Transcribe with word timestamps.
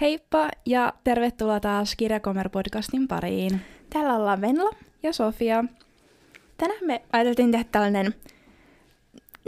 Heippa 0.00 0.48
ja 0.66 0.92
tervetuloa 1.04 1.60
taas 1.60 1.96
Kirjakomer-podcastin 2.02 3.06
pariin. 3.08 3.60
Täällä 3.90 4.14
ollaan 4.16 4.40
Venla. 4.40 4.70
Ja 5.02 5.12
Sofia. 5.12 5.64
Tänään 6.58 6.86
me 6.86 7.02
ajateltiin 7.12 7.50
tehdä 7.52 7.64
tällainen, 7.72 8.14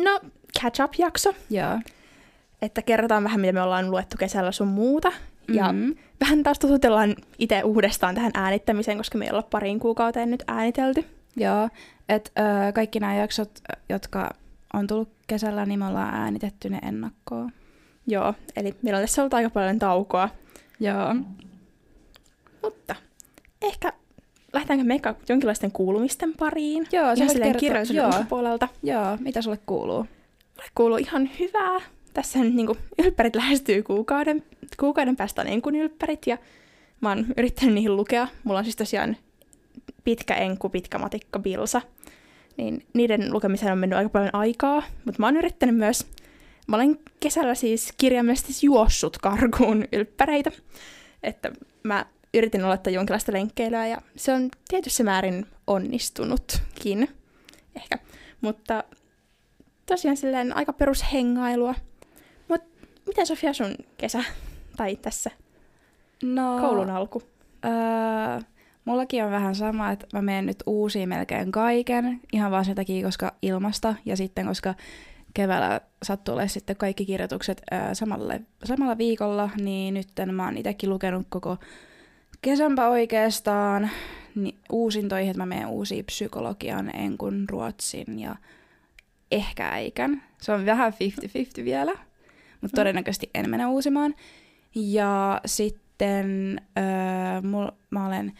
no, 0.04 0.20
catch-up-jakso. 0.60 1.34
Joo. 1.50 1.78
Että 2.62 2.82
kerrotaan 2.82 3.24
vähän, 3.24 3.40
mitä 3.40 3.52
me 3.52 3.62
ollaan 3.62 3.90
luettu 3.90 4.16
kesällä 4.18 4.52
sun 4.52 4.68
muuta. 4.68 5.12
Ja 5.52 5.72
Mhm. 5.72 5.90
vähän 6.20 6.42
taas 6.42 6.58
tututellaan 6.58 7.14
itse 7.38 7.62
uudestaan 7.62 8.14
tähän 8.14 8.30
äänittämiseen, 8.34 8.96
koska 8.96 9.18
me 9.18 9.24
ei 9.24 9.30
olla 9.30 9.42
pariin 9.42 9.80
kuukauteen 9.80 10.30
nyt 10.30 10.42
äänitelty. 10.46 11.04
Joo, 11.36 11.68
että 12.08 12.30
kaikki 12.74 13.00
nämä 13.00 13.14
jaksot, 13.14 13.50
jotka 13.88 14.30
on 14.74 14.86
tullut 14.86 15.10
kesällä, 15.26 15.66
niin 15.66 15.78
me 15.78 15.86
ollaan 15.86 16.14
äänitetty 16.14 16.70
ne 16.70 16.78
ennakkoon. 16.82 17.52
Joo, 18.08 18.34
eli 18.56 18.74
meillä 18.82 18.98
on 18.98 19.02
tässä 19.02 19.22
ollut 19.22 19.34
aika 19.34 19.50
paljon 19.50 19.78
taukoa. 19.78 20.28
Joo. 20.80 21.14
Mutta 22.62 22.94
ehkä 23.62 23.92
lähdetäänkö 24.52 24.84
me 24.84 25.00
jonkinlaisten 25.28 25.72
kuulumisten 25.72 26.34
pariin? 26.38 26.86
Joo, 26.92 27.16
silleen 27.16 27.40
kertoa- 27.40 27.60
kirjallisuuden 27.60 28.02
joo. 28.02 28.10
ulkopuolelta. 28.10 28.68
Joo, 28.82 29.16
mitä 29.20 29.42
sulle 29.42 29.58
kuuluu? 29.66 30.06
Mulle 30.56 30.70
kuuluu 30.74 30.96
ihan 30.96 31.30
hyvää. 31.38 31.80
Tässä 32.14 32.38
nyt 32.38 32.54
niinku 32.54 32.76
ylppärit 32.98 33.36
lähestyy 33.42 33.82
kuukauden, 33.82 34.42
kuukauden 34.80 35.16
päästä 35.16 35.42
on 35.42 35.48
enkun 35.48 35.74
ylppärit 35.74 36.26
ja 36.26 36.38
mä 37.00 37.08
oon 37.08 37.26
yrittänyt 37.36 37.74
niihin 37.74 37.96
lukea. 37.96 38.28
Mulla 38.44 38.58
on 38.58 38.64
siis 38.64 38.76
tosiaan 38.76 39.16
pitkä 40.04 40.34
enku, 40.34 40.68
pitkä 40.68 40.98
matikka, 40.98 41.38
bilsa. 41.38 41.82
Niin 42.56 42.86
niiden 42.94 43.32
lukemiseen 43.32 43.72
on 43.72 43.78
mennyt 43.78 43.96
aika 43.96 44.08
paljon 44.08 44.34
aikaa, 44.34 44.82
mutta 45.04 45.20
mä 45.20 45.26
oon 45.26 45.36
yrittänyt 45.36 45.76
myös, 45.76 46.06
mä 46.68 46.76
olen 46.76 46.98
kesällä 47.20 47.54
siis 47.54 47.92
kirjaimellisesti 47.98 48.66
juossut 48.66 49.18
karkuun 49.18 49.84
ylppäreitä. 49.92 50.50
Että 51.22 51.52
mä 51.82 52.06
yritin 52.34 52.64
aloittaa 52.64 52.92
jonkinlaista 52.92 53.32
lenkkeilyä 53.32 53.86
ja 53.86 53.98
se 54.16 54.32
on 54.32 54.50
tietyssä 54.68 55.04
määrin 55.04 55.46
onnistunutkin 55.66 57.08
ehkä. 57.76 57.98
Mutta 58.40 58.84
tosiaan 59.86 60.16
silleen 60.16 60.56
aika 60.56 60.72
perushengailua. 60.72 61.74
Mut 62.48 62.62
miten 63.06 63.26
Sofia 63.26 63.52
sun 63.52 63.74
kesä 63.96 64.24
tai 64.76 64.96
tässä 64.96 65.30
No, 66.22 66.58
koulun 66.60 66.90
alku? 66.90 67.22
Öö, 67.64 68.40
mullakin 68.84 69.24
on 69.24 69.30
vähän 69.30 69.54
sama, 69.54 69.90
että 69.90 70.06
mä 70.12 70.22
menen 70.22 70.46
nyt 70.46 70.62
uusiin 70.66 71.08
melkein 71.08 71.52
kaiken, 71.52 72.20
ihan 72.32 72.50
vaan 72.50 72.64
sen 72.64 72.74
takia, 72.74 73.06
koska 73.06 73.34
ilmasta, 73.42 73.94
ja 74.04 74.16
sitten 74.16 74.46
koska 74.46 74.74
keväällä 75.34 75.80
sattuu 76.02 76.32
olemaan 76.32 76.48
sitten 76.48 76.76
kaikki 76.76 77.06
kirjoitukset 77.06 77.62
öö, 77.72 77.94
samalle, 77.94 78.40
samalla 78.64 78.98
viikolla, 78.98 79.50
niin 79.60 79.94
nyt 79.94 80.08
mä 80.32 80.44
oon 80.44 80.56
itsekin 80.56 80.90
lukenut 80.90 81.26
koko 81.28 81.56
kesänpä 82.42 82.88
oikeastaan 82.88 83.90
niin 84.34 84.58
uusintoihin, 84.72 85.30
että 85.30 85.42
mä 85.42 85.46
menen 85.46 85.66
uusiin 85.66 86.04
psykologian, 86.04 86.96
enkun, 86.96 87.44
ruotsin 87.48 88.18
ja 88.18 88.36
ehkä 89.30 89.68
äikän. 89.68 90.22
Se 90.40 90.52
on 90.52 90.66
vähän 90.66 90.92
50-50 90.92 91.64
vielä, 91.64 91.92
mutta 92.60 92.74
todennäköisesti 92.74 93.30
en 93.34 93.50
mene 93.50 93.66
uusimaan. 93.66 94.14
Ja 94.74 95.40
sitten 95.46 96.60
öö, 96.78 97.42
mul, 97.42 97.66
mä 97.90 98.06
olen 98.06 98.32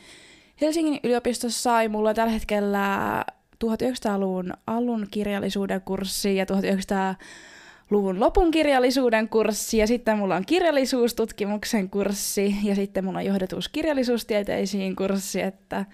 Helsingin 0.60 1.00
yliopistossa 1.04 1.82
ja 1.82 1.88
mulla 1.88 2.08
on 2.08 2.14
tällä 2.14 2.32
hetkellä 2.32 3.24
1900-luvun 3.64 4.52
alun 4.66 5.06
kirjallisuuden 5.10 5.80
kurssi 5.80 6.36
ja 6.36 6.44
1900-luvun 6.44 8.20
lopun 8.20 8.50
kirjallisuuden 8.50 9.28
kurssi 9.28 9.78
ja 9.78 9.86
sitten 9.86 10.18
mulla 10.18 10.36
on 10.36 10.46
kirjallisuustutkimuksen 10.46 11.90
kurssi 11.90 12.56
ja 12.62 12.74
sitten 12.74 13.04
mulla 13.04 13.18
on 13.18 13.24
johdetus 13.24 13.68
kirjallisuustieteisiin 13.68 14.96
kurssi, 14.96 15.40
että 15.42 15.84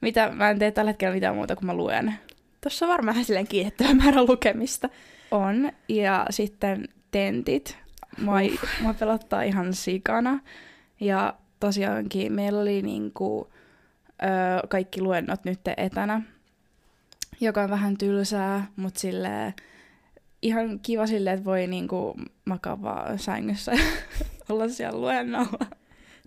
mitä, 0.00 0.30
mä 0.34 0.50
en 0.50 0.58
tee 0.58 0.70
tällä 0.70 0.88
hetkellä 0.90 1.14
mitään 1.14 1.34
muuta 1.34 1.56
kuin 1.56 1.66
mä 1.66 1.74
luen. 1.74 2.14
Tuossa 2.60 2.86
on 2.86 2.92
varmaan 2.92 3.24
silleen 3.24 3.46
kiitettävä 3.46 3.94
määrä 3.94 4.24
lukemista. 4.24 4.88
On, 5.30 5.72
ja 5.88 6.26
sitten 6.30 6.88
tentit. 7.10 7.78
Mua, 8.22 8.36
uh. 8.36 8.68
mua 8.80 8.94
pelottaa 8.94 9.42
ihan 9.42 9.74
sikana. 9.74 10.40
Ja 11.00 11.34
tosiaankin 11.60 12.32
meillä 12.32 12.60
oli 12.60 12.82
niinku, 12.82 13.50
ö, 14.22 14.66
kaikki 14.68 15.02
luennot 15.02 15.44
nyt 15.44 15.60
etänä, 15.76 16.22
joka 17.40 17.62
on 17.62 17.70
vähän 17.70 17.96
tylsää, 17.96 18.66
mutta 18.76 19.00
silleen 19.00 19.54
ihan 20.42 20.80
kiva 20.80 21.06
silleen, 21.06 21.34
että 21.34 21.44
voi 21.44 21.66
niinku 21.66 22.14
makaa 22.44 22.82
vaan 22.82 23.18
sängyssä 23.18 23.72
olla 24.48 24.68
siellä 24.68 25.00
luennolla. 25.00 25.66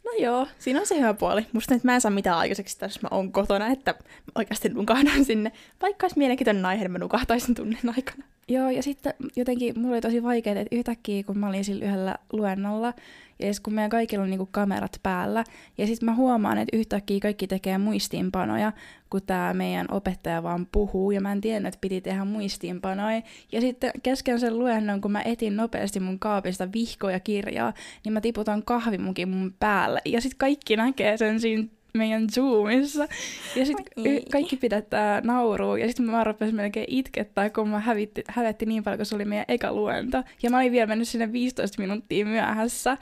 No 0.06 0.12
joo, 0.20 0.48
siinä 0.60 0.80
on 0.80 0.88
se 0.88 1.00
hyvä 1.00 1.14
puoli. 1.14 1.46
Musta 1.54 1.74
nyt 1.74 1.84
mä 1.84 1.96
en 1.96 2.02
saa 2.02 2.12
mitään 2.12 2.38
aikaiseksi 2.38 2.80
tässä, 2.80 3.00
mä 3.04 3.08
oon 3.12 3.32
kotona, 3.32 3.68
että 3.68 3.92
mä 3.92 4.32
oikeasti 4.36 4.70
nukahdan 4.70 5.26
sinne. 5.26 5.52
Vaikka 5.82 6.06
olisi 6.06 6.18
mielenkiintoinen 6.18 6.66
aihe, 6.66 6.84
niin 6.84 6.92
mä 6.92 6.98
nukahtaisin 6.98 7.56
tunnin 7.56 7.90
aikana. 7.98 8.24
Joo, 8.48 8.70
ja 8.70 8.84
sitten 8.84 9.14
jotenkin 9.36 9.80
mulla 9.80 9.94
oli 9.94 10.02
tosi 10.02 10.24
vaikeaa, 10.24 10.60
että 10.60 10.76
yhtäkkiä 10.76 11.24
kun 11.24 11.38
mä 11.38 11.48
olin 11.48 11.66
sillä 11.66 11.86
yhdellä 11.86 12.16
luennolla, 12.34 12.94
ja 13.40 13.46
siis 13.46 13.60
kun 13.60 13.74
meidän 13.74 13.90
kaikilla 13.90 14.24
on 14.24 14.30
niinku 14.30 14.50
kamerat 14.52 15.00
päällä, 15.04 15.44
ja 15.78 15.88
sitten 15.88 16.06
mä 16.06 16.16
huomaan, 16.16 16.58
että 16.58 16.78
yhtäkkiä 16.78 17.20
kaikki 17.20 17.48
tekee 17.48 17.78
muistiinpanoja, 17.78 18.72
kun 19.10 19.22
tämä 19.26 19.54
meidän 19.54 19.88
opettaja 19.92 20.44
vaan 20.44 20.68
puhuu, 20.72 21.12
ja 21.12 21.22
mä 21.22 21.32
en 21.32 21.42
tiennyt, 21.42 21.74
että 21.74 21.82
piti 21.82 22.02
tehdä 22.02 22.26
muistiinpanoja. 22.26 23.22
Ja 23.52 23.62
sitten 23.62 23.92
kesken 24.04 24.40
sen 24.40 24.60
luennon, 24.60 25.02
kun 25.02 25.12
mä 25.12 25.22
etin 25.22 25.56
nopeasti 25.56 26.00
mun 26.00 26.20
kaapista 26.20 26.72
vihkoja 26.74 27.20
kirjaa, 27.20 27.74
niin 28.06 28.14
mä 28.14 28.22
tiputan 28.22 28.64
kahvimukin 28.64 29.30
mun 29.30 29.54
päälle, 29.60 30.02
ja 30.06 30.22
sitten 30.22 30.38
kaikki 30.38 30.76
näkee 30.76 31.18
sen 31.18 31.40
siinä 31.40 31.68
meidän 31.94 32.30
Zoomissa. 32.30 33.08
Ja 33.56 33.66
sitten 33.66 33.86
Oi. 33.98 34.22
kaikki 34.32 34.58
pidättää 34.58 35.22
naurua. 35.22 35.78
Ja 35.80 35.88
sitten 35.88 36.06
mä 36.06 36.24
rupesin 36.24 36.56
melkein 36.56 36.86
itkettää, 36.90 37.50
kun 37.50 37.70
mä 37.70 37.80
hävitti, 37.80 38.24
hävetti 38.28 38.66
niin 38.66 38.84
paljon, 38.84 38.98
kun 39.00 39.06
se 39.06 39.16
oli 39.16 39.26
meidän 39.26 39.46
eka 39.48 39.74
luento. 39.74 40.24
Ja 40.44 40.50
mä 40.50 40.58
olin 40.58 40.72
vielä 40.72 40.88
mennyt 40.88 41.08
sinne 41.08 41.32
15 41.32 41.82
minuuttia 41.82 42.26
myöhässä. 42.26 42.98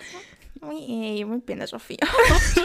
Oi 0.62 0.76
ei, 0.90 1.26
mun 1.26 1.42
pienä 1.42 1.66
Sofia. 1.66 1.98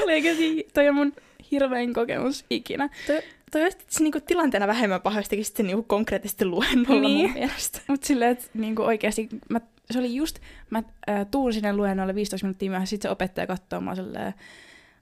oikeasti, 0.06 0.68
toi 0.74 0.88
on 0.88 0.94
mun 0.94 1.12
hirvein 1.50 1.94
kokemus 1.94 2.44
ikinä. 2.50 2.88
toi, 3.06 3.20
toi 3.52 3.62
olisi 3.62 3.78
niinku 4.00 4.20
tilanteena 4.20 4.66
vähemmän 4.66 5.00
pahoistakin 5.02 5.44
sitten 5.44 5.66
niinku 5.66 5.82
konkreettisesti 5.82 6.44
luennolla 6.44 7.00
Niin. 7.00 7.26
mun 7.30 7.32
mielestä. 7.38 7.80
Mut 7.88 8.04
silleen, 8.04 8.30
että 8.30 8.44
niinku 8.54 8.82
oikeasti, 8.82 9.28
mä, 9.48 9.60
se 9.90 9.98
oli 9.98 10.14
just, 10.14 10.38
mä 10.70 10.82
äh, 11.08 11.26
tuun 11.30 11.52
sinne 11.52 11.72
luennolle 11.72 12.14
15 12.14 12.46
minuuttia 12.46 12.70
myöhässä, 12.70 12.90
sit 12.90 13.02
se 13.02 13.10
opettaja 13.10 13.46
katsoo 13.46 13.80
mua 13.80 13.94
silleen, 13.94 14.34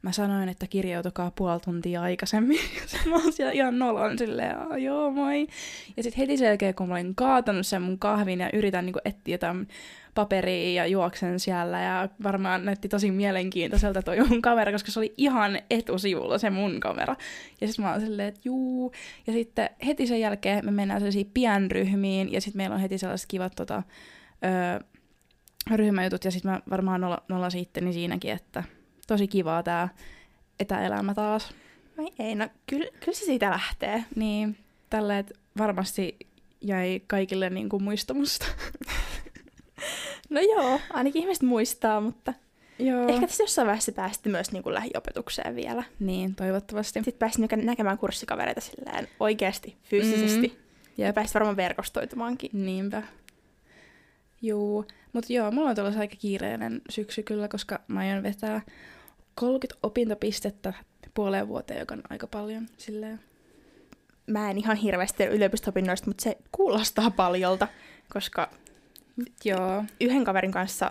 mä 0.05 0.13
sanoin, 0.13 0.49
että 0.49 0.67
kirjautukaa 0.67 1.31
puoli 1.31 1.61
tuntia 1.61 2.03
aikaisemmin. 2.03 2.59
Ja 2.93 3.11
mä 3.11 3.17
oon 3.17 3.33
siellä 3.33 3.53
ihan 3.53 3.79
nolon 3.79 4.19
silleen, 4.19 4.59
"Aa, 4.59 4.79
joo 4.79 5.11
moi. 5.11 5.47
Ja 5.97 6.03
sitten 6.03 6.19
heti 6.21 6.37
sen 6.37 6.47
jälkeen, 6.47 6.75
kun 6.75 6.89
mä 6.89 6.95
olin 6.95 7.15
kaatanut 7.15 7.67
sen 7.67 7.83
mun 7.83 7.99
kahvin 7.99 8.41
ja 8.41 8.51
yritän 8.53 8.87
niinku 8.87 9.01
etsiä 9.05 9.35
jotain 9.35 9.69
paperia 10.15 10.83
ja 10.83 10.87
juoksen 10.87 11.41
siellä 11.41 11.81
ja 11.81 12.09
varmaan 12.23 12.65
näytti 12.65 12.89
tosi 12.89 13.11
mielenkiintoiselta 13.11 14.03
toi 14.03 14.29
mun 14.29 14.43
kamera, 14.43 14.73
koska 14.73 14.91
se 14.91 15.01
oli 15.01 15.15
ihan 15.17 15.59
etusivulla 15.71 16.39
se 16.39 16.51
mun 16.51 16.81
kamera. 16.81 17.17
Ja 17.61 17.67
sitten 17.67 17.85
mä 17.85 17.93
oon 17.93 18.01
silleen, 18.01 18.29
että 18.29 18.41
juu. 18.45 18.93
Ja 19.27 19.33
sitten 19.33 19.71
heti 19.87 20.07
sen 20.07 20.21
jälkeen 20.21 20.65
me 20.65 20.71
mennään 20.71 21.01
sellaisiin 21.01 21.31
pienryhmiin 21.35 22.33
ja 22.33 22.41
sitten 22.41 22.57
meillä 22.59 22.75
on 22.75 22.81
heti 22.81 22.99
sellaiset 22.99 23.29
kivat 23.29 23.53
tota, 23.57 23.83
öö, 24.45 24.81
ryhmäjutut 25.77 26.25
ja 26.25 26.31
sitten 26.31 26.51
mä 26.51 26.61
varmaan 26.71 27.01
nolla, 27.01 27.23
nollasin 27.29 27.61
itteni 27.63 27.93
siinäkin, 27.93 28.31
että 28.33 28.65
tosi 29.07 29.29
kivaa 29.29 29.63
tää 29.63 29.89
etäelämä 30.61 31.15
taas. 31.15 31.55
Oi 31.99 32.13
ei, 32.19 32.35
no 32.35 32.49
kyllä, 32.67 32.87
kyllä 33.01 33.19
se 33.19 33.25
siitä 33.25 33.51
lähtee. 33.51 34.05
Niin, 34.17 34.57
tällä 34.91 35.19
et 35.19 35.33
varmasti 35.59 36.17
jäi 36.61 37.03
kaikille 37.07 37.51
niinku 37.51 37.79
muistamusta. 37.79 38.47
No 40.31 40.41
joo, 40.41 40.81
ainakin 40.93 41.23
ihmiset 41.23 41.43
muistaa, 41.43 42.01
mutta 42.01 42.35
Joo. 42.79 43.09
ehkä 43.09 43.27
tässä 43.27 43.43
jossain 43.43 43.67
vaiheessa 43.67 43.93
pääsitte 43.93 44.29
myös 44.29 44.53
niinku 44.53 44.73
lähiopetukseen 44.73 45.57
vielä. 45.57 45.85
Niin, 46.01 46.35
toivottavasti. 46.35 46.93
Sitten 46.93 47.19
pääsit 47.19 47.39
niinku 47.39 47.57
näkemään 47.57 47.99
kurssikavereita 47.99 48.61
silleen 48.61 49.09
oikeasti, 49.21 49.77
fyysisesti. 49.83 50.49
Mm. 50.49 50.55
Ja 50.99 51.13
pääsit 51.13 51.35
varmaan 51.35 51.57
verkostoitumaankin. 51.57 52.51
Niinpä. 52.53 53.03
Juu, 54.43 54.87
mutta 55.13 55.33
joo, 55.33 55.51
mulla 55.51 55.69
on 55.69 55.75
tuollainen 55.75 56.01
aika 56.01 56.17
kiireinen 56.17 56.83
syksy 56.91 57.23
kyllä, 57.23 57.49
koska 57.49 57.81
mä 57.89 58.01
aion 58.01 58.23
vetää 58.23 58.61
30 59.35 59.79
opintopistettä 59.83 60.73
puoleen 61.15 61.49
vuoteen, 61.49 61.81
joka 61.81 61.95
on 61.95 62.03
aika 62.11 62.27
paljon 62.27 62.69
silleen. 62.77 63.21
Mä 64.27 64.51
en 64.51 64.59
ihan 64.59 64.77
hirveästi 64.77 65.17
tiedä 65.17 65.33
yliopisto-opinnoista, 65.33 66.07
mutta 66.07 66.23
se 66.23 66.39
kuulostaa 66.53 67.11
paljolta, 67.11 67.69
koska 68.13 68.51
Joo, 69.45 69.85
yhden 70.01 70.25
kaverin 70.25 70.53
kanssa, 70.53 70.91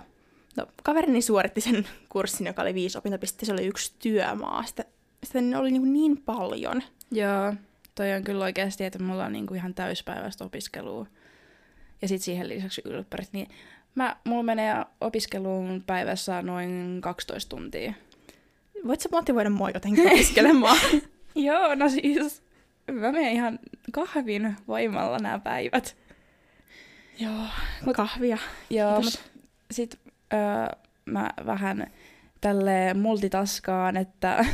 no 0.57 0.67
kaverini 0.83 1.21
suoritti 1.21 1.61
sen 1.61 1.87
kurssin, 2.09 2.47
joka 2.47 2.61
oli 2.61 2.73
viisi 2.73 2.97
opintopistettä, 2.97 3.45
se 3.45 3.53
oli 3.53 3.65
yksi 3.65 3.93
työmaa. 3.99 4.63
Sitä, 4.63 4.85
sitä 5.23 5.39
oli 5.59 5.71
niin, 5.71 5.93
niin 5.93 6.17
paljon. 6.17 6.81
joo. 7.11 7.53
Toi 7.95 8.13
on 8.13 8.23
kyllä 8.23 8.43
oikeasti, 8.43 8.83
että 8.83 8.99
mulla 8.99 9.25
on 9.25 9.31
niinku 9.31 9.53
ihan 9.53 9.73
täyspäiväistä 9.73 10.43
opiskelua. 10.43 11.07
Ja 12.01 12.07
sitten 12.07 12.25
siihen 12.25 12.49
lisäksi 12.49 12.81
ylppärit, 12.85 13.29
niin 13.33 13.47
Mä, 13.95 14.15
mulla 14.23 14.43
menee 14.43 14.85
opiskeluun 15.01 15.83
päivässä 15.85 16.41
noin 16.41 16.97
12 17.01 17.49
tuntia. 17.49 17.93
Voit 18.87 19.01
sä 19.01 19.09
motivoida 19.11 19.49
mua 19.49 19.69
jotenkin 19.69 20.07
opiskelemaan? 20.07 20.77
Joo, 21.35 21.75
no 21.75 21.89
siis 21.89 22.43
mä 22.91 23.11
menen 23.11 23.31
ihan 23.31 23.59
kahvin 23.91 24.55
voimalla 24.67 25.17
nämä 25.17 25.39
päivät. 25.39 25.95
Joo, 27.19 27.45
kahvia. 27.95 28.37
Joo, 28.69 29.01
mutta 29.01 29.19
sit 29.71 29.99
öö, 30.33 30.39
mä 31.05 31.29
vähän 31.45 31.87
tälle 32.41 32.93
multitaskaan, 32.93 33.97
että 33.97 34.45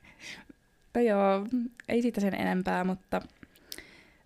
no 0.94 1.00
joo, 1.00 1.46
ei 1.88 2.02
siitä 2.02 2.20
sen 2.20 2.34
enempää, 2.34 2.84
mutta 2.84 3.22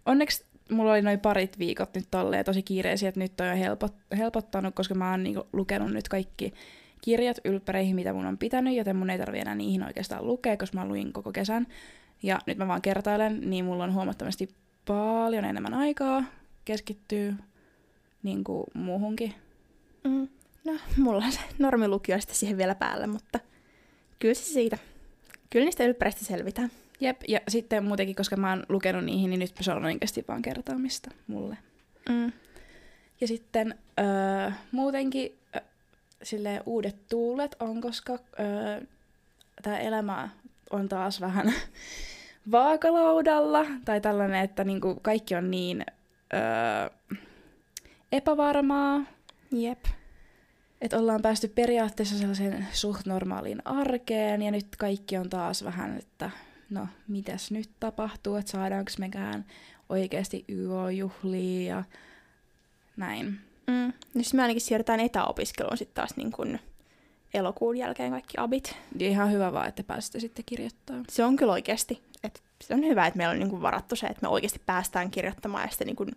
onneksi 0.07 0.45
mulla 0.71 0.93
oli 0.93 1.03
noin 1.03 1.21
parit 1.21 1.59
viikot 1.59 1.95
nyt 1.95 2.07
tolleen 2.11 2.45
tosi 2.45 2.63
kiireisiä, 2.63 3.09
että 3.09 3.21
nyt 3.21 3.41
on 3.41 3.47
jo 3.47 3.57
helpot, 3.57 3.95
helpottanut, 4.19 4.75
koska 4.75 4.95
mä 4.95 5.11
oon 5.11 5.23
niinku 5.23 5.49
lukenut 5.53 5.93
nyt 5.93 6.09
kaikki 6.09 6.55
kirjat 7.01 7.39
ylppäreihin, 7.45 7.97
mitä 7.97 8.13
mun 8.13 8.27
on 8.27 8.39
pitänyt, 8.39 8.77
joten 8.77 8.97
mun 8.97 9.11
ei 9.11 9.19
tarvi 9.19 9.39
enää 9.39 9.55
niihin 9.55 9.83
oikeastaan 9.83 10.27
lukea, 10.27 10.57
koska 10.57 10.79
mä 10.79 10.87
luin 10.87 11.13
koko 11.13 11.33
kesän. 11.33 11.67
Ja 12.23 12.39
nyt 12.47 12.59
mä 12.59 12.69
vaan 12.69 12.83
kertailen, 12.83 13.51
niin 13.51 13.65
mulla 13.65 13.85
on 13.85 13.95
huomattavasti 13.95 14.49
paljon 14.87 15.45
enemmän 15.45 15.75
aikaa 15.75 16.25
keskittyä 16.65 17.33
niin 18.23 18.45
kuin 18.45 18.65
muuhunkin. 18.75 19.35
Mm. 20.05 20.29
No, 20.65 20.73
mulla 20.97 21.25
on 21.25 21.33
se 21.33 21.41
normilukio 21.59 22.21
sitten 22.21 22.37
siihen 22.37 22.59
vielä 22.59 22.75
päälle, 22.75 23.07
mutta 23.07 23.41
kyllä 24.19 24.35
se 24.35 24.45
siitä. 24.45 24.79
Kyllä 25.51 25.65
niistä 25.65 25.85
ylppäreistä 25.85 26.25
selvitään. 26.25 26.71
Jep, 27.01 27.21
ja 27.29 27.41
sitten 27.49 27.85
muutenkin, 27.85 28.17
koska 28.17 28.37
mä 28.37 28.51
oon 28.51 28.65
lukenut 28.69 29.05
niihin, 29.05 29.31
niin 29.31 29.41
nyt 29.41 29.55
se 29.61 29.73
on 29.73 29.85
oikeasti 29.85 30.25
vaan 30.29 30.43
kertaamista 30.43 31.11
mulle. 31.27 31.57
Mm. 32.09 32.33
Ja 33.21 33.27
sitten 33.27 33.75
öö, 34.01 34.51
muutenkin 34.73 35.40
sille 36.23 36.63
uudet 36.67 36.97
tuulet 37.09 37.57
on, 37.61 37.81
koska 37.81 38.13
öö, 38.13 38.81
tämä 39.63 39.79
elämä 39.79 40.29
on 40.71 40.89
taas 40.89 41.21
vähän 41.21 41.53
vaakalaudalla, 42.53 43.67
tai 43.85 44.01
tällainen, 44.01 44.41
että 44.45 44.65
niinku 44.65 44.99
kaikki 45.03 45.35
on 45.35 45.51
niin 45.51 45.85
öö, 46.35 47.19
epävarmaa, 48.13 49.01
Jep. 49.53 49.85
että 50.81 50.99
ollaan 50.99 51.23
päästy 51.23 51.49
periaatteessa 51.49 52.19
sellaiseen 52.19 52.67
suht 52.73 53.07
normaaliin 53.07 53.67
arkeen, 53.67 54.43
ja 54.43 54.51
nyt 54.51 54.77
kaikki 54.79 55.17
on 55.17 55.31
taas 55.31 55.65
vähän, 55.65 55.99
että 55.99 56.31
no, 56.71 56.89
mitäs 57.09 57.51
nyt 57.51 57.71
tapahtuu, 57.81 58.37
että 58.37 58.51
saadaanko 58.51 58.91
mekään 58.99 59.45
oikeasti 59.89 60.45
YO-juhlia 60.49 61.69
ja 61.69 61.85
näin. 62.97 63.50
Mm. 63.71 63.87
No 63.87 63.93
siis 64.15 64.35
me 64.35 64.43
ainakin 64.43 64.61
siirrytään 64.61 65.01
etäopiskeluun 65.01 65.77
sitten 65.77 65.95
taas 65.95 66.17
niin 66.17 66.33
kuin 66.33 66.61
elokuun 67.35 67.77
jälkeen 67.77 68.11
kaikki 68.11 68.35
abit. 68.39 68.77
Ja 68.99 69.07
ihan 69.09 69.33
hyvä 69.33 69.53
vaan, 69.53 69.69
että 69.69 69.83
pääsette 69.83 70.21
sitten 70.21 70.45
kirjoittamaan. 70.45 71.05
Se 71.09 71.25
on 71.25 71.37
kyllä 71.37 71.53
oikeasti. 71.53 72.03
Et 72.25 72.43
se 72.63 72.75
on 72.75 72.85
hyvä, 72.85 73.07
että 73.07 73.17
meillä 73.17 73.33
on 73.33 73.39
niin 73.39 73.51
kuin 73.51 73.63
varattu 73.63 73.97
se, 73.97 74.07
että 74.07 74.23
me 74.23 74.29
oikeasti 74.29 74.61
päästään 74.67 75.11
kirjoittamaan 75.11 75.65
ja 75.65 75.69
sitten 75.71 75.87
niin 75.87 75.97
kuin 75.97 76.11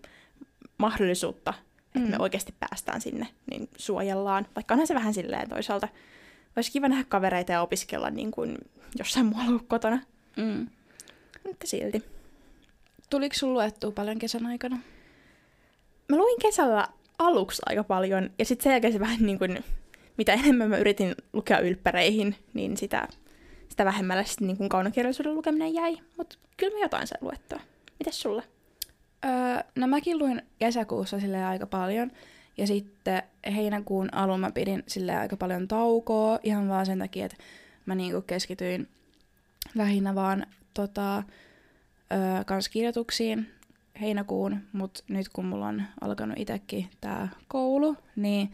mahdollisuutta, 0.77 1.53
että 1.85 1.99
Mm. 1.99 2.09
me 2.11 2.17
oikeasti 2.19 2.53
päästään 2.59 3.01
sinne, 3.01 3.27
niin 3.51 3.69
suojellaan. 3.77 4.47
Vaikka 4.55 4.73
onhan 4.73 4.87
se 4.87 4.93
vähän 4.93 5.13
silleen 5.13 5.49
toisaalta. 5.49 5.87
Olisi 6.55 6.71
kiva 6.71 6.87
nähdä 6.87 7.03
kavereita 7.09 7.51
ja 7.51 7.61
opiskella 7.61 8.09
niin 8.09 8.31
kuin 8.31 8.57
jossain 8.99 9.25
muualla 9.25 9.49
kuin 9.51 9.67
kotona. 9.67 9.99
Mm. 10.37 10.67
Mutta 11.47 11.67
silti. 11.67 12.03
Tuliko 13.09 13.35
sun 13.35 13.53
luettua 13.53 13.91
paljon 13.91 14.19
kesän 14.19 14.45
aikana? 14.45 14.77
Mä 16.09 16.17
luin 16.17 16.39
kesällä 16.41 16.87
aluksi 17.19 17.61
aika 17.65 17.83
paljon, 17.83 18.29
ja 18.39 18.45
sitten 18.45 18.63
sen 18.63 18.71
jälkeen 18.71 18.93
se 18.93 18.99
vähän 18.99 19.19
niin 19.21 19.39
kuin, 19.39 19.63
mitä 20.17 20.33
enemmän 20.33 20.69
mä 20.69 20.77
yritin 20.77 21.15
lukea 21.33 21.59
ylppäreihin, 21.59 22.35
niin 22.53 22.77
sitä, 22.77 23.07
sitä 23.69 23.85
vähemmälle 23.85 24.25
sitten 24.25 24.47
niin 24.47 24.57
kuin 24.57 24.69
kaunokirjallisuuden 24.69 25.35
lukeminen 25.35 25.73
jäi. 25.73 25.97
Mutta 26.17 26.37
kyllä 26.57 26.77
mä 26.77 26.81
jotain 26.81 27.07
sain 27.07 27.25
luettua. 27.25 27.59
Mites 27.99 28.21
sulle? 28.21 28.43
Öö, 29.25 29.31
no 29.75 29.87
mäkin 29.87 30.19
luin 30.19 30.41
kesäkuussa 30.59 31.19
sille 31.19 31.45
aika 31.45 31.67
paljon. 31.67 32.11
Ja 32.57 32.67
sitten 32.67 33.23
heinäkuun 33.55 34.13
alun 34.13 34.39
mä 34.39 34.51
pidin 34.51 34.83
sille 34.87 35.15
aika 35.15 35.37
paljon 35.37 35.67
taukoa. 35.67 36.39
Ihan 36.43 36.69
vaan 36.69 36.85
sen 36.85 36.99
takia, 36.99 37.25
että 37.25 37.37
mä 37.85 37.95
niinku 37.95 38.21
keskityin 38.21 38.87
lähinnä 39.75 40.15
vaan 40.15 40.45
tota, 40.73 41.17
öö, 42.11 42.43
kans 42.45 42.69
kirjoituksiin 42.69 43.47
heinäkuun. 44.01 44.57
Mutta 44.73 45.03
nyt 45.07 45.29
kun 45.29 45.45
mulla 45.45 45.67
on 45.67 45.83
alkanut 46.01 46.39
itsekin 46.39 46.89
tää 47.01 47.29
koulu, 47.47 47.97
niin 48.15 48.51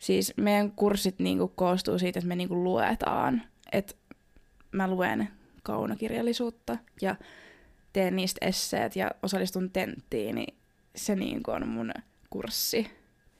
siis 0.00 0.32
meidän 0.36 0.72
kurssit 0.72 1.18
niinku 1.18 1.48
koostuu 1.48 1.98
siitä, 1.98 2.18
että 2.18 2.28
me 2.28 2.36
niinku 2.36 2.64
luetaan. 2.64 3.42
Että 3.72 3.94
mä 4.72 4.88
luen 4.90 5.28
kaunokirjallisuutta 5.62 6.76
ja 7.00 7.16
teen 7.92 8.16
niistä 8.16 8.46
esseet 8.46 8.96
ja 8.96 9.10
osallistun 9.22 9.70
tenttiin, 9.70 10.34
niin 10.34 10.54
se 10.96 11.16
niin 11.16 11.40
on 11.46 11.68
mun 11.68 11.92
kurssi. 12.30 12.90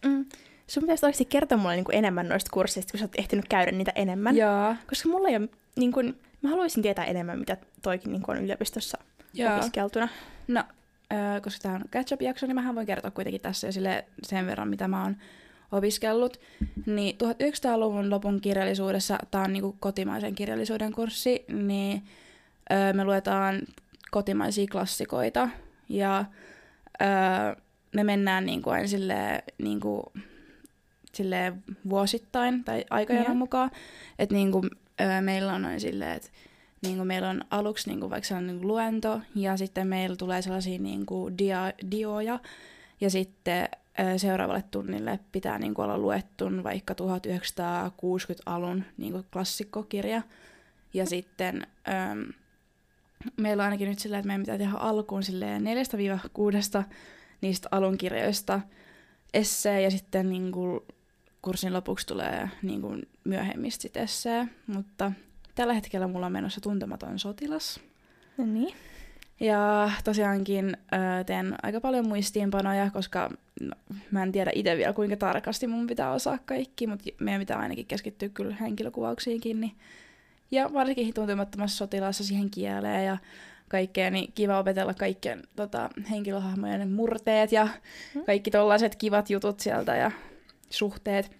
Mm. 0.04 0.26
Sun 0.66 0.82
pitäisi 0.82 1.06
oikeasti 1.06 1.24
kertoa 1.24 1.58
mulle 1.58 1.76
niin 1.76 1.84
kuin 1.84 1.96
enemmän 1.96 2.28
noista 2.28 2.50
kursseista, 2.52 2.90
kun 2.90 2.98
sä 2.98 3.04
oot 3.04 3.18
ehtinyt 3.18 3.48
käydä 3.48 3.72
niitä 3.72 3.92
enemmän. 3.94 4.36
Joo. 4.36 4.74
Koska 4.88 5.08
mulla 5.08 5.28
ei 5.28 5.36
ole, 5.36 5.48
niin 5.76 5.92
kuin, 5.92 6.20
mä 6.42 6.48
haluaisin 6.50 6.82
tietää 6.82 7.04
enemmän, 7.04 7.38
mitä 7.38 7.56
toikin 7.82 8.12
niin 8.12 8.22
kuin 8.22 8.38
on 8.38 8.44
yliopistossa 8.44 8.98
Joo. 9.34 9.56
opiskeltuna. 9.56 10.08
No, 10.48 10.64
öö, 11.12 11.40
koska 11.40 11.62
tämä 11.62 11.74
on 11.74 11.84
catch-up-jakso, 11.92 12.46
niin 12.46 12.54
mähän 12.54 12.74
voin 12.74 12.86
kertoa 12.86 13.10
kuitenkin 13.10 13.40
tässä 13.40 13.66
jo 13.66 13.72
sille 13.72 14.04
sen 14.22 14.46
verran, 14.46 14.68
mitä 14.68 14.88
mä 14.88 15.02
oon 15.02 15.16
opiskellut. 15.72 16.40
Niin 16.86 17.16
1900-luvun 17.24 18.10
lopun 18.10 18.40
kirjallisuudessa, 18.40 19.18
tämä 19.30 19.44
on 19.44 19.52
niinku 19.52 19.76
kotimaisen 19.80 20.34
kirjallisuuden 20.34 20.92
kurssi, 20.92 21.44
niin 21.48 22.02
öö, 22.72 22.92
me 22.92 23.04
luetaan 23.04 23.60
kotimaisia 24.10 24.66
klassikoita. 24.72 25.48
Ja 25.88 26.24
öö, 27.02 27.08
me 27.94 28.04
mennään 28.04 28.46
niinku 28.46 28.70
aina 28.70 28.88
silleen, 28.88 29.42
niinku, 29.58 30.12
silleen 31.12 31.64
vuosittain 31.88 32.64
tai 32.64 32.84
aikajanan 32.90 33.26
Joo. 33.26 33.34
mukaan. 33.34 33.70
Että 34.18 34.34
niinku, 34.34 34.62
öö, 35.00 35.20
meillä 35.20 35.52
on 35.52 35.62
noin 35.62 35.80
silleen, 35.80 36.12
että 36.12 36.28
niinku 36.82 37.04
meillä 37.04 37.28
on 37.28 37.44
aluksi 37.50 37.88
niinku 37.90 38.10
vaikka 38.10 38.28
sellainen 38.28 38.54
niinku 38.54 38.68
luento, 38.68 39.20
ja 39.34 39.56
sitten 39.56 39.86
meillä 39.86 40.16
tulee 40.16 40.42
sellaisia 40.42 40.78
niinku 40.78 41.30
dia, 41.38 41.72
dioja, 41.90 42.40
ja 43.00 43.10
sitten 43.10 43.68
seuraavalle 44.16 44.64
tunnille 44.70 45.18
pitää 45.32 45.58
niinku 45.58 45.82
olla 45.82 45.98
luettun 45.98 46.64
vaikka 46.64 46.94
1960-alun 46.94 48.84
niinku 48.96 49.24
klassikkokirja. 49.32 50.22
Ja 50.94 51.06
sitten 51.06 51.66
ö, 51.88 52.32
meillä 53.36 53.60
on 53.60 53.64
ainakin 53.64 53.88
nyt 53.88 53.98
sillä, 53.98 54.18
että 54.18 54.26
meidän 54.26 54.42
pitää 54.42 54.58
tehdä 54.58 54.72
alkuun 54.72 55.22
silleen 55.22 55.62
4-6 56.82 56.84
niistä 57.40 57.68
alunkirjoista 57.70 58.60
essee, 59.34 59.80
ja 59.80 59.90
sitten 59.90 60.30
niinku 60.30 60.86
kurssin 61.42 61.72
lopuksi 61.72 62.06
tulee 62.06 62.50
niinku 62.62 62.96
myöhemmistä 63.24 63.82
sit 63.82 63.96
essee, 63.96 64.48
mutta 64.66 65.12
tällä 65.58 65.74
hetkellä 65.74 66.06
mulla 66.08 66.26
on 66.26 66.32
menossa 66.32 66.60
tuntematon 66.60 67.18
sotilas. 67.18 67.80
No 68.36 68.46
niin. 68.46 68.74
Ja 69.40 69.90
tosiaankin 70.04 70.76
ö, 70.92 71.24
teen 71.24 71.54
aika 71.62 71.80
paljon 71.80 72.08
muistiinpanoja, 72.08 72.90
koska 72.90 73.30
no, 73.60 73.72
mä 74.10 74.22
en 74.22 74.32
tiedä 74.32 74.50
itse 74.54 74.76
vielä 74.76 74.92
kuinka 74.92 75.16
tarkasti 75.16 75.66
mun 75.66 75.86
pitää 75.86 76.12
osaa 76.12 76.38
kaikki, 76.46 76.86
mutta 76.86 77.10
meidän 77.20 77.40
pitää 77.40 77.58
ainakin 77.58 77.86
keskittyä 77.86 78.28
kyllä 78.28 78.54
henkilökuvauksiinkin. 78.60 79.60
Niin. 79.60 79.72
Ja 80.50 80.70
varsinkin 80.72 81.14
tuntemattomassa 81.14 81.76
sotilassa 81.76 82.24
siihen 82.24 82.50
kieleen 82.50 83.06
ja 83.06 83.16
kaikkea, 83.68 84.10
niin 84.10 84.32
kiva 84.34 84.58
opetella 84.58 84.94
kaikkien 84.94 85.42
tota, 85.56 85.90
henkilöhahmojen 86.10 86.92
murteet 86.92 87.52
ja 87.52 87.68
Mm. 88.14 88.24
kaikki 88.24 88.50
tollaiset 88.50 88.96
kivat 88.96 89.30
jutut 89.30 89.60
sieltä 89.60 89.96
ja 89.96 90.10
suhteet. 90.70 91.30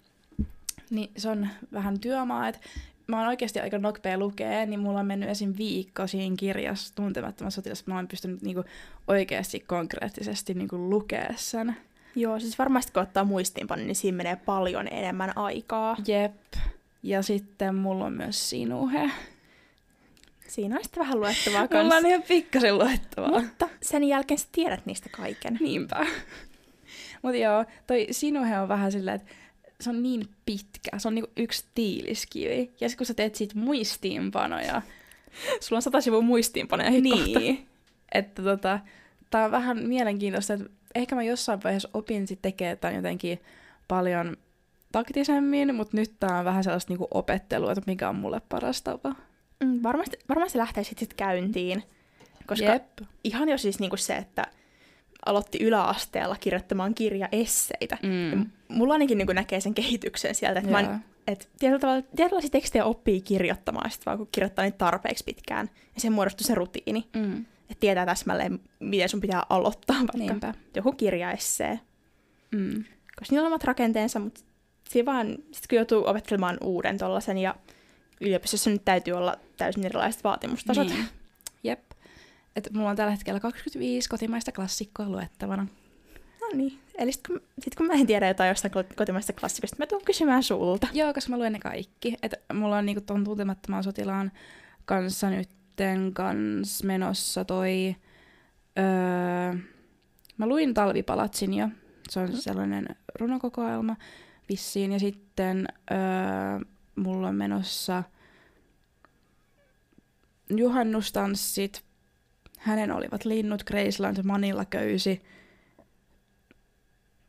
Niin 0.90 1.10
se 1.16 1.28
on 1.28 1.48
vähän 1.72 2.00
työmaa, 2.00 2.48
että 2.48 2.60
mä 3.08 3.18
oon 3.18 3.28
oikeasti 3.28 3.60
aika 3.60 3.78
nopea 3.78 4.18
lukea, 4.18 4.66
niin 4.66 4.80
mulla 4.80 5.00
on 5.00 5.06
mennyt 5.06 5.28
esim. 5.28 5.54
viikko 5.58 6.06
siinä 6.06 6.36
kirjassa 6.38 6.94
tuntemattomassa 6.94 7.56
sotilassa, 7.56 7.84
mä 7.86 7.96
oon 7.96 8.08
pystynyt 8.08 8.42
niinku 8.42 8.64
oikeasti 9.08 9.60
konkreettisesti 9.60 10.54
niinku 10.54 10.90
lukea 10.90 11.34
sen. 11.36 11.76
Joo, 12.14 12.40
siis 12.40 12.58
varmasti 12.58 12.92
kun 12.92 13.02
ottaa 13.02 13.24
muistiinpano, 13.24 13.82
niin 13.82 13.96
siinä 13.96 14.16
menee 14.16 14.36
paljon 14.36 14.88
enemmän 14.90 15.38
aikaa. 15.38 15.96
Jep. 16.06 16.32
Ja 17.02 17.22
sitten 17.22 17.74
mulla 17.74 18.04
on 18.04 18.12
myös 18.12 18.50
sinuhe. 18.50 19.10
Siinä 20.48 20.76
on 20.76 20.82
sitten 20.82 21.00
vähän 21.00 21.20
luettavaa 21.20 21.60
Mulla 21.60 21.68
kanssa. 21.68 21.96
on 21.96 22.06
ihan 22.06 22.22
pikkasen 22.22 22.78
luettavaa. 22.78 23.42
Mutta 23.42 23.68
sen 23.82 24.04
jälkeen 24.04 24.38
sä 24.38 24.48
tiedät 24.52 24.86
niistä 24.86 25.08
kaiken. 25.12 25.58
Niinpä. 25.60 26.06
Mutta 27.22 27.36
joo, 27.36 27.64
toi 27.86 28.06
sinuhe 28.10 28.60
on 28.60 28.68
vähän 28.68 28.92
silleen, 28.92 29.16
että 29.16 29.32
se 29.80 29.90
on 29.90 30.02
niin 30.02 30.28
pitkä. 30.47 30.99
Se 30.99 31.08
on 31.08 31.14
niinku 31.14 31.30
yksi 31.37 31.64
tiiliskivi. 31.75 32.70
Ja 32.80 32.88
sitten 32.88 32.97
kun 32.97 33.06
sä 33.06 33.14
teet 33.14 33.35
siitä 33.35 33.58
muistiinpanoja, 33.58 34.82
Sulla 35.61 35.78
on 35.78 35.82
sata 35.82 36.00
sivua 36.00 36.20
muistiinpanoja 36.20 36.90
kohta. 36.90 37.02
niin, 37.40 37.66
että 38.12 38.42
tota, 38.42 38.80
tää 39.30 39.44
on 39.44 39.50
vähän 39.50 39.88
mielenkiintoista, 39.88 40.54
että 40.54 40.66
ehkä 40.94 41.14
mä 41.14 41.23
jossain 41.23 41.62
vaiheessa 41.64 41.88
opin 41.94 42.26
sit 42.26 42.42
tekemään 42.42 42.78
tämän 42.78 42.97
jotenkin 42.97 43.40
paljon 43.88 44.37
taktisemmin, 44.92 45.75
mutta 45.75 45.97
nyt 45.97 46.12
tää 46.20 46.38
on 46.38 46.44
vähän 46.44 46.64
sellaista 46.64 46.92
niinku 46.92 47.08
opettelua, 47.11 47.73
että 47.73 47.82
mikä 47.87 48.08
on 48.08 48.16
mulle 48.16 48.40
paras 48.49 48.82
tapa. 48.82 49.14
Mm, 49.64 49.82
varmasti, 49.82 50.18
varmasti 50.28 50.58
lähtee 50.58 50.85
sitten 50.85 51.00
sit 51.00 51.14
käyntiin. 51.14 51.82
Koska 52.47 52.64
Jep. 52.66 53.00
ihan 53.25 53.49
jo 53.49 53.58
siis 53.58 53.80
niinku 53.80 53.97
se, 53.97 54.16
että 54.16 54.47
aloitti 55.26 55.58
yläasteella 55.64 56.37
kirjoittamaan 56.40 56.94
kirjaesseitä. 56.94 57.98
Ja 58.02 58.37
Mm. 58.37 58.46
mulla 58.68 58.92
ainakin 58.94 59.18
niinku 59.18 59.32
näkee 59.32 59.60
sen 59.60 59.75
kehityksen 59.75 60.34
sieltä, 60.34 60.60
että 60.60 60.72
oon- 60.76 61.00
et 61.26 61.48
tietyllä 61.58 61.80
tavalla, 61.80 62.02
tietynlaisia 62.16 62.50
tekstejä 62.50 62.84
oppii 62.84 63.20
kirjoittamaan, 63.20 63.90
sit 63.90 64.06
vaan 64.06 64.18
kun 64.18 64.28
kirjoittaa 64.32 64.64
niitä 64.64 64.78
tarpeeksi 64.78 65.25
pitkään. 65.25 65.70
Ja 65.94 66.00
sen 66.00 66.12
muodostuu 66.12 66.46
se 66.46 66.54
rutiini, 66.54 67.08
Mm. 67.16 67.38
että 67.70 67.80
tietää 67.80 68.06
täsmälleen, 68.06 68.60
miten 68.80 69.08
sun 69.08 69.20
pitää 69.20 69.42
aloittaa 69.48 69.96
vaikka 69.96 70.18
Niinpä. 70.18 70.54
joku 70.75 70.92
kirjaessee. 70.92 71.80
Mm. 72.50 72.84
Koska 73.18 73.30
niillä 73.34 73.46
on 73.46 73.52
omat 73.52 73.64
rakenteensa, 73.64 74.18
mutta 74.18 74.40
siinä 74.88 75.06
vaan, 75.12 75.38
sit 75.52 75.66
kun 75.66 75.76
joutuu 75.76 76.06
opettelemaan 76.06 76.58
uuden 76.60 76.98
tollasen 76.98 77.38
ja 77.38 77.54
yliopistossa 78.20 78.70
nyt 78.70 78.84
täytyy 78.84 79.14
olla 79.14 79.37
täysin 79.56 79.84
erilaiset 79.87 80.25
vaatimustasot. 80.25 80.87
Niin. 80.88 81.04
Jep. 82.58 82.66
Et 82.66 82.72
mulla 82.72 82.90
on 82.90 82.96
tällä 82.96 83.10
hetkellä 83.10 83.40
25 83.40 84.08
kotimaista 84.08 84.52
klassikkoa 84.52 85.08
luettavana. 85.08 85.66
No 86.40 86.48
niin. 86.54 86.78
Eli 86.98 87.12
sit 87.12 87.26
kun, 87.26 87.40
sit 87.62 87.74
kun 87.74 87.86
mä 87.86 87.92
en 87.92 88.06
tiedä 88.06 88.28
jotain 88.28 88.48
jostain 88.48 88.72
ko- 88.72 88.94
kotimaista 88.96 89.32
klassikosta, 89.32 89.76
mä 89.78 89.86
tuun 89.86 90.04
kysymään 90.04 90.42
sulta. 90.42 90.88
Joo, 90.92 91.14
koska 91.14 91.30
mä 91.30 91.38
luen 91.38 91.52
ne 91.52 91.58
kaikki. 91.58 92.16
Et 92.22 92.34
mulla 92.52 92.78
on 92.78 92.86
niinku 92.86 93.00
ton 93.00 93.24
tuntemattoman 93.24 93.84
sotilaan 93.84 94.32
kanssa 94.84 95.30
nytten 95.30 96.14
kans 96.14 96.84
menossa 96.84 97.44
toi... 97.44 97.96
Öö, 98.78 99.54
mä 100.36 100.46
luin 100.46 100.74
Talvipalatsin 100.74 101.54
jo. 101.54 101.68
Se 102.10 102.20
on 102.20 102.36
sellainen 102.36 102.86
runokokoelma 103.20 103.96
vissiin. 104.48 104.92
Ja 104.92 104.98
sitten 104.98 105.68
öö, 105.90 105.96
mulla 106.96 107.28
on 107.28 107.34
menossa 107.34 108.02
juhannustanssit. 110.50 111.88
Hänen 112.58 112.92
olivat 112.92 113.24
linnut, 113.24 113.64
Graceland, 113.64 114.22
Manilla 114.22 114.64
köysi. 114.64 115.22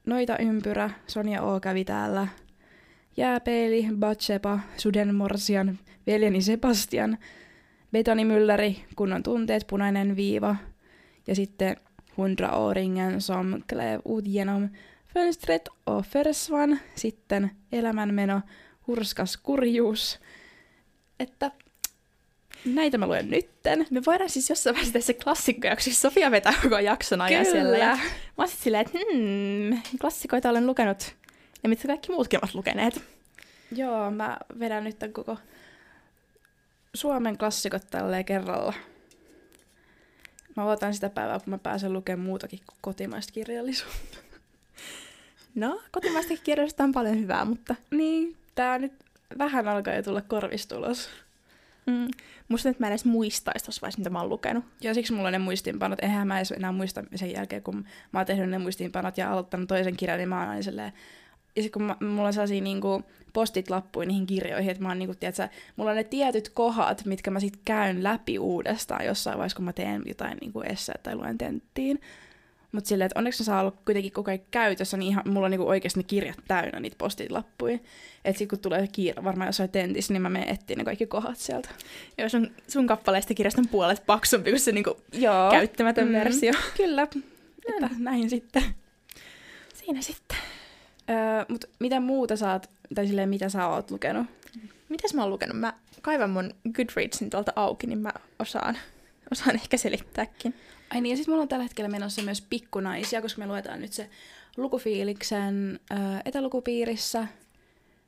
Noita 0.05 0.37
ympyrä, 0.37 0.89
Sonja 1.07 1.41
O 1.41 1.59
kävi 1.59 1.85
täällä. 1.85 2.27
Jääpeili, 3.17 3.87
Batsepa, 3.95 4.59
Sudenmorsian, 4.77 5.79
veljeni 6.07 6.41
Sebastian, 6.41 7.17
Betonimylläri, 7.91 8.85
kunnon 8.95 9.23
tunteet, 9.23 9.67
punainen 9.67 10.15
viiva. 10.15 10.55
Ja 11.27 11.35
sitten 11.35 11.77
Hundra 12.19 12.57
åringen 12.57 13.21
som 13.21 13.63
klev 13.67 14.01
ut 14.05 14.25
genom 14.25 14.69
fönstret 15.13 15.67
och 15.83 16.05
försvann. 16.05 16.79
Sitten 16.95 17.49
elämänmeno, 17.71 18.41
hurskas 18.87 19.37
kurjuus. 19.37 20.19
Että 21.19 21.51
näitä 22.65 22.97
mä 22.97 23.07
luen 23.07 23.29
nytten. 23.29 23.87
Me 23.89 24.01
voidaan 24.05 24.29
siis 24.29 24.49
jossain 24.49 24.73
vaiheessa 24.73 24.93
tehdä 24.93 25.05
se 25.05 25.13
klassikkojakso, 25.13 25.83
siis 25.83 26.01
Sofia 26.01 26.31
vetää 26.31 26.53
koko 26.63 26.79
jakson 26.79 27.21
ajan 27.21 27.45
siellä. 27.45 27.77
Ja 27.77 27.95
mä 27.95 28.01
oon 28.37 28.47
silleen, 28.47 28.85
että 28.85 28.99
hmm, 29.13 29.81
klassikoita 30.01 30.49
olen 30.49 30.67
lukenut. 30.67 31.15
Ja 31.63 31.69
mitä 31.69 31.87
kaikki 31.87 32.11
muutkin 32.11 32.39
ovat 32.39 32.53
lukeneet. 32.53 33.03
Joo, 33.75 34.11
mä 34.11 34.37
vedän 34.59 34.83
nyt 34.83 34.99
tän 34.99 35.13
koko 35.13 35.37
Suomen 36.93 37.37
klassikot 37.37 37.83
tälleen 37.91 38.25
kerralla. 38.25 38.73
Mä 40.55 40.65
odotan 40.65 40.93
sitä 40.93 41.09
päivää, 41.09 41.39
kun 41.39 41.49
mä 41.49 41.57
pääsen 41.57 41.93
lukemaan 41.93 42.25
muutakin 42.25 42.59
kuin 42.67 42.77
kotimaista 42.81 43.33
kirjallisuutta. 43.33 44.17
No, 45.55 45.81
kotimaista 45.91 46.33
kirjallisuutta 46.43 46.83
on 46.83 46.91
paljon 46.91 47.19
hyvää, 47.19 47.45
mutta 47.45 47.75
Niin, 47.91 48.37
tää 48.55 48.79
nyt 48.79 48.93
vähän 49.37 49.67
alkaa 49.67 49.93
jo 49.93 50.03
tulla 50.03 50.21
korvistulos. 50.21 51.09
mm, 51.85 52.07
musta 52.49 52.69
nyt 52.69 52.79
mä 52.79 52.87
en 52.87 52.91
edes 52.91 53.05
muistaisi 53.05 53.65
tuossa 53.65 53.81
vaiheessa, 53.81 53.99
mitä 53.99 54.09
mä 54.09 54.19
oon 54.19 54.29
lukenut. 54.29 54.65
Ja 54.81 54.93
siksi 54.93 55.13
mulla 55.13 55.27
on 55.27 55.33
ne 55.33 55.39
muistiinpanot. 55.39 55.99
Eihän 55.99 56.27
mä 56.27 56.37
edes 56.37 56.51
enää 56.51 56.71
muista 56.71 57.03
sen 57.15 57.31
jälkeen, 57.31 57.63
kun 57.63 57.85
mä 58.11 58.19
oon 58.19 58.25
tehnyt 58.25 58.49
ne 58.49 58.57
muistiinpanot 58.57 59.17
ja 59.17 59.31
aloittanut 59.31 59.67
toisen 59.67 59.97
kirjan, 59.97 60.17
niin 60.17 60.29
mä 60.29 60.39
oon 60.39 60.49
aina 60.49 60.61
silleen... 60.61 60.93
Ja 61.55 61.63
sit 61.63 61.71
kun 61.71 61.83
mä, 61.83 61.97
mulla 62.01 62.27
on 62.27 62.33
sellaisia 62.33 62.61
niinku 62.61 63.03
postit 63.33 63.69
lappuja 63.69 64.07
niihin 64.07 64.25
kirjoihin, 64.25 64.71
että 64.71 64.83
mä 64.83 64.89
oon 64.89 64.99
niinku, 64.99 65.15
tiedätkö, 65.19 65.47
mulla 65.75 65.91
on 65.91 65.97
ne 65.97 66.03
tietyt 66.03 66.49
kohdat, 66.49 67.05
mitkä 67.05 67.31
mä 67.31 67.39
sit 67.39 67.59
käyn 67.65 68.03
läpi 68.03 68.39
uudestaan 68.39 69.05
jossain 69.05 69.37
vaiheessa, 69.37 69.55
kun 69.55 69.65
mä 69.65 69.73
teen 69.73 70.03
jotain 70.05 70.37
niinku 70.41 70.61
esseet 70.61 71.03
tai 71.03 71.15
luen 71.15 71.37
tenttiin. 71.37 71.99
Mutta 72.71 72.87
silleen, 72.87 73.05
että 73.05 73.19
onneksi 73.19 73.43
ne 73.43 73.45
saa 73.45 73.61
olla 73.61 73.73
kuitenkin 73.85 74.11
koko 74.11 74.31
ajan 74.31 74.43
käytössä, 74.51 74.97
niin 74.97 75.09
ihan, 75.11 75.23
mulla 75.29 75.45
on 75.45 75.51
niinku 75.51 75.67
oikeasti 75.67 75.99
ne 75.99 76.03
kirjat 76.03 76.37
täynnä 76.47 76.79
niitä 76.79 76.95
postit 76.97 77.31
lappuja. 77.31 77.79
Että 78.25 78.39
sit 78.39 78.49
kun 78.49 78.59
tulee 78.59 78.87
kiire 78.91 79.23
varmaan 79.23 79.47
jossain 79.47 79.69
tentissä, 79.69 80.13
niin 80.13 80.21
mä 80.21 80.29
menen 80.29 80.49
etsiä 80.49 80.75
ne 80.75 80.83
kaikki 80.83 81.05
kohdat 81.05 81.37
sieltä. 81.37 81.69
Joo, 82.17 82.29
sun, 82.29 82.51
sun 82.67 82.87
kappaleista 82.87 83.33
kirjasta 83.33 83.61
on 83.61 83.67
puolet 83.67 84.03
paksumpi 84.05 84.49
kuin 84.49 84.59
se 84.59 84.71
niinku 84.71 84.97
Joo. 85.13 85.51
käyttämätön 85.51 86.07
Mm. 86.07 86.13
versio. 86.13 86.53
Kyllä. 86.77 87.01
Että 87.03 87.89
näin 87.97 88.29
sitten. 88.29 88.63
Siinä 89.73 90.01
sitten. 90.01 90.37
Öö, 91.09 91.45
mut 91.49 91.65
mitä 91.79 91.99
muuta 91.99 92.35
sä 92.35 92.51
oot, 92.51 92.69
tai 92.95 93.07
silleen 93.07 93.29
mitä 93.29 93.49
sä 93.49 93.67
oot 93.67 93.91
lukenut? 93.91 94.27
Mitäs 94.89 95.13
mä 95.13 95.21
oon 95.21 95.29
lukenut? 95.31 95.59
Mä 95.59 95.73
kaivan 96.01 96.29
mun 96.29 96.53
Goodreadsin 96.75 97.29
tuolta 97.29 97.53
auki, 97.55 97.87
niin 97.87 97.99
mä 97.99 98.11
osaan, 98.39 98.77
osaan 99.31 99.55
ehkä 99.55 99.77
selittääkin. 99.77 100.53
Ai 100.89 101.01
niin, 101.01 101.11
ja 101.13 101.17
sit 101.17 101.27
mulla 101.27 101.41
on 101.41 101.47
tällä 101.47 101.63
hetkellä 101.63 101.89
menossa 101.89 102.21
myös 102.21 102.41
pikkunaisia, 102.41 103.21
koska 103.21 103.39
me 103.39 103.47
luetaan 103.47 103.81
nyt 103.81 103.93
se 103.93 104.09
lukufiiliksen 104.57 105.79
öö, 105.91 105.97
etälukupiirissä. 106.25 107.27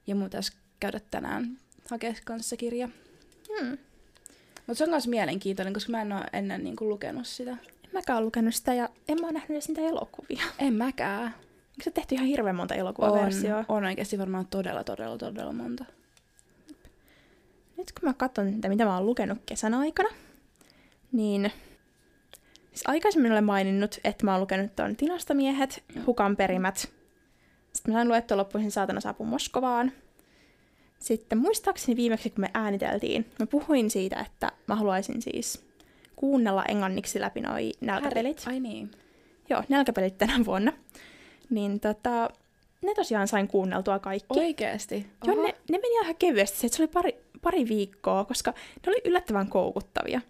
Ja 0.07 0.15
mun 0.15 0.23
pitäisi 0.23 0.53
käydä 0.79 0.99
tänään 1.11 1.57
hakea 1.89 2.13
kanssa 2.25 2.57
kirja. 2.57 2.89
Hmm. 3.59 3.77
Mutta 4.67 4.75
se 4.75 4.83
on 4.83 4.89
myös 4.89 5.07
mielenkiintoinen, 5.07 5.73
koska 5.73 5.91
mä 5.91 6.01
en 6.01 6.13
ole 6.13 6.25
ennen 6.33 6.63
niin 6.63 6.75
kuin, 6.75 6.89
lukenut 6.89 7.27
sitä. 7.27 7.51
En 7.51 7.89
mäkään 7.93 8.17
ole 8.17 8.25
lukenut 8.25 8.55
sitä 8.55 8.73
ja 8.73 8.89
en 9.07 9.17
mä 9.21 9.27
oo 9.27 9.31
nähnyt 9.33 9.49
edes 9.51 9.67
niitä 9.67 9.81
elokuvia. 9.81 10.43
En 10.59 10.73
mäkään. 10.73 11.23
Eikö 11.71 11.83
se 11.83 11.91
tehty 11.91 12.15
ihan 12.15 12.27
hirveän 12.27 12.55
monta 12.55 12.73
On, 12.73 12.79
elokuvaversioa? 12.79 13.65
on 13.67 13.83
oikeasti 13.83 14.17
varmaan 14.17 14.47
todella, 14.47 14.83
todella, 14.83 15.17
todella 15.17 15.53
monta. 15.53 15.85
Nyt 17.77 17.91
kun 17.91 18.09
mä 18.09 18.13
katson, 18.13 18.53
mitä 18.67 18.85
mä 18.85 18.95
oon 18.95 19.05
lukenut 19.05 19.37
kesän 19.45 19.73
aikana, 19.73 20.09
niin 21.11 21.51
siis 22.71 22.83
aikaisemmin 22.85 23.31
olen 23.31 23.43
maininnut, 23.43 23.99
että 24.03 24.25
mä 24.25 24.31
oon 24.31 24.41
lukenut 24.41 24.75
tuon 24.75 24.95
Tilastomiehet, 24.95 25.83
Hukan 26.05 26.35
perimät. 26.35 26.77
Sitten 27.73 27.93
mä 27.93 27.97
sain 27.97 28.07
luettua 28.07 28.37
loppuisin 28.37 28.71
saatana 28.71 28.99
saapuu 28.99 29.25
Moskovaan. 29.25 29.91
Sitten 30.99 31.37
muistaakseni 31.37 31.95
viimeksi, 31.95 32.29
kun 32.29 32.41
me 32.41 32.51
ääniteltiin, 32.53 33.25
mä 33.39 33.45
puhuin 33.45 33.89
siitä, 33.89 34.19
että 34.19 34.51
mä 34.67 34.75
haluaisin 34.75 35.21
siis 35.21 35.65
kuunnella 36.15 36.65
englanniksi 36.65 37.21
läpi 37.21 37.41
noi 37.41 37.71
nälkäpelit. 37.81 38.43
Ai 38.47 38.59
niin. 38.59 38.91
Joo, 39.49 39.63
nälkäpelit 39.69 40.17
tänä 40.17 40.45
vuonna. 40.45 40.73
Niin 41.49 41.79
tota, 41.79 42.29
ne 42.81 42.93
tosiaan 42.95 43.27
sain 43.27 43.47
kuunneltua 43.47 43.99
kaikki. 43.99 44.39
Oikeesti? 44.39 45.07
Joo, 45.25 45.35
Oho. 45.35 45.47
ne, 45.47 45.55
ne 45.71 45.77
meni 45.77 45.93
ihan 46.01 46.15
kevyesti. 46.15 46.57
Se, 46.57 46.67
se 46.67 46.83
oli 46.83 46.87
pari, 46.87 47.17
pari 47.41 47.67
viikkoa, 47.67 48.25
koska 48.25 48.51
ne 48.51 48.91
oli 48.91 49.01
yllättävän 49.05 49.47
koukuttavia. 49.47 50.21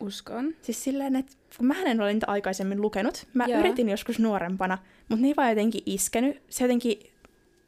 Uskon. 0.00 0.54
Siis 0.62 0.84
silleen, 0.84 1.16
että 1.16 1.32
kun 1.56 1.66
mä 1.66 1.82
en 1.82 2.00
ole 2.00 2.12
niitä 2.12 2.26
aikaisemmin 2.28 2.80
lukenut, 2.80 3.26
mä 3.34 3.44
Joo. 3.48 3.60
Yritin 3.60 3.88
joskus 3.88 4.18
nuorempana, 4.18 4.78
mutta 5.08 5.22
ne 5.22 5.28
ei 5.28 5.36
vaan 5.36 5.48
jotenkin 5.48 5.82
iskenyt. 5.86 6.42
Se 6.48 6.64
jotenkin, 6.64 6.98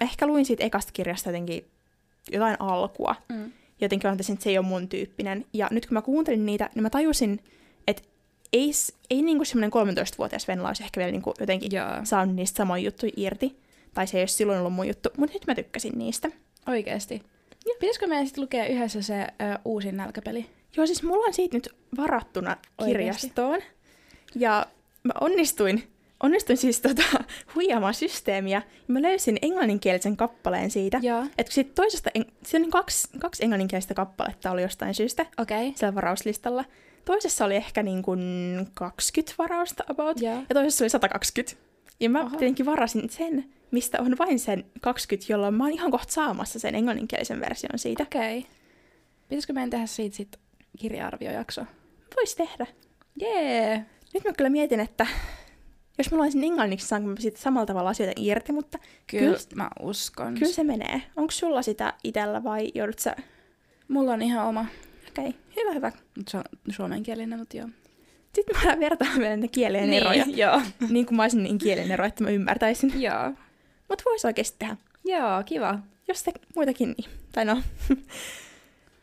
ehkä 0.01 0.27
luin 0.27 0.45
siitä 0.45 0.65
ekasta 0.65 0.93
kirjasta 0.93 1.29
jotenkin 1.29 1.65
jotain 2.33 2.57
alkua. 2.59 3.15
Mm. 3.29 3.53
Jotenkin 3.81 4.11
mä 4.11 4.13
että 4.13 4.45
se 4.45 4.51
ei 4.51 4.59
ole 4.59 4.67
mun 4.67 4.89
tyyppinen. 4.89 5.47
Ja 5.53 5.69
nyt 5.71 5.87
kun 5.87 5.95
mä 5.95 6.03
kuuntelin 6.03 6.47
niitä, 6.47 6.71
niin 6.75 6.83
mä 6.83 6.91
tajusin, 6.91 7.41
että 7.87 8.03
ei, 8.53 8.71
ei 9.11 9.23
niinku 9.23 9.45
semmoinen 9.45 9.71
13-vuotias 9.73 10.49
Venla 10.49 10.69
olisi 10.69 10.83
ehkä 10.83 10.99
vielä 10.99 11.13
niinku 11.13 11.35
jotenkin 11.41 11.73
Joo. 11.73 11.87
saanut 12.05 12.37
niistä 12.37 12.57
samoja 12.57 12.83
juttuja 12.83 13.13
irti. 13.17 13.59
Tai 13.95 14.07
se 14.07 14.19
ei 14.19 14.23
olisi 14.23 14.35
silloin 14.35 14.59
ollut 14.59 14.73
mun 14.73 14.89
juttu, 14.89 15.09
mutta 15.17 15.35
nyt 15.35 15.47
mä 15.47 15.55
tykkäsin 15.55 15.99
niistä. 15.99 16.31
Oikeesti. 16.67 17.23
Pitäisikö 17.81 18.07
meidän 18.07 18.27
sitten 18.27 18.43
lukea 18.43 18.67
yhdessä 18.67 19.03
se 19.03 19.23
ö, 19.23 19.27
uusin 19.65 19.97
nälkäpeli? 19.97 20.47
Joo, 20.77 20.87
siis 20.87 21.03
mulla 21.03 21.27
on 21.27 21.35
siitä 21.35 21.57
nyt 21.57 21.69
varattuna 21.97 22.57
kirjastoon. 22.85 23.61
Ja 24.35 24.67
mä 25.03 25.13
onnistuin, 25.21 25.89
onnistuin 26.23 26.57
siis 26.57 26.81
tota, 26.81 27.03
huijaamaan 27.55 27.95
systeemiä. 27.95 28.63
Ja 28.89 28.93
mä 28.95 29.03
löysin 29.03 29.39
englanninkielisen 29.43 30.17
kappaleen 30.17 30.71
siitä. 30.71 31.01
Joo. 31.03 31.25
Että 31.39 31.53
siitä 31.53 31.71
toisesta, 31.75 32.11
siinä 32.45 32.65
on 32.65 32.71
kaksi, 32.71 33.09
kaksi 33.19 33.45
englanninkielistä 33.45 33.95
kappaletta 33.95 34.51
oli 34.51 34.63
jostain 34.63 34.95
syystä 34.95 35.27
Okei. 35.39 35.69
Okay. 35.69 35.73
siellä 35.77 35.95
varauslistalla. 35.95 36.65
Toisessa 37.05 37.45
oli 37.45 37.57
ehkä 37.57 37.83
niin 37.83 38.03
kuin 38.03 38.21
20 38.75 39.35
varausta 39.39 39.85
about, 39.89 40.21
Joo. 40.21 40.35
ja 40.35 40.55
toisessa 40.55 40.85
oli 40.85 40.91
120. 40.91 41.63
Ja 42.01 42.11
mä 42.11 42.21
Oho. 42.21 42.31
tietenkin 42.31 42.67
varasin 42.67 43.11
sen, 43.11 43.45
mistä 43.71 43.99
on 44.01 44.19
vain 44.19 44.39
sen 44.39 44.65
20, 44.81 45.33
jolloin 45.33 45.55
mä 45.55 45.65
oon 45.65 45.73
ihan 45.73 45.91
kohta 45.91 46.13
saamassa 46.13 46.59
sen 46.59 46.75
englanninkielisen 46.75 47.41
version 47.41 47.79
siitä. 47.79 48.03
Okei. 48.03 48.39
Okay. 48.39 48.51
Pitäisikö 49.29 49.53
meidän 49.53 49.71
tehdä 49.71 49.87
siitä 49.87 50.17
sit 50.17 50.39
kirja-arviojakso? 50.79 51.65
Vois 52.17 52.35
tehdä. 52.37 52.67
Jee! 53.21 53.87
Nyt 54.15 54.25
mä 54.25 54.33
kyllä 54.33 54.51
mietin, 54.51 54.81
että 54.81 55.07
Jos 55.99 56.11
mulla 56.11 56.25
olisi 56.25 56.47
englanniksi, 56.47 56.87
saanko 56.87 57.09
mä 57.09 57.15
siitä 57.19 57.41
samalla 57.41 57.67
tavalla 57.67 57.91
asioita 57.91 58.21
irti, 58.23 58.53
mutta 58.53 58.79
Kyllä, 59.07 59.25
Kyllä- 59.27 59.39
mä 59.55 59.71
uskon. 59.81 60.35
kyllä 60.35 60.53
se 60.53 60.65
menee. 60.65 61.03
Onko 61.17 61.31
sulla 61.31 61.63
sitä 61.63 61.95
itellä 62.05 62.45
vai 62.45 62.71
joudut 62.75 62.99
sä... 62.99 63.17
Mulla 63.89 64.13
on 64.13 64.23
ihan 64.23 64.47
oma. 64.47 64.67
Okei, 65.09 65.29
okay, 65.29 65.41
hyvä, 65.57 65.73
hyvä. 65.73 65.93
Mut 66.17 66.29
Se 66.29 66.37
on 66.37 66.45
suomenkielinen, 66.71 67.39
mutta 67.39 67.57
joo. 67.57 67.69
Sitten 68.35 68.57
mä 68.65 68.81
vertaan 68.81 69.19
vielä 69.19 69.37
ne 69.37 69.49
kielien 69.49 69.93
eroja. 69.93 70.25
Niin, 70.25 70.39
joo. 70.39 70.61
niin 70.91 71.07
kuin 71.07 71.17
mä 71.17 71.23
olisin 71.23 71.43
niin 71.43 71.59
kielen 71.59 71.91
ero, 71.93 72.05
että 72.05 72.25
mä 72.25 72.31
ymmärtäisin. 72.31 73.03
joo. 73.03 73.33
Mutta 73.89 74.05
voisi 74.05 74.27
oikeasti 74.27 74.57
tehdä. 74.59 74.77
Joo, 75.05 75.43
kiva. 75.47 75.79
Jos 76.09 76.23
te 76.23 76.33
muitakin, 76.57 76.95
niin. 76.99 77.11
Tai 77.33 77.45
no, 77.45 77.63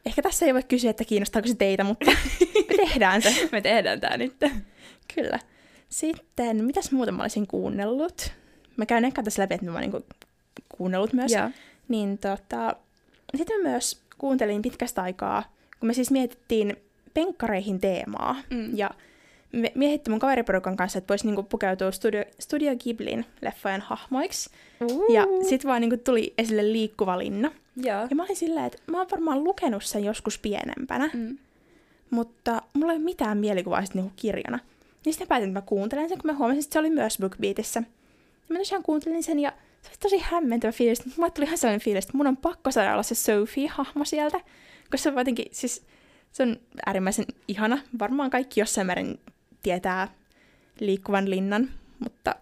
ehkä 0.06 0.22
tässä 0.22 0.46
ei 0.46 0.53
voi 0.53 0.63
kysyä, 0.63 0.89
että 0.89 1.06
kiinnostaako 1.06 1.48
se 1.48 1.56
teitä, 1.56 1.84
mutta 1.84 2.12
me 2.70 2.77
tehdään 2.77 3.22
se. 3.22 3.34
Me 3.51 3.62
tehdään 3.62 4.01
tää 4.01 4.18
nyt. 4.18 4.36
Kyllä. 5.15 5.39
Sitten, 5.89 6.65
mitäs 6.65 6.91
muuta 6.91 7.12
mä 7.12 7.24
olisin 7.24 7.48
kuunnellut? 7.48 8.32
Mä 8.77 8.86
käyn 8.86 9.06
ehkä 9.06 9.24
tässä 9.24 9.41
läpi, 9.41 9.53
että 9.53 9.65
mä 9.65 9.72
oon 9.72 9.82
niinku 9.82 10.06
kuunnellut 10.77 11.13
myös. 11.13 11.32
Joo. 11.32 11.50
Niin 11.88 12.18
tota, 12.18 12.75
sitten 13.38 13.62
mä 13.62 13.70
myös 13.70 14.01
kuuntelin 14.18 14.62
pitkästä 14.62 15.01
aikaa, 15.01 15.44
kun 15.79 15.88
me 15.88 15.94
siis 15.94 16.12
mietittiin 16.12 16.75
penkkareihin 17.13 17.79
teemaa. 17.79 18.36
Mm. 18.50 18.77
Ja 18.77 18.91
me 19.51 19.72
mietittiin 19.75 20.12
mun 20.12 20.20
kaveriporukan 20.20 20.77
kanssa, 20.77 20.98
että 20.98 21.12
voisi 21.12 21.25
niinku 21.25 21.44
pukeutua 21.44 21.91
Studio, 21.91 22.24
Studio 22.39 22.75
Ghiblin 22.75 23.25
leffojen 23.41 23.82
hahmoiksi. 23.82 24.50
Uh. 24.82 25.13
Ja 25.13 25.25
sit 25.50 25.65
vaan 25.65 25.82
niinku 25.82 25.98
tuli 25.98 26.34
esille 26.38 26.72
liikkuva 26.72 27.18
linna. 27.18 27.51
Joo. 27.83 28.07
Ja 28.09 28.15
mä 28.15 28.24
olin 28.24 28.36
silleen, 28.36 28.65
että 28.65 28.77
mä 28.91 28.98
oon 28.98 29.07
varmaan 29.12 29.43
lukenut 29.43 29.83
sen 29.83 30.03
joskus 30.03 30.39
pienempänä, 30.39 31.09
Mm. 31.13 31.38
mutta 32.09 32.62
mulla 32.74 32.93
ei 32.93 32.98
ole 32.98 33.05
mitään 33.05 33.38
mielikuvaa 33.38 33.86
sit 33.86 33.95
niinku 33.95 34.12
kirjana. 34.15 34.59
Niin 35.05 35.13
sitten 35.13 35.25
mä 35.25 35.29
päätin, 35.29 35.50
että 35.50 35.59
mä 35.59 35.65
kuuntelen 35.65 36.09
sen, 36.09 36.17
kun 36.17 36.31
mä 36.31 36.38
huomasin, 36.38 36.63
että 36.63 36.74
se 36.74 36.79
oli 36.79 36.89
myös 36.89 37.17
BookBeatissä. 37.17 37.79
Ja 38.50 38.53
mä 38.53 38.57
tosiaan 38.57 38.83
kuuntelin 38.83 39.24
sen 39.24 39.39
ja 39.39 39.53
se 39.81 39.89
oli 39.89 39.98
tosi 40.00 40.17
hämmentävä 40.19 40.71
fiilis. 40.71 41.17
Mulle 41.17 41.31
tuli 41.31 41.45
ihan 41.45 41.57
sellainen 41.57 41.81
fiilis, 41.86 42.05
että 42.05 42.17
mun 42.17 42.27
on 42.27 42.38
pakko 42.38 42.71
saada 42.71 42.93
olla 42.93 43.03
se 43.03 43.15
Sophie-hahmo 43.15 44.05
sieltä. 44.05 44.39
Koska 44.91 44.98
se 44.98 45.09
on 45.09 45.17
jotenkin, 45.17 45.45
siis 45.51 45.86
se 46.31 46.43
on 46.43 46.57
äärimmäisen 46.86 47.25
ihana. 47.48 47.77
Varmaan 48.00 48.29
kaikki 48.29 48.59
jossain 48.59 48.88
määrin 48.88 49.19
tietää 49.63 50.07
liikkuvan 50.79 51.29
linnan, 51.29 51.69
mutta 52.00 52.36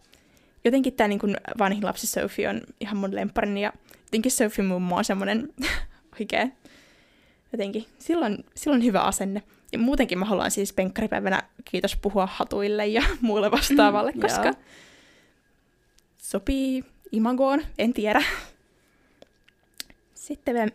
jotenkin 0.66 0.94
tämä 0.94 1.08
niin 1.08 1.38
vanhin 1.60 1.86
lapsi 1.86 2.08
Sophie 2.08 2.50
on 2.50 2.62
ihan 2.80 2.98
mun 2.98 3.16
lemparini 3.16 3.62
ja 3.62 3.74
jotenkin 4.08 4.32
Sophie 4.32 4.66
mummo 4.66 4.96
on 4.98 5.06
semmoinen 5.06 5.54
oikein 6.20 6.54
jotenkin, 7.52 7.86
silloin, 8.00 8.46
silloin 8.56 8.84
hyvä 8.84 9.02
asenne. 9.02 9.44
Ja 9.72 9.80
muutenkin 9.80 10.20
mä 10.20 10.26
haluan 10.26 10.52
siis 10.52 10.74
penkkaripäivänä 10.74 11.44
kiitos 11.66 11.96
puhua 11.96 12.28
hatuille 12.32 12.88
ja 12.88 13.04
muulle 13.22 13.52
vastaavalle, 13.52 14.12
Mm, 14.12 14.22
koska 14.22 14.46
joo. 14.46 14.54
sopii 16.18 16.84
imagoon, 17.12 17.62
en 17.78 17.94
tiedä. 17.94 18.24
Sitten 20.14 20.56
me, 20.56 20.68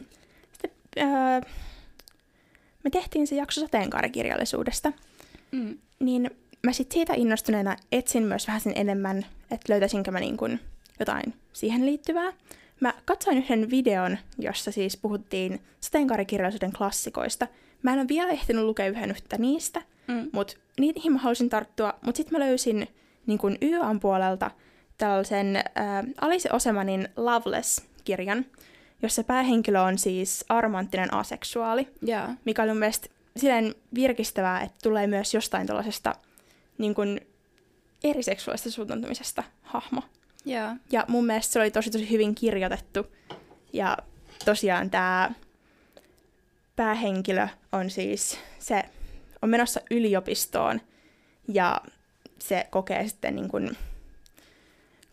sitten, 0.52 0.70
öö, 0.98 1.40
me 2.84 2.90
tehtiin 2.90 3.26
se 3.26 3.34
jakso 3.34 3.60
sateenkaarikirjallisuudesta, 3.60 4.92
Mm. 5.52 5.78
niin 5.98 6.30
mä 6.62 6.72
sit 6.72 6.92
siitä 6.92 7.12
innostuneena 7.16 7.76
etsin 7.92 8.22
myös 8.22 8.46
vähän 8.46 8.60
sen 8.60 8.72
enemmän, 8.76 9.26
että 9.50 9.72
löytäisinkö 9.72 10.10
mä 10.10 10.20
niin 10.20 10.36
kuin 10.36 10.60
jotain 11.00 11.34
siihen 11.52 11.86
liittyvää. 11.86 12.32
Mä 12.82 12.94
katsoin 13.04 13.38
yhden 13.38 13.70
videon, 13.70 14.18
jossa 14.38 14.72
siis 14.72 14.96
puhuttiin 14.96 15.60
sateenkaarikirjallisuuden 15.80 16.72
klassikoista. 16.72 17.46
Mä 17.82 17.92
en 17.92 17.98
ole 17.98 18.08
vielä 18.08 18.30
ehtinyt 18.30 18.64
lukea 18.64 18.86
yhden 18.88 19.10
yhtä 19.10 19.38
niistä, 19.38 19.82
Mm. 20.08 20.30
mutta 20.32 20.54
niihin 20.80 21.12
mä 21.12 21.18
halusin 21.18 21.48
tarttua. 21.48 21.94
Mutta 22.02 22.16
sitten 22.16 22.38
mä 22.38 22.44
löysin 22.46 22.88
niin 23.26 23.38
kuin 23.38 23.58
YAn 23.62 24.00
puolelta 24.00 24.50
tällaisen 24.98 25.56
äh, 25.56 25.64
Alice 26.20 26.48
Osemanin 26.52 27.08
Loveless-kirjan, 27.16 28.44
jossa 29.02 29.24
päähenkilö 29.24 29.80
on 29.82 29.98
siis 29.98 30.44
armanttinen 30.48 31.14
aseksuaali 31.14 31.88
Joo. 32.02 32.28
mikä 32.44 32.62
oli 32.62 32.70
mun 32.70 32.78
mielestä 32.78 33.08
silleen 33.36 33.74
virkistävää, 33.94 34.60
että 34.60 34.78
tulee 34.82 35.06
myös 35.06 35.34
jostain 35.34 35.66
tuollaisesta 35.66 36.14
niin 36.78 36.94
kuin 36.94 37.20
eri 38.04 38.22
seksuaalista 38.22 38.70
suuntautumisesta 38.70 39.42
hahmo. 39.62 40.02
Joo. 40.44 40.68
Ja 40.92 41.04
mun 41.08 41.26
mielestä 41.26 41.52
se 41.52 41.58
oli 41.60 41.70
tosi 41.70 41.90
tosi 41.90 42.10
hyvin 42.10 42.34
kirjoitettu. 42.34 43.06
Ja 43.72 43.98
tosiaan 44.44 44.90
tämä 44.90 45.30
päähenkilö 46.76 47.48
on 47.72 47.90
siis, 47.90 48.38
se 48.58 48.82
on 49.42 49.48
menossa 49.48 49.80
yliopistoon 49.90 50.80
ja 51.48 51.80
se 52.38 52.66
kokee 52.70 53.08
sitten 53.08 53.36
niin 53.36 53.48
kuin, 53.48 53.76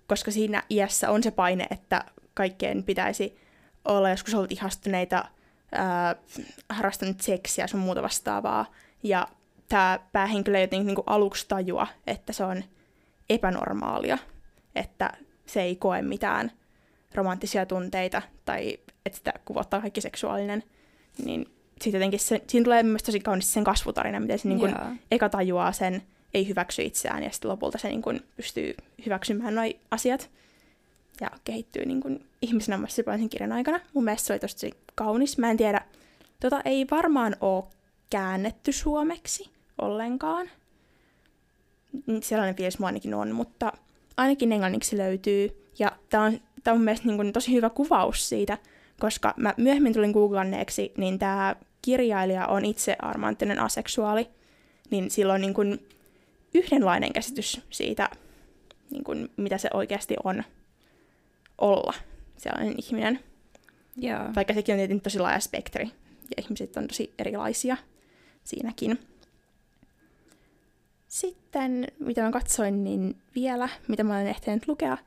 koska 0.08 0.32
siinä 0.32 0.64
iässä 0.70 1.12
on 1.12 1.24
se 1.24 1.32
paine, 1.32 1.68
että 1.72 2.04
kaikkeen 2.34 2.84
pitäisi 2.84 3.40
olla 3.86 4.10
joskus 4.10 4.34
ollut 4.34 4.52
ihastuneita, 4.52 5.26
ää, 5.72 6.16
harrastanut 6.70 7.22
seksiä 7.22 7.68
sun 7.68 7.80
muuta 7.80 8.02
vastaavaa. 8.02 8.66
Ja 9.04 9.28
tämä 9.70 10.00
päähenkilö 10.12 10.60
jotenkin 10.60 10.88
niin 10.88 11.04
aluksi 11.06 11.46
tajua, 11.48 11.88
että 12.08 12.34
se 12.34 12.44
on 12.44 12.64
epänormaalia, 13.30 14.18
että 14.76 15.14
se 15.46 15.62
ei 15.62 15.76
koe 15.76 16.02
mitään 16.02 16.52
romanttisia 17.16 17.66
tunteita 17.66 18.22
tai 18.46 18.78
että 19.06 19.18
sitä 19.18 19.34
kuvottaa 19.46 19.82
kaikki 19.82 20.02
seksuaalinen, 20.02 20.64
niin 21.26 21.50
sitten 21.82 22.00
jotenkin 22.00 22.20
se, 22.20 22.42
siinä 22.48 22.64
tulee 22.64 22.84
myös 22.84 23.04
tosi 23.04 23.20
kaunis 23.20 23.54
sen 23.54 23.64
kasvutarina, 23.64 24.20
miten 24.20 24.40
se 24.40 24.48
niin 24.48 24.60
kuin 24.60 24.76
eka 25.12 25.30
tajuaa 25.30 25.72
sen, 25.72 26.02
ei 26.34 26.48
hyväksy 26.48 26.82
itseään 26.82 27.24
ja 27.24 27.32
sitten 27.32 27.52
lopulta 27.52 27.78
se 27.78 27.88
niin 27.88 28.02
kuin 28.02 28.22
pystyy 28.36 28.76
hyväksymään 29.06 29.56
nuo 29.56 29.64
asiat 29.92 30.30
ja 31.22 31.32
kehittyy 31.44 31.86
niin 31.86 32.02
kuin 32.02 32.26
ihmisenä 32.42 32.78
myös 32.78 32.96
sen 32.96 33.30
kirjan 33.30 33.52
aikana. 33.52 33.80
Mun 33.94 34.04
mielestä 34.04 34.28
se 34.28 34.34
oli 34.34 34.40
tosi 34.40 34.72
kaunis. 34.96 35.38
Mä 35.38 35.52
en 35.52 35.58
tiedä, 35.58 35.82
tota 36.40 36.62
ei 36.66 36.88
varmaan 36.92 37.36
ole 37.42 37.64
käännetty 38.10 38.72
suomeksi 38.72 39.50
ollenkaan. 39.82 40.50
Sellainen 42.22 42.56
fiilis 42.56 42.80
mua 42.80 42.88
ainakin 42.88 43.14
on, 43.14 43.32
mutta 43.32 43.74
ainakin 44.20 44.52
englanniksi 44.52 44.98
löytyy. 44.98 45.70
Ja 45.80 45.92
tämä 46.10 46.24
on, 46.24 46.40
tää 46.64 46.74
on 46.74 46.78
mun 46.78 46.86
mielestä 46.86 47.08
niin 47.08 47.34
tosi 47.34 47.54
hyvä 47.54 47.70
kuvaus 47.70 48.30
siitä, 48.30 48.58
koska 49.00 49.34
mä 49.38 49.54
myöhemmin 49.58 49.94
tulin 49.94 50.12
googlanneeksi, 50.12 50.94
niin 50.98 51.20
tämä 51.20 51.56
kirjailija 51.82 52.48
on 52.48 52.66
itse 52.66 52.96
armanttinen 53.00 53.60
aseksuaali, 53.60 54.30
niin 54.92 55.12
silloin 55.12 55.42
niin 55.42 55.54
kuin 55.54 55.88
yhdenlainen 56.54 57.14
käsitys 57.14 57.62
siitä, 57.70 58.10
niin 58.90 59.04
kuin 59.04 59.30
mitä 59.38 59.58
se 59.58 59.70
oikeasti 59.74 60.16
on 60.24 60.44
olla 61.58 61.94
sellainen 62.38 62.76
ihminen. 62.78 63.20
Joo. 63.96 64.20
Vaikka 64.36 64.54
sekin 64.54 64.74
on 64.74 64.80
tietenkin 64.80 65.04
tosi 65.04 65.20
laaja 65.20 65.40
spektri, 65.40 65.86
ja 66.36 66.44
ihmiset 66.44 66.78
on 66.78 66.88
tosi 66.88 67.14
erilaisia 67.20 67.78
siinäkin. 68.44 69.00
Sitten, 71.10 71.88
mitä 72.00 72.22
mä 72.22 72.32
katsoin, 72.32 72.84
niin 72.84 73.16
vielä, 73.36 73.70
mitä 73.88 74.04
mä 74.04 74.14
olen 74.14 74.28
ehtinyt 74.28 74.68
lukea, 74.68 74.98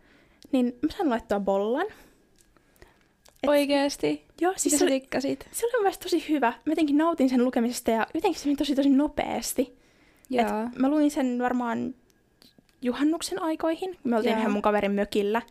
niin 0.53 0.79
mä 0.83 0.89
saan 0.97 1.11
laittaa 1.11 1.41
bollan. 1.41 1.87
Et- 3.43 3.49
Oikeesti? 3.49 4.25
Joo, 4.41 4.53
Siis 4.57 4.79
se 4.79 4.85
oli, 4.85 4.91
tikkasit? 5.01 5.49
se 5.53 5.67
oli 5.67 5.73
mun 5.73 5.83
mielestä 5.83 6.03
tosi 6.03 6.29
hyvä. 6.29 6.51
Mä 6.51 6.73
jotenkin 6.73 6.99
nautin 6.99 7.29
sen 7.31 7.45
lukemisesta 7.45 7.91
ja 7.91 8.07
jotenkin 8.15 8.41
se 8.41 8.47
meni 8.47 8.57
tosi 8.57 8.75
tosi 8.75 8.89
nopeasti. 8.89 9.77
Joo. 10.31 10.45
Et 10.73 10.77
mä 10.79 10.89
luin 10.89 11.11
sen 11.11 11.39
varmaan 11.39 11.95
juhannuksen 12.83 13.43
aikoihin. 13.43 13.99
Me 14.05 14.17
oltiin 14.17 14.39
ihan 14.39 14.53
mun 14.53 14.63
kaverin 14.63 14.93
mökillä. 14.93 15.43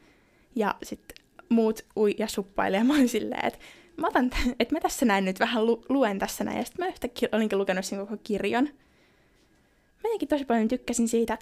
Ja 0.56 0.76
sitten 0.84 1.18
muut 1.50 1.86
ui 1.98 2.16
ja 2.18 2.28
suppailee. 2.28 2.78
Ja 2.78 2.84
mä 2.84 2.94
olin 2.94 3.10
silleen, 3.10 3.46
että 3.46 3.60
mä, 3.98 4.08
otan 4.08 4.30
t- 4.30 4.36
että 4.60 4.76
mä 4.76 4.80
tässä 4.80 5.06
näin 5.06 5.26
nyt 5.26 5.40
vähän 5.40 5.66
lu- 5.66 5.86
luen 5.90 6.20
tässä 6.20 6.44
näin. 6.44 6.58
Ja 6.58 6.64
sitten 6.66 6.86
mä 6.86 6.90
yhtäkkiä 6.90 7.30
olinkin 7.32 7.58
lukenut 7.58 7.86
sen 7.86 8.00
koko 8.00 8.18
kirjan. 8.24 8.70
Mä 10.04 10.08
jotenkin 10.08 10.28
tosi 10.28 10.46
paljon 10.46 10.68
tykkäsin 10.68 11.08
siitä. 11.08 11.38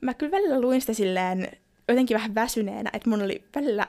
Mä 0.00 0.14
kyllä 0.14 0.30
välillä 0.32 0.60
luin 0.60 0.80
sitä 0.80 0.94
silleen 0.94 1.48
jotenkin 1.88 2.14
vähän 2.14 2.34
väsyneenä, 2.34 2.90
että 2.92 3.10
mun 3.10 3.22
oli 3.22 3.44
välillä 3.54 3.86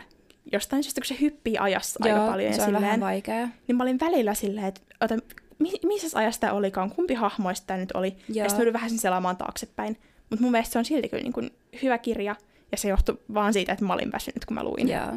jostain 0.51 0.83
syystä, 0.83 1.01
kun 1.01 1.05
se 1.05 1.17
hyppii 1.21 1.57
ajassa 1.57 1.99
aika 2.03 2.17
Joo, 2.17 2.27
paljon. 2.27 2.51
ja 2.51 2.55
se 2.55 2.61
on 2.61 2.65
silleen, 2.65 2.83
vähän 2.83 2.99
vaikea. 2.99 3.47
niin 3.67 3.75
mä 3.75 3.83
olin 3.83 3.99
välillä 3.99 4.33
silleen, 4.33 4.65
että 4.67 4.81
ota, 5.01 5.15
mi- 5.59 5.79
missä 5.85 6.19
ajassa 6.19 6.41
tämä 6.41 6.53
olikaan, 6.53 6.91
kumpi 6.91 7.13
hahmoista 7.13 7.67
tämä 7.67 7.79
nyt 7.79 7.91
oli. 7.91 8.07
Ja 8.07 8.13
Joo. 8.27 8.49
sitten 8.49 8.55
mä 8.55 8.57
joudun 8.59 8.73
vähän 8.73 8.89
sen 8.89 8.99
selaamaan 8.99 9.37
taaksepäin. 9.37 9.97
Mutta 10.29 10.43
mun 10.43 10.51
mielestä 10.51 10.73
se 10.73 10.79
on 10.79 10.85
silti 10.85 11.09
kyllä 11.09 11.23
niin 11.23 11.33
kuin 11.33 11.49
hyvä 11.83 11.97
kirja, 11.97 12.35
ja 12.71 12.77
se 12.77 12.89
johtui 12.89 13.17
vaan 13.33 13.53
siitä, 13.53 13.71
että 13.73 13.85
mä 13.85 13.93
olin 13.93 14.11
väsynyt, 14.11 14.45
kun 14.45 14.55
mä 14.55 14.63
luin. 14.63 14.89
Joo. 14.89 15.13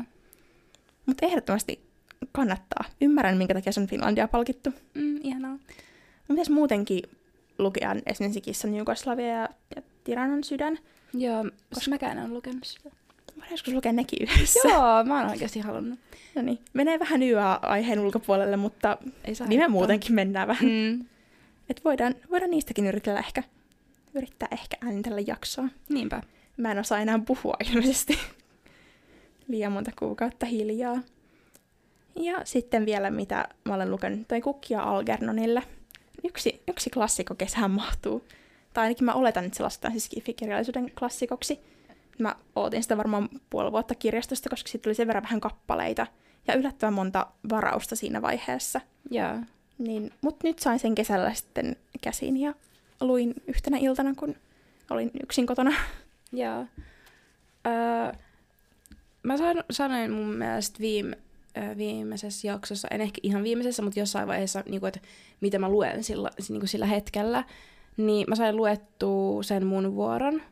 Mutta 1.06 1.26
ehdottomasti 1.26 1.80
kannattaa. 2.32 2.84
Ymmärrän, 3.00 3.37
minkä 3.37 3.54
takia 3.54 3.72
se 3.72 3.80
on 3.80 3.87
Finlandia 3.87 4.28
palkittu. 4.28 4.70
Mm, 4.94 5.16
ihanaa. 5.22 5.58
Mitäs 6.28 6.50
muutenkin 6.50 7.02
lukea 7.59 7.97
esimerkiksi 8.07 8.40
Kissan 8.40 8.75
Jugoslavia 8.75 9.27
ja, 9.27 9.49
ja 9.77 9.83
Tiranan 10.05 10.44
sydän? 10.44 10.79
Joo, 11.14 11.44
koska 11.75 11.90
mäkään 11.90 12.18
en 12.18 12.25
ole 12.25 12.33
lukenut 12.33 12.64
sitä. 12.64 12.90
Voidaan 13.37 13.51
joskus 13.51 13.75
lukea 13.75 13.92
nekin 13.92 14.18
yhdessä. 14.23 14.68
Joo, 14.68 15.05
mä 15.05 15.21
oon 15.21 15.31
oikeasti 15.31 15.61
halunnut. 15.61 15.99
No 16.35 16.42
niin, 16.42 16.59
menee 16.73 16.99
vähän 16.99 17.23
YA-aiheen 17.23 18.01
ulkopuolelle, 18.01 18.57
mutta 18.57 18.99
Ei 19.25 19.35
saa 19.35 19.47
nimen 19.47 19.71
muutenkin 19.71 20.14
mennään 20.14 20.49
vähän. 20.49 20.71
Mm. 20.71 21.05
Et 21.71 21.85
voidaan, 21.85 22.14
voidaan 22.31 22.51
niistäkin 22.51 22.87
yritellä 22.87 23.18
ehkä, 23.18 23.42
yrittää 24.14 24.49
ehkä 24.51 24.77
äänitellä 24.81 25.21
jaksoa. 25.27 25.68
Niinpä. 25.88 26.23
mä 26.57 26.73
en 26.73 26.79
osaa 26.79 26.99
enää 26.99 27.18
puhua 27.18 27.55
ilmeisesti. 27.68 28.18
Liian 29.49 29.73
monta 29.73 29.90
kuukautta 29.99 30.47
hiljaa. 30.47 30.99
Ja 32.16 32.40
sitten 32.44 32.87
vielä, 32.87 33.11
mitä 33.11 33.49
mä 33.64 33.75
olen 33.75 33.90
lukenut, 33.90 34.29
toi 34.29 34.40
Kukkia 34.40 34.83
Algernonille. 34.83 35.62
Yksi, 36.24 36.62
yksi 36.68 36.90
klassikko 36.90 37.35
kesään 37.35 37.70
mahtuu. 37.70 38.24
Tai 38.74 38.85
ainakin 38.85 39.04
mä 39.04 39.12
oletan, 39.12 39.44
että 39.44 39.57
se 39.57 39.62
lasketaan 39.62 40.00
siis 40.00 40.11
kirjallisuuden 40.37 40.92
klassikoksi. 40.98 41.61
Mä 42.18 42.37
ootin 42.57 42.83
sitä 42.83 42.96
varmaan 42.96 43.28
puoli 43.50 43.72
vuotta 43.72 43.94
kirjastosta, 43.94 44.50
koska 44.50 44.68
siitä 44.68 44.83
tuli 44.83 44.94
sen 44.94 45.07
verran 45.07 45.22
vähän 45.22 45.40
kappaleita. 45.40 46.07
Ja 46.46 46.54
yllättävän 46.54 46.94
monta 46.94 47.26
varausta 47.50 47.96
siinä 47.96 48.22
vaiheessa. 48.22 48.81
Joo. 49.11 49.37
Niin, 49.78 50.12
mutta 50.20 50.48
nyt 50.48 50.59
sain 50.59 50.78
sen 50.78 50.94
kesällä 50.94 51.35
sitten 51.35 51.76
käsiin 52.00 52.37
ja 52.37 52.54
luin 53.00 53.35
yhtenä 53.46 53.78
iltana, 53.78 54.14
kun 54.14 54.35
olin 54.90 55.11
yksin 55.22 55.46
kotona. 55.46 55.72
Joo. 56.33 56.66
Öö, 57.66 58.12
mä 59.22 59.37
san, 59.37 59.64
sanoin 59.70 60.11
mun 60.11 60.35
mielestä 60.35 60.78
viime, 60.81 61.18
viimeisessä 61.77 62.49
jaksossa, 62.49 62.88
en 62.90 63.01
ehkä 63.01 63.21
ihan 63.23 63.42
viimeisessä, 63.42 63.83
mutta 63.83 64.01
jossain 64.01 64.29
vaiheessa, 64.29 64.62
niin 64.68 64.81
kuin, 64.81 64.88
että 64.88 65.01
mitä 65.40 65.59
mä 65.59 65.68
luen 65.68 66.05
sillä, 66.05 66.31
niin 66.49 66.61
kuin 66.61 66.68
sillä 66.68 66.87
hetkellä, 66.87 67.44
niin 67.97 68.27
mä 68.29 68.35
sain 68.35 68.57
luettua 68.57 69.42
sen 69.42 69.66
mun 69.66 69.94
vuoron. 69.94 70.42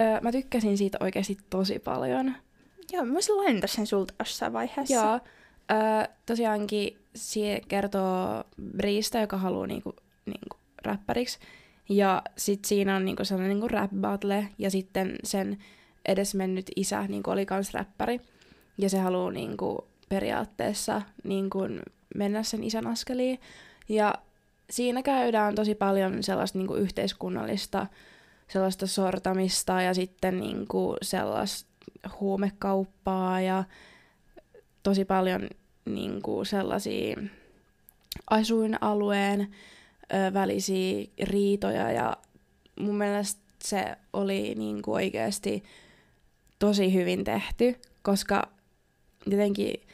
Öö, 0.00 0.20
mä 0.20 0.32
tykkäsin 0.32 0.78
siitä 0.78 0.98
oikeasti 1.00 1.38
tosi 1.50 1.78
paljon. 1.78 2.34
Joo, 2.92 3.04
mä 3.04 3.12
voisin 3.12 3.36
lainata 3.36 3.66
sen 3.66 3.86
sulta 3.86 4.14
jossain 4.18 4.52
vaiheessa. 4.52 4.94
Joo. 4.94 5.20
Öö, 5.70 6.14
tosiaankin 6.26 6.98
se 7.14 7.60
kertoo 7.68 8.44
Briistä, 8.76 9.20
joka 9.20 9.36
haluaa 9.36 9.66
niinku, 9.66 9.94
niinku 10.26 10.56
räppäriksi. 10.84 11.38
Ja 11.88 12.22
sitten 12.36 12.68
siinä 12.68 12.96
on 12.96 13.04
niinku 13.04 13.24
sellainen 13.24 13.48
niinku 13.48 13.68
rap 13.68 13.90
battle, 14.00 14.48
ja 14.58 14.70
sitten 14.70 15.16
sen 15.24 15.58
edesmennyt 16.06 16.70
isä 16.76 17.06
niinku 17.06 17.30
oli 17.30 17.46
kans 17.46 17.74
räppäri. 17.74 18.20
Ja 18.78 18.90
se 18.90 18.98
haluaa 18.98 19.30
niinku 19.30 19.86
periaatteessa 20.08 21.02
niinku 21.24 21.58
mennä 22.14 22.42
sen 22.42 22.64
isän 22.64 22.86
askeliin. 22.86 23.40
Ja 23.88 24.14
siinä 24.70 25.02
käydään 25.02 25.54
tosi 25.54 25.74
paljon 25.74 26.22
sellaista 26.22 26.58
niinku 26.58 26.74
yhteiskunnallista 26.74 27.86
sellaista 28.48 28.86
sortamista 28.86 29.82
ja 29.82 29.94
sitten 29.94 30.40
niinku 30.40 30.96
sellaista 31.02 31.70
huumekauppaa 32.20 33.40
ja 33.40 33.64
tosi 34.82 35.04
paljon 35.04 35.48
niinku 35.84 36.44
sellaisia 36.44 37.16
asuinalueen 38.30 39.40
ö, 39.40 40.34
välisiä 40.34 41.04
riitoja 41.22 41.92
ja 41.92 42.16
mun 42.80 42.94
mielestä 42.98 43.40
se 43.64 43.96
oli 44.12 44.54
niinku 44.54 44.92
oikeasti 44.92 45.64
tosi 46.58 46.94
hyvin 46.94 47.24
tehty, 47.24 47.74
koska 48.02 48.48
jotenkin 49.26 49.85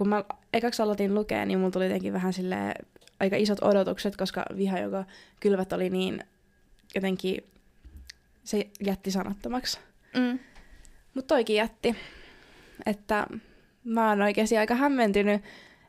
kun 0.00 0.08
mä 0.08 0.24
ekaksi 0.52 0.82
aloitin 0.82 1.14
lukea, 1.14 1.46
niin 1.46 1.58
mulla 1.58 1.70
tuli 1.70 1.84
jotenkin 1.84 2.12
vähän 2.12 2.32
sille 2.32 2.74
aika 3.20 3.36
isot 3.36 3.62
odotukset, 3.62 4.16
koska 4.16 4.44
viha, 4.56 4.78
joka 4.78 5.04
kylvät 5.40 5.72
oli 5.72 5.90
niin 5.90 6.24
jotenkin, 6.94 7.44
se 8.44 8.70
jätti 8.84 9.10
sanattomaksi. 9.10 9.78
Mm. 10.16 10.38
Mutta 11.14 11.34
toikin 11.34 11.56
jätti. 11.56 11.96
Että 12.86 13.26
mä 13.84 14.08
oon 14.08 14.22
oikeasti 14.22 14.58
aika 14.58 14.74
hämmentynyt, 14.74 15.42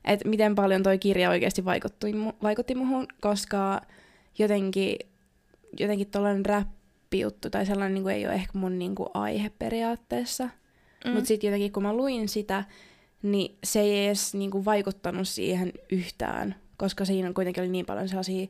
että 0.06 0.30
miten 0.30 0.56
paljon 0.56 0.84
toi 0.84 0.98
kirja 0.98 1.30
oikeasti 1.30 1.66
vaikutti, 1.66 2.12
mu- 2.12 2.36
vaikutti 2.44 2.76
muhun, 2.76 3.08
koska 3.22 3.82
jotenkin, 4.38 4.96
jotenkin 5.80 6.08
tollainen 6.08 6.46
räppijuttu 6.46 7.50
tai 7.50 7.66
sellainen 7.66 7.94
niin 7.94 8.04
kuin 8.04 8.16
ei 8.16 8.26
ole 8.26 8.34
ehkä 8.34 8.58
mun 8.58 8.80
niin 8.80 8.96
kuin 8.96 9.10
aihe 9.14 9.52
periaatteessa. 9.60 10.50
Mm. 11.06 11.12
Mutta 11.12 11.28
sitten 11.28 11.48
jotenkin 11.48 11.72
kun 11.72 11.84
mä 11.84 11.94
luin 11.94 12.30
sitä, 12.30 12.64
niin 13.22 13.58
se 13.64 13.80
ei 13.80 14.06
edes 14.06 14.34
niin 14.34 14.52
kuin 14.52 14.66
vaikuttanut 14.66 15.28
siihen 15.28 15.74
yhtään, 15.92 16.56
koska 16.78 17.06
siinä 17.06 17.34
kuitenkin 17.34 17.64
oli 17.64 17.72
niin 17.72 17.86
paljon 17.86 18.10
sellaisia 18.10 18.48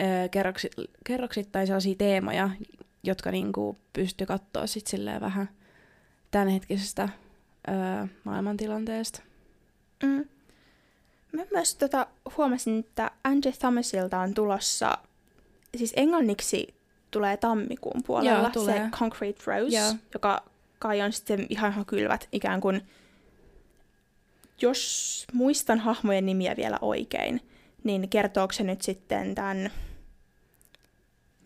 ö, 0.00 0.28
kerroksi, 0.30 0.70
kerroksittain 1.04 1.66
sellaisia 1.66 1.94
teemoja, 1.94 2.50
jotka 3.02 3.30
niin 3.30 3.52
kuin 3.52 3.76
pystyi 3.92 4.26
katsoa 4.26 4.66
sit 4.66 4.86
silleen 4.86 5.20
vähän 5.20 5.48
tämänhetkisestä 6.30 7.08
ö, 7.68 8.08
maailmantilanteesta. 8.24 9.22
Mm. 10.02 10.24
Mä 11.32 11.42
myös 11.50 11.74
tota, 11.74 12.06
huomasin, 12.36 12.78
että 12.78 13.10
Angie 13.24 13.52
Thomasilta 13.52 14.20
on 14.20 14.34
tulossa, 14.34 14.98
siis 15.76 15.92
englanniksi 15.96 16.74
tulee 17.10 17.36
tammikuun 17.36 18.02
puolella 18.06 18.38
Joo, 18.38 18.50
tulee. 18.50 18.84
se 18.84 18.90
Concrete 18.90 19.42
Rose, 19.46 19.76
Joo. 19.76 19.94
joka 20.14 20.42
kai 20.78 21.00
on 21.02 21.12
sitten 21.12 21.46
ihan 21.48 21.86
kylvät 21.86 22.28
ikään 22.32 22.60
kuin, 22.60 22.82
jos 24.62 25.26
muistan 25.32 25.78
hahmojen 25.78 26.26
nimiä 26.26 26.54
vielä 26.56 26.78
oikein, 26.80 27.40
niin 27.84 28.08
kertooko 28.08 28.52
se 28.52 28.62
nyt 28.64 28.82
sitten 28.82 29.34
tämän, 29.34 29.56
en 29.58 29.70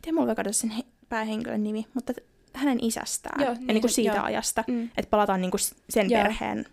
tiedä 0.03 0.18
mulla 0.20 0.35
kadota 0.35 0.53
sen 0.53 0.70
he- 0.70 0.85
päähenkilön 1.09 1.64
nimi, 1.64 1.87
mutta 1.94 2.12
hänen 2.53 2.79
isästään, 2.85 3.40
Joo, 3.40 3.50
ja 3.53 3.55
niin 3.59 3.66
niin 3.66 3.81
kuin 3.81 3.90
se- 3.90 3.94
siitä 3.94 4.14
joo. 4.16 4.24
ajasta, 4.24 4.64
Mm. 4.68 4.85
että 4.85 5.11
palataan 5.11 5.40
niin 5.40 5.50
kuin 5.50 5.61
sen 5.90 6.11
Joo. 6.11 6.22
perheen 6.22 6.64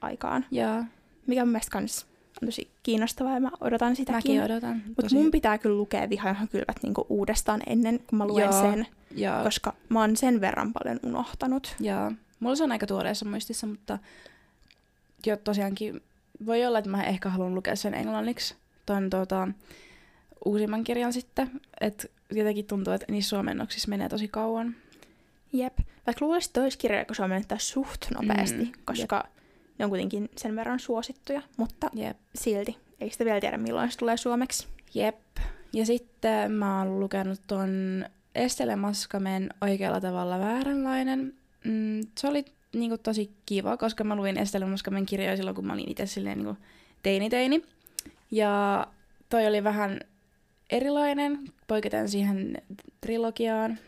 aikaan, 0.00 0.44
Joo, 0.50 0.84
mikä 1.26 1.44
mun 1.44 1.52
mielestä 1.52 1.70
kans 1.72 2.06
on 2.42 2.48
tosi 2.48 2.70
kiinnostavaa 2.82 3.34
ja 3.34 3.40
mä 3.40 3.50
odotan 3.60 3.96
sitäkin. 3.96 4.16
mäkin 4.16 4.42
odotan. 4.42 4.82
Mutta 4.86 5.14
mun 5.14 5.30
pitää 5.30 5.58
kyllä 5.58 5.76
lukea 5.76 6.08
Viha 6.10 6.28
johon 6.28 6.48
kylvät 6.48 6.76
niinku 6.82 7.06
uudestaan 7.08 7.60
ennen 7.66 7.98
kuin 8.06 8.18
mä 8.18 8.26
luen 8.26 8.44
Joo. 8.50 8.60
sen, 8.62 8.86
Joo, 9.14 9.42
koska 9.44 9.74
mä 9.88 10.00
oon 10.00 10.16
sen 10.16 10.40
verran 10.40 10.72
paljon 10.72 11.00
unohtanut. 11.02 11.76
Joo. 11.80 12.12
Mulla 12.40 12.56
se 12.56 12.64
on 12.64 12.72
aika 12.72 12.86
tuoreessa 12.86 13.24
muistissa, 13.28 13.66
mutta 13.66 13.98
jo 15.26 15.36
tosiaankin 15.36 16.02
voi 16.46 16.66
olla, 16.66 16.78
että 16.78 16.90
mä 16.90 17.04
ehkä 17.04 17.28
haluan 17.28 17.54
lukea 17.54 17.76
sen 17.76 17.94
englanniksi, 17.94 18.54
ton 18.86 19.10
tota, 19.10 19.48
uusimman 20.44 20.84
kirjan 20.84 21.12
sitten. 21.12 21.50
Että 21.80 22.08
jotenkin 22.32 22.66
tuntuu, 22.66 22.92
että 22.92 23.06
niissä 23.12 23.28
suomennoksissa 23.28 23.88
menee 23.88 24.08
tosi 24.08 24.28
kauan. 24.28 24.74
Jep. 25.52 25.78
Vaikka 26.06 26.24
luulisin, 26.24 26.48
että 26.48 26.62
olisi 26.62 26.78
kirjoja, 26.78 27.04
kun 27.04 27.16
se 27.16 27.22
on 27.22 27.30
mennyt 27.30 27.48
suht 27.58 28.06
nopeasti, 28.14 28.64
Mm, 28.64 28.72
koska 28.84 29.24
ne 29.78 29.84
on 29.84 29.90
kuitenkin 29.90 30.30
sen 30.36 30.56
verran 30.56 30.80
suosittuja, 30.80 31.42
mutta 31.56 31.90
Jep. 31.94 32.16
silti 32.34 32.78
ei 33.00 33.10
sitä 33.10 33.24
vielä 33.24 33.40
tiedä, 33.40 33.56
milloin 33.58 33.90
se 33.90 33.98
tulee 33.98 34.16
suomeksi. 34.16 34.66
Jep. 34.94 35.16
Ja 35.72 35.86
sitten 35.86 36.52
mä 36.52 36.78
oon 36.78 37.00
lukenut 37.00 37.40
ton 37.46 38.04
Estelle 38.34 38.76
Maskamen 38.76 39.50
oikealla 39.60 40.00
tavalla 40.00 40.38
vääränlainen. 40.38 41.34
Mm, 41.64 42.00
se 42.18 42.28
oli 42.28 42.44
niinku 42.74 42.98
tosi 42.98 43.30
kiva, 43.46 43.76
koska 43.76 44.04
mä 44.04 44.16
luin 44.16 44.38
Estelle 44.38 44.66
Maskamen 44.66 45.06
kirjoja 45.06 45.36
silloin, 45.36 45.56
kun 45.56 45.66
mä 45.66 45.72
olin 45.72 45.90
itse 45.90 46.06
silleen 46.06 46.38
niinku 46.38 46.56
teini-teini. 47.02 47.62
Ja 48.30 48.86
toi 49.28 49.46
oli 49.46 49.64
vähän 49.64 50.00
erilainen, 50.70 51.38
poiketen 51.66 52.08
siihen 52.08 52.62
trilogiaan. 53.00 53.78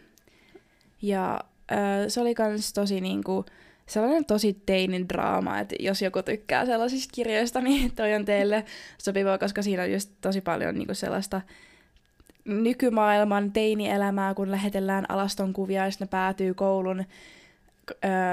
Ja 1.02 1.40
ö, 1.72 2.10
se 2.10 2.20
oli 2.20 2.34
kans 2.34 2.72
tosi 2.72 3.00
niinku, 3.00 3.44
sellainen 3.86 4.24
tosi 4.24 4.62
teinin 4.66 5.08
draama, 5.08 5.58
että 5.58 5.74
jos 5.80 6.02
joku 6.02 6.22
tykkää 6.22 6.66
sellaisista 6.66 7.12
kirjoista, 7.14 7.60
niin 7.66 7.94
toi 7.94 8.14
on 8.14 8.24
teille 8.24 8.64
sopivaa, 8.98 9.38
koska 9.38 9.62
siinä 9.62 9.82
on 9.82 9.92
just 9.92 10.10
tosi 10.20 10.40
paljon 10.40 10.74
niinku 10.74 10.94
sellaista 10.94 11.40
nykymaailman 12.44 13.52
teinielämää, 13.52 14.34
kun 14.34 14.50
lähetellään 14.50 15.04
alaston 15.08 15.52
kuvia 15.52 15.84
ja 15.84 15.90
sitten 15.90 16.06
ne 16.06 16.10
päätyy 16.10 16.54
koulun 16.54 17.04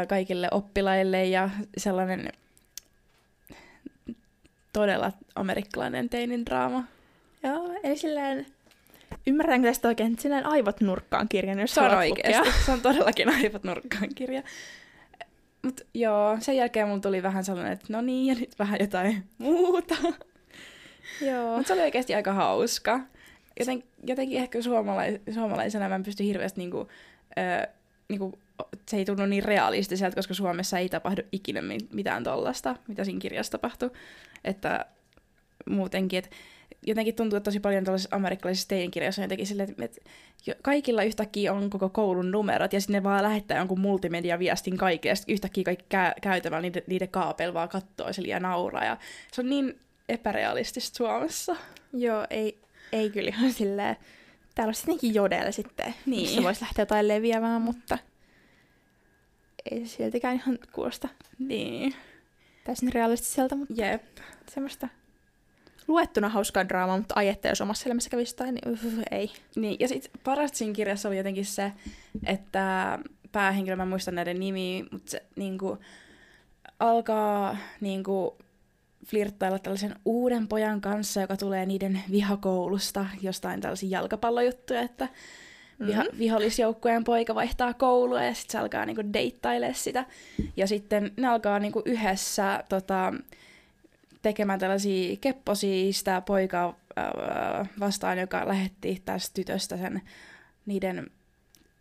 kaikille 0.08 0.48
oppilaille 0.52 1.26
ja 1.26 1.50
sellainen 1.78 2.32
todella 4.74 5.12
amerikkalainen 5.36 6.10
teinin 6.10 6.46
draama. 6.46 6.84
Joo, 7.44 7.80
eli 7.84 7.98
silleen, 7.98 8.46
ymmärränkö 9.28 9.68
tästä 9.68 9.88
oikein, 9.88 10.12
että 10.12 10.22
silleen 10.22 10.46
aivot 10.46 10.82
nurkkaan 10.82 11.30
kirjan, 11.30 11.60
jos 11.60 11.74
Se 11.74 11.82
on 11.82 11.96
oikeasti. 11.96 12.52
Se 12.66 12.72
on 12.72 12.82
todellakin 12.82 13.30
aivot 13.36 13.64
nurkkaan 13.64 14.10
kirja. 14.16 14.44
Mut 15.62 15.82
joo, 15.94 16.38
sen 16.40 16.56
jälkeen 16.56 16.88
mulla 16.88 17.00
tuli 17.02 17.24
vähän 17.24 17.44
sellainen, 17.44 17.74
että 17.74 17.86
no 17.90 18.02
niin, 18.02 18.28
ja 18.28 18.40
nyt 18.40 18.60
vähän 18.60 18.80
jotain 18.80 19.24
muuta. 19.38 19.96
Joo. 21.22 21.56
Mutta 21.56 21.68
se 21.68 21.74
oli 21.74 21.82
oikeasti 21.82 22.16
aika 22.16 22.34
hauska. 22.34 23.00
Joten, 23.60 23.84
jotenkin 24.04 24.38
ehkä 24.38 24.62
suomalais, 24.62 25.22
suomalaisena 25.34 25.90
mä 25.90 25.96
en 25.96 26.04
pysty 26.04 26.24
hirveästi 26.24 26.60
niinku, 26.60 26.88
ö, 27.38 27.68
niinku, 28.10 28.40
se 28.90 28.98
ei 28.98 29.06
tunnu 29.06 29.26
niin 29.26 29.44
realistiselta, 29.44 30.16
koska 30.16 30.34
Suomessa 30.34 30.80
ei 30.80 30.90
tapahdu 30.90 31.22
ikinä 31.32 31.62
mi- 31.62 31.88
mitään 31.94 32.24
tollasta, 32.24 32.76
mitä 32.88 33.04
siinä 33.04 33.20
kirjassa 33.20 33.52
tapahtui. 33.52 33.92
Että 34.44 34.86
muutenkin, 35.70 36.20
että 36.20 36.30
jotenkin 36.88 37.16
tuntuu, 37.16 37.38
että 37.38 37.46
tosi 37.52 37.60
paljon 37.60 37.84
tällaisissa 37.84 38.16
amerikkalaisissa 38.16 38.68
teinikirjoissa 38.68 39.22
on 39.22 39.24
jotenkin 39.24 39.48
silleen, 39.48 39.76
että 39.80 40.02
kaikilla 40.62 41.04
yhtäkkiä 41.04 41.54
on 41.54 41.70
koko 41.70 41.90
koulun 41.90 42.32
numerot, 42.32 42.74
ja 42.74 42.82
sitten 42.82 42.94
ne 42.94 43.04
vaan 43.04 43.24
lähettää 43.24 43.58
jonkun 43.58 43.80
multimediaviestin 43.80 44.78
kaikille, 44.78 45.12
ja 45.12 45.16
sitten 45.16 45.34
yhtäkkiä 45.34 45.64
kaikki 45.64 45.86
kä- 45.96 46.20
käytävällä 46.22 46.62
niiden, 46.62 46.84
niiden 46.88 47.10
kaapel 47.10 47.54
vaan 47.54 47.70
kattoo 47.70 48.14
sille 48.14 48.28
ja 48.28 48.40
nauraa, 48.40 48.86
ja 48.86 48.98
se 49.32 49.42
on 49.42 49.50
niin 49.50 49.80
epärealistista 50.10 50.98
Suomessa. 50.98 51.56
Joo, 51.94 52.28
ei, 52.30 52.58
ei 52.92 53.10
kyllä 53.10 53.30
ihan 53.30 53.52
silleen. 53.54 53.96
Täällä 54.56 54.70
olisi 54.70 54.86
tietenkin 54.86 55.14
jodella 55.14 55.52
sitten, 55.52 55.94
Niin. 56.06 56.22
missä 56.22 56.44
voisi 56.44 56.62
lähteä 56.62 56.82
jotain 56.82 57.08
leviämään, 57.08 57.62
mutta 57.62 57.98
ei 59.72 59.86
se 59.88 59.96
siltikään 59.96 60.36
ihan 60.36 60.60
kuulosta 60.72 61.10
Niin. 61.40 61.96
täysin 62.64 62.94
realistiselta, 62.94 63.56
mutta 63.56 63.74
Jep. 63.82 64.04
semmoista 64.52 64.88
luettuna 65.88 66.30
hauskaa 66.30 66.70
draamaa, 66.70 66.98
mutta 66.98 67.16
ai 67.18 67.28
että 67.28 67.48
jos 67.50 67.62
omassa 67.62 67.86
elämässä 67.86 68.10
kävisi 68.10 68.34
jotain, 68.34 68.56
niin 68.56 68.74
uff, 68.74 68.84
ei. 69.12 69.32
Niin, 69.56 69.78
ja 69.80 69.88
sitten 69.88 70.12
parasta 70.24 70.58
siinä 70.58 70.74
kirjassa 70.74 71.10
oli 71.10 71.18
jotenkin 71.18 71.46
se, 71.46 71.72
että 72.26 73.00
päähenkilö, 73.32 73.76
mä 73.76 73.84
en 73.84 73.90
muista 73.90 74.12
näiden 74.12 74.40
nimiä, 74.40 74.84
mutta 74.92 75.12
se 75.12 75.24
niinku, 75.36 75.78
alkaa 76.80 77.58
niinku, 77.82 78.38
flirttailla 79.06 79.60
tällaisen 79.60 79.96
uuden 80.06 80.48
pojan 80.48 80.82
kanssa, 80.82 81.22
joka 81.22 81.38
tulee 81.38 81.66
niiden 81.66 82.02
vihakoulusta, 82.12 83.06
jostain 83.22 83.62
tällaisia 83.62 83.90
jalkapallojuttuja, 83.90 84.82
että 84.82 85.10
viha, 85.88 86.04
Mhm. 86.04 86.20
vihollisjoukkueen 86.20 87.04
poika 87.04 87.36
vaihtaa 87.36 87.74
koulua 87.74 88.24
ja 88.24 88.34
sitten 88.34 88.52
se 88.52 88.58
alkaa 88.58 88.86
niinku 88.86 89.02
deittailemaan 89.14 89.76
sitä. 89.76 90.06
Ja 90.58 90.68
sitten 90.68 91.12
ne 91.18 91.28
alkaa 91.28 91.60
niinku 91.60 91.82
yhdessä 91.86 92.64
tota, 92.70 93.14
tekemään 94.22 94.60
tällaisia 94.60 95.18
kepposia 95.22 95.94
sitä 95.94 96.22
poikaa 96.22 96.80
ää, 96.96 97.66
vastaan, 97.80 98.18
joka 98.20 98.48
lähetti 98.48 99.02
tästä 99.06 99.34
tytöstä 99.34 99.78
sen 99.78 100.02
niiden 100.66 101.08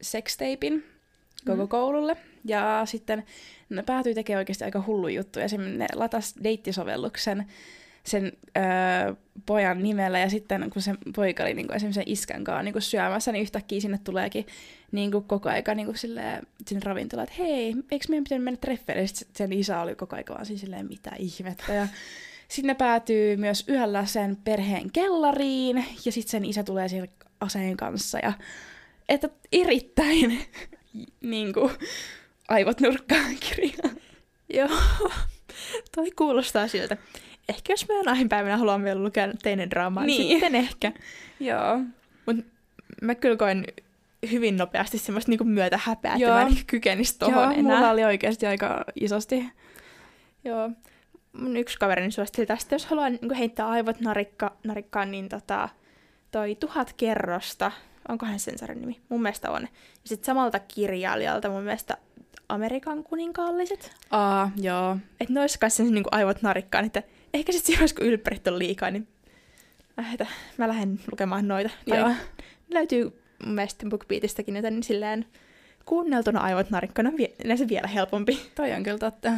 sextapein 0.02 0.84
koko 1.46 1.62
Mm. 1.62 1.68
koululle. 1.68 2.16
Ja 2.44 2.82
sitten 2.84 3.24
ne 3.68 3.82
päätyi 3.82 4.14
tekemään 4.14 4.38
oikeasti 4.40 4.64
aika 4.64 4.84
hullu 4.86 5.08
juttu. 5.08 5.38
Ja 5.38 5.46
ne 5.76 5.86
latas 5.94 6.34
deittisovelluksen 6.44 7.46
sen 8.08 8.32
öö, 8.56 9.14
pojan 9.46 9.82
nimellä, 9.82 10.18
ja 10.18 10.30
sitten 10.30 10.70
kun 10.70 10.82
se 10.82 10.94
poika 11.16 11.42
oli 11.42 11.54
niinku 11.54 11.72
esimerkiksi 11.72 12.00
sen 12.00 12.12
iskän 12.12 12.44
kanssa 12.44 12.62
niinku 12.62 12.80
syömässä, 12.80 13.32
niin 13.32 13.42
yhtäkkiä 13.42 13.80
sinne 13.80 13.98
tuleekin 14.04 14.46
niinku 14.92 15.20
koko 15.20 15.48
aika 15.48 15.74
niinku 15.74 15.94
sinne 15.94 16.42
ravintolaan, 16.84 17.28
että 17.28 17.42
hei, 17.42 17.74
eikö 17.90 18.06
meidän 18.08 18.24
pitänyt 18.24 18.44
mennä 18.44 18.58
treffeille? 18.60 19.06
Sitten 19.06 19.36
sen 19.36 19.52
isä 19.52 19.80
oli 19.80 19.94
koko 19.94 20.16
aika 20.16 20.34
vaan 20.34 20.46
siis 20.46 20.60
silleen, 20.60 20.88
mitä 20.88 21.10
ihmettä. 21.18 21.72
Ja 21.72 21.88
sitten 22.48 22.68
ne 22.68 22.74
päätyy 22.74 23.36
myös 23.36 23.64
yöllä 23.68 24.06
sen 24.06 24.36
perheen 24.44 24.90
kellariin, 24.92 25.84
ja 26.04 26.12
sitten 26.12 26.30
sen 26.30 26.44
isä 26.44 26.62
tulee 26.62 26.88
siellä 26.88 27.08
aseen 27.40 27.76
kanssa, 27.76 28.18
ja 28.18 28.32
että 29.08 29.28
erittäin 29.52 30.40
niinku, 31.20 31.70
aivot 32.48 32.80
nurkkaan 32.80 33.36
kirja. 33.40 33.90
Joo, 34.54 34.78
toi 35.96 36.10
kuulostaa 36.10 36.68
siltä. 36.68 36.96
Ehkä 37.48 37.72
jos 37.72 37.88
me 37.88 37.94
jonain 37.94 38.28
päivänä 38.28 38.56
haluamme 38.56 38.84
vielä 38.84 39.02
lukea 39.02 39.28
teinen 39.42 39.70
draamaa, 39.70 40.04
niin. 40.04 40.18
Niin. 40.18 40.40
sitten 40.40 40.54
ehkä. 40.54 40.92
Joo. 41.40 41.80
Mä 43.02 43.14
kyllä 43.14 43.36
koen 43.36 43.64
hyvin 44.30 44.56
nopeasti 44.56 44.98
semmoista 44.98 45.30
niinku 45.30 45.44
myötä 45.44 45.80
häpeää, 45.82 46.14
että 46.14 46.28
mä 46.28 46.42
en 46.42 46.56
kykenisi 46.66 47.18
tohon 47.18 47.34
Joo, 47.34 47.50
enää. 47.50 47.76
mulla 47.76 47.90
oli 47.90 48.04
oikeasti 48.04 48.46
aika 48.46 48.84
isosti. 49.00 49.46
Joo. 50.44 50.70
Mun 51.32 51.56
yksi 51.56 51.78
kaverini 51.78 52.10
suositteli 52.12 52.46
tästä, 52.46 52.74
jos 52.74 52.86
haluaa 52.86 53.10
niin 53.10 53.34
heittää 53.38 53.68
aivot 53.68 54.00
narikka, 54.00 54.56
narikkaan, 54.64 55.10
niin 55.10 55.28
tota, 55.28 55.68
toi 56.30 56.54
Tuhat 56.54 56.92
kerrosta, 56.92 57.72
onkohan 58.08 58.38
sen 58.38 58.58
sarjan 58.58 58.80
nimi? 58.80 59.00
Mun 59.08 59.22
mielestä 59.22 59.50
on. 59.50 59.62
Ja 59.62 59.68
sitten 60.04 60.26
samalta 60.26 60.58
kirjailijalta 60.58 61.50
mun 61.50 61.62
mielestä 61.62 61.96
Amerikan 62.48 63.04
kuninkaalliset. 63.04 63.92
Aa, 64.10 64.50
joo. 64.56 64.96
Että 65.20 65.34
ne 65.34 65.40
olisi 65.40 65.58
kanssa 65.58 65.82
niin 65.82 66.04
aivot 66.10 66.42
narikkaan, 66.42 66.84
että 66.84 67.02
ehkä 67.38 67.52
sitten 67.52 67.76
siinä 67.76 67.94
kun 67.96 68.06
ylppärit 68.06 68.46
on 68.46 68.58
liikaa, 68.58 68.90
niin 68.90 69.08
heitä, 70.02 70.26
mä 70.58 70.68
lähden 70.68 71.00
lukemaan 71.10 71.48
noita. 71.48 71.70
Tai 71.88 71.98
joo. 71.98 72.10
löytyy 72.70 73.20
mun 73.44 73.54
mielestä 73.54 73.86
BookBeatistakin, 73.88 74.56
joten 74.56 74.82
silleen 74.82 75.26
kuunneltuna 75.84 76.40
aivot 76.40 76.70
narikkana 76.70 77.10
on 77.10 77.16
vie- 77.16 77.34
yleensä 77.44 77.68
vielä 77.68 77.86
helpompi. 77.88 78.40
Toi 78.54 78.72
on 78.72 78.82
kyllä 78.82 78.98
totta. 78.98 79.32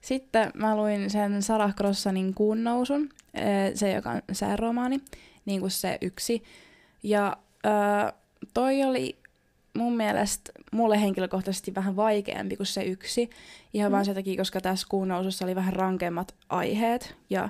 Sitten 0.00 0.50
mä 0.54 0.76
luin 0.76 1.10
sen 1.10 1.42
Sarah 1.42 1.74
Crossanin 1.74 2.34
Kuun 2.34 2.64
nousun, 2.64 3.08
eh, 3.34 3.74
se 3.74 3.92
joka 3.92 4.10
on 4.10 4.22
sääromaani, 4.32 5.00
niin 5.44 5.60
kuin 5.60 5.70
se 5.70 5.98
yksi. 6.00 6.42
Ja 7.02 7.36
ö, 7.66 8.12
toi 8.54 8.82
oli 8.82 9.16
mun 9.76 9.96
mielestä 9.96 10.52
mulle 10.72 11.00
henkilökohtaisesti 11.00 11.74
vähän 11.74 11.96
vaikeampi 11.96 12.56
kuin 12.56 12.66
se 12.66 12.82
yksi. 12.82 13.30
Ihan 13.74 13.90
Mm. 13.90 13.92
vaan 13.92 14.04
sen 14.04 14.14
takia, 14.14 14.36
koska 14.36 14.60
tässä 14.60 14.86
Kuun 14.90 15.08
nousussa 15.08 15.44
oli 15.44 15.54
vähän 15.54 15.72
rankemmat 15.72 16.34
aiheet 16.48 17.14
ja 17.30 17.48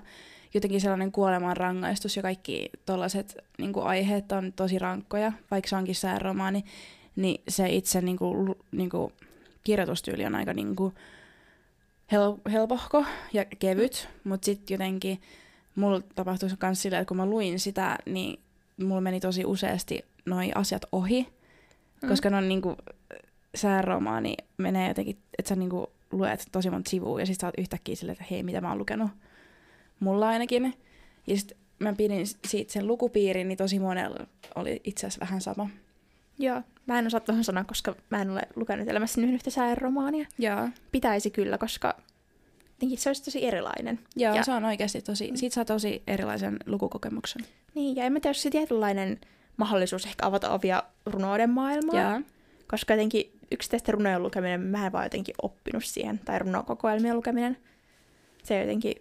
jotenkin 0.54 0.80
sellainen 0.80 1.12
kuoleman 1.12 1.56
rangaistus 1.56 2.16
ja 2.16 2.22
kaikki 2.22 2.70
tollaiset 2.86 3.36
niin 3.58 3.72
aiheet 3.82 4.32
on 4.32 4.52
tosi 4.52 4.78
rankkoja, 4.78 5.32
vaikka 5.50 5.68
se 5.68 5.76
onkin 5.76 5.94
sääromaani, 5.94 6.64
niin 7.16 7.42
se 7.48 7.68
itse 7.68 8.00
niin 8.00 8.16
kuin, 8.16 8.54
niin 8.72 8.90
kuin, 8.90 9.12
kirjoitustyyli 9.64 10.26
on 10.26 10.34
aika 10.34 10.52
niin 10.52 10.76
kuin, 10.76 10.94
hel- 12.12 12.50
helpohko 12.52 13.04
ja 13.32 13.44
kevyt, 13.44 14.08
mutta 14.24 14.44
sitten 14.44 14.74
jotenkin 14.74 15.20
mulla 15.74 16.00
tapahtui 16.14 16.48
myös 16.62 16.82
sillä, 16.82 16.98
että 16.98 17.08
kun 17.08 17.16
mä 17.16 17.26
luin 17.26 17.60
sitä, 17.60 17.98
niin 18.06 18.40
mulla 18.82 19.00
meni 19.00 19.20
tosi 19.20 19.44
useasti 19.44 20.04
noi 20.26 20.52
asiat 20.54 20.82
ohi, 20.92 21.28
Mm. 22.06 22.10
koska 22.10 22.30
ne 22.30 22.36
on 22.36 22.48
niinku, 22.48 22.76
sääromaani 23.54 24.36
menee 24.58 24.88
jotenkin, 24.88 25.16
että 25.38 25.48
sä 25.48 25.56
niinku 25.56 25.90
luet 26.12 26.46
tosi 26.52 26.70
monta 26.70 26.90
sivua 26.90 27.20
ja 27.20 27.26
sit 27.26 27.40
sä 27.40 27.46
oot 27.46 27.54
yhtäkkiä 27.58 27.96
silleen, 27.96 28.12
että 28.12 28.24
hei, 28.30 28.42
mitä 28.42 28.60
mä 28.60 28.68
oon 28.68 28.78
lukenut. 28.78 29.10
Mulla 30.00 30.28
ainakin. 30.28 30.74
Ja 31.26 31.36
sit 31.36 31.52
mä 31.78 31.92
pidin 31.92 32.26
siitä 32.26 32.72
sen 32.72 32.86
lukupiirin, 32.86 33.48
niin 33.48 33.58
tosi 33.58 33.78
monella 33.78 34.26
oli 34.54 34.80
itse 34.84 35.06
asiassa 35.06 35.20
vähän 35.20 35.40
sama. 35.40 35.70
Joo, 36.38 36.62
mä 36.86 36.98
en 36.98 37.06
osaa 37.06 37.20
tuohon 37.20 37.44
sanoa, 37.44 37.64
koska 37.64 37.94
mä 38.10 38.22
en 38.22 38.30
ole 38.30 38.42
lukenut 38.56 38.88
elämässäni 38.88 39.32
yhtä 39.32 39.50
sääromaania. 39.50 40.26
Joo. 40.38 40.68
Pitäisi 40.92 41.30
kyllä, 41.30 41.58
koska 41.58 41.94
jotenkin 42.72 42.98
se 42.98 43.08
olisi 43.10 43.24
tosi 43.24 43.44
erilainen. 43.44 43.98
Joo, 44.16 44.30
Ja- 44.32 44.36
ja. 44.36 44.44
se 44.44 44.52
on 44.52 44.64
oikeasti 44.64 45.02
tosi, 45.02 45.30
Mm. 45.30 45.36
siitä 45.36 45.54
saa 45.54 45.64
tosi 45.64 46.02
erilaisen 46.06 46.56
lukukokemuksen. 46.66 47.42
Niin, 47.74 47.96
ja 47.96 48.04
en 48.04 48.12
mä 48.12 48.20
tiedä, 48.20 48.30
jos 48.30 48.42
se 48.42 48.50
tietynlainen 48.50 49.20
mahdollisuus 49.56 50.06
ehkä 50.06 50.26
avata 50.26 50.50
ovia 50.50 50.82
runouden 51.06 51.50
maailmaan. 51.50 52.12
Joo. 52.12 52.20
Koska 52.70 52.94
jotenkin 52.94 53.38
yksittäisten 53.50 53.94
runojen 53.94 54.22
lukeminen, 54.22 54.60
mä 54.60 54.86
en 54.86 54.92
vaan 54.92 55.04
jotenkin 55.04 55.34
oppinut 55.42 55.84
siihen, 55.84 56.18
tai 56.18 56.38
runokokoelmien 56.38 57.16
lukeminen. 57.16 57.56
Se 58.42 58.60
jotenkin 58.60 58.94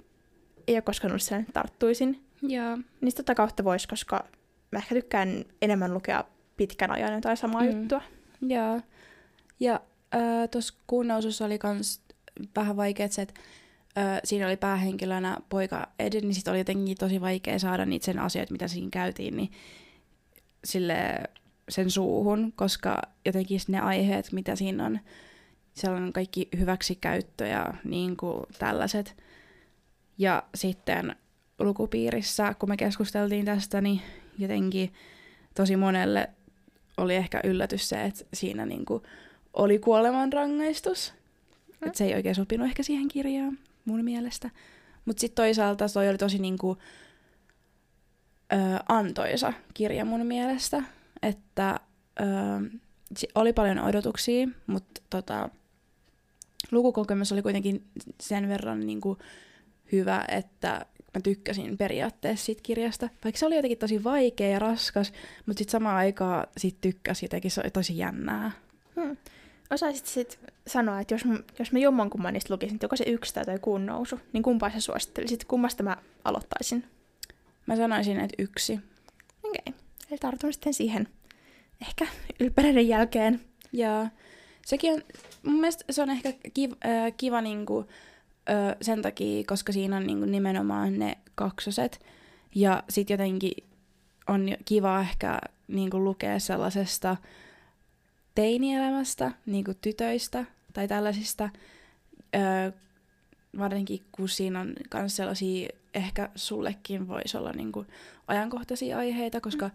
ei 0.67 0.75
ole 0.75 0.81
koskaan 0.81 1.11
ollut 1.11 1.21
sen 1.21 1.45
tarttuisin. 1.53 2.23
Joo. 2.41 2.75
Niin 2.75 3.11
sit 3.11 3.15
tota 3.15 3.35
kautta 3.35 3.63
voisi, 3.63 3.87
koska 3.87 4.25
mä 4.71 4.79
ehkä 4.79 4.95
tykkään 4.95 5.45
enemmän 5.61 5.93
lukea 5.93 6.23
pitkän 6.57 6.91
ajan 6.91 7.13
jotain 7.13 7.37
samaa 7.37 7.61
mm. 7.61 7.67
Juttua. 7.67 8.01
Joo. 8.41 8.81
Ja 9.59 9.81
äh, 10.15 10.49
tuossa 10.51 10.73
kuunnousussa 10.87 11.45
oli 11.45 11.57
kans 11.57 12.01
vähän 12.55 12.77
vaikea 12.77 13.07
se, 13.07 13.21
että 13.21 13.41
äh, 13.97 14.19
siinä 14.23 14.47
oli 14.47 14.57
päähenkilönä 14.57 15.37
poika 15.49 15.87
Ed, 15.99 16.21
niin 16.21 16.33
sit 16.33 16.47
oli 16.47 16.57
jotenkin 16.57 16.97
tosi 16.97 17.21
vaikea 17.21 17.59
saada 17.59 17.85
niitä 17.85 18.05
sen 18.05 18.19
asioita, 18.19 18.51
mitä 18.51 18.67
siinä 18.67 18.89
käytiin, 18.91 19.37
niin 19.37 19.51
sille 20.65 21.23
sen 21.69 21.91
suuhun, 21.91 22.54
koska 22.56 23.01
jotenkin 23.25 23.60
ne 23.67 23.80
aiheet, 23.80 24.32
mitä 24.32 24.56
siinä 24.56 24.86
on, 24.86 24.99
siellä 25.73 25.97
on 25.97 26.13
kaikki 26.13 26.49
hyväksikäyttö 26.58 27.47
ja 27.47 27.73
niin 27.84 28.17
kuin 28.17 28.43
tällaiset. 28.60 29.15
Ja 30.17 30.43
sitten 30.56 31.15
lukupiirissä, 31.60 32.56
kun 32.60 32.69
me 32.69 32.78
keskusteltiin 32.78 33.45
tästä, 33.45 33.82
niin 33.82 34.01
jotenkin 34.38 34.93
tosi 35.56 35.75
monelle 35.75 36.30
oli 36.97 37.15
ehkä 37.15 37.41
yllätys 37.43 37.89
se, 37.89 38.04
että 38.04 38.25
siinä 38.34 38.65
niinku 38.65 39.04
oli 39.54 39.80
kuolemanrangaistus. 39.80 41.13
Mm. 41.67 41.88
Että 41.88 41.97
se 41.97 42.06
ei 42.06 42.15
oikein 42.15 42.36
sopinut 42.36 42.67
ehkä 42.67 42.84
siihen 42.84 43.08
kirjaan 43.08 43.60
mun 43.86 44.04
mielestä. 44.04 44.49
Mutta 45.06 45.21
sitten 45.21 45.36
toisaalta 45.36 45.86
toi 45.93 46.10
oli 46.10 46.17
tosi 46.17 46.39
niinku, 46.39 46.78
ö, 48.53 48.55
antoisa 48.89 49.53
kirja 49.73 50.05
mun 50.05 50.25
mielestä. 50.25 50.84
Että 51.21 51.79
ö, 52.19 52.23
oli 53.36 53.53
paljon 53.53 53.79
odotuksia, 53.79 54.47
mutta 54.67 55.01
tota, 55.10 55.49
lukukokemus 56.71 57.31
oli 57.31 57.41
kuitenkin 57.41 57.84
sen 58.21 58.49
verran 58.49 58.79
niinku 58.86 59.17
hyvä, 59.91 60.25
että 60.27 60.86
mä 61.13 61.21
tykkäsin 61.21 61.77
periaatteessa 61.77 62.45
siitä 62.45 62.62
kirjasta. 62.63 63.10
Vaikka 63.23 63.39
se 63.39 63.45
oli 63.45 63.55
jotenkin 63.55 63.77
tosi 63.77 64.03
vaikea 64.03 64.49
ja 64.49 64.60
raskas, 64.60 65.13
mutta 65.45 65.58
sitten 65.60 65.71
samaan 65.71 65.97
aikaan 65.97 66.47
sit 66.58 66.81
tykkäsi 66.81 67.25
jotenkin, 67.25 67.51
se 67.51 67.62
oli 67.62 67.71
tosi 67.71 67.97
jännää. 67.97 68.51
Hmm. 68.95 69.17
Osaisit 69.71 70.05
sit 70.05 70.39
sanoa, 70.67 70.99
että 70.99 71.13
jos, 71.13 71.21
jos 71.60 71.71
mä 71.71 71.79
jommankumman 71.79 72.34
niistä 72.34 72.53
lukisin, 72.53 72.79
joko 72.81 72.95
se 72.95 73.03
yksi 73.08 73.34
tai 73.34 73.60
kuun 73.62 73.86
nousu, 73.86 74.19
niin 74.34 74.43
kumpaa 74.43 74.69
sä 74.69 74.79
suosittelisit? 74.79 75.45
Kummasta 75.45 75.84
mä 75.84 75.97
aloittaisin? 76.23 76.84
Mä 77.65 77.75
sanoisin, 77.75 78.19
että 78.19 78.43
yksi. 78.43 78.80
Okei. 79.43 79.62
Okay. 79.67 79.73
Eli 80.12 80.17
tartun 80.17 80.54
sitten 80.54 80.73
siihen 80.73 81.08
ehkä 81.82 82.08
ylpäröiden 82.39 82.88
jälkeen. 82.88 83.41
Ja 83.73 84.08
sekin 84.65 84.93
on, 84.93 85.04
mun 85.43 85.60
mielestä 85.60 85.84
se 85.89 86.01
on 86.01 86.10
ehkä 86.10 86.34
kiva, 86.54 86.75
äh, 86.86 87.13
kiva 87.17 87.41
niinku, 87.41 87.86
äh, 88.49 88.75
sen 88.82 89.01
takia, 89.01 89.43
koska 89.47 89.73
siinä 89.73 89.97
on 89.97 90.08
niinku 90.08 90.25
nimenomaan 90.25 90.99
ne 90.99 91.17
kaksoset. 91.36 92.06
Ja 92.56 92.84
sit 92.89 93.10
jotenkin 93.10 93.63
on 94.28 94.56
kiva 94.65 94.99
ehkä 94.99 95.39
niinku 95.67 96.04
lukea 96.04 96.39
sellaisesta 96.39 97.17
teinielämästä, 98.36 99.32
niinku 99.45 99.73
tytöistä, 99.82 100.45
tai 100.73 100.88
tällaisista, 100.88 101.49
öö, 102.36 102.71
varsinkin 103.58 104.01
kun 104.12 104.30
siinä 104.30 104.60
on 104.60 104.75
myös 104.93 105.15
sellaisia, 105.15 105.69
ehkä 105.95 106.29
sullekin 106.36 107.08
voisi 107.08 107.38
olla 107.38 107.51
niinku 107.51 107.86
ajankohtaisia 108.27 108.97
aiheita, 108.97 109.41
koska 109.41 109.69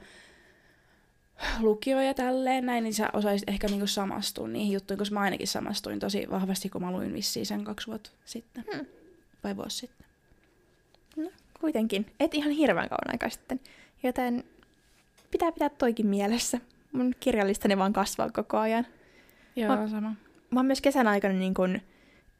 lukio 1.60 2.00
ja 2.00 2.14
tälleen 2.14 2.66
näin, 2.66 2.84
niin 2.84 2.94
sä 2.94 3.10
osaisit 3.12 3.48
ehkä 3.48 3.66
niinku 3.66 3.86
samastua 3.86 4.48
niihin 4.48 4.72
juttuihin, 4.72 4.98
koska 4.98 5.14
mä 5.14 5.20
ainakin 5.20 5.48
samastuin 5.48 5.98
tosi 5.98 6.26
vahvasti, 6.30 6.68
kun 6.68 6.82
mä 6.82 6.90
luin 6.92 7.14
vissiin 7.14 7.46
sen 7.46 7.64
kaksi 7.64 7.86
vuotta 7.86 8.10
sitten. 8.24 8.64
Hmm. 8.74 8.86
Vai 9.44 9.56
vuosi 9.56 9.76
sitten. 9.76 10.06
No, 11.16 11.30
kuitenkin. 11.60 12.06
Et 12.20 12.34
ihan 12.34 12.50
hirveän 12.50 12.88
kauan 12.88 13.12
aikaa 13.12 13.30
sitten. 13.30 13.60
Joten 14.02 14.44
pitää 15.30 15.52
pitää 15.52 15.68
toikin 15.68 16.06
mielessä. 16.06 16.58
Mun 16.92 17.14
kirjallistani 17.20 17.78
vaan 17.78 17.92
kasvaa 17.92 18.30
koko 18.30 18.58
ajan. 18.58 18.86
Joo, 19.56 19.76
Mä- 19.76 19.88
sama. 19.88 20.14
Mä 20.50 20.60
oon 20.60 20.66
myös 20.66 20.80
kesän 20.80 21.08
aikana 21.08 21.34
niin 21.34 21.54
kun 21.54 21.80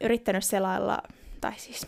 yrittänyt 0.01 0.43
selailla, 0.43 1.03
tai 1.41 1.53
siis, 1.57 1.87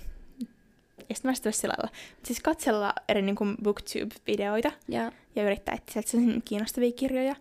ei 1.13 1.53
sitä 1.53 1.67
mä 1.67 1.75
mutta 1.81 1.97
siis 2.23 2.39
katsella 2.39 2.93
eri 3.09 3.21
niin 3.21 3.35
kun 3.35 3.57
booktube-videoita 3.63 4.71
Ja, 4.87 5.11
ja 5.35 5.43
yrittää 5.43 5.75
etsiä 5.75 6.01
sellaisia 6.05 6.41
kiinnostavia 6.45 6.91
kirjoja. 6.91 7.35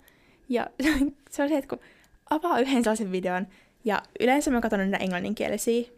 Ja 0.49 0.67
se 1.31 1.43
on 1.43 1.49
se, 1.49 1.59
että 1.59 1.69
kun 1.69 1.81
avaa 2.31 2.59
yhden 2.59 2.85
sellaisen 2.85 3.13
videon, 3.13 3.47
ja 3.85 4.03
yleensä 4.21 4.51
mä 4.51 4.61
katson 4.61 4.79
näitä 4.81 4.97
englanninkielisiä, 4.97 5.89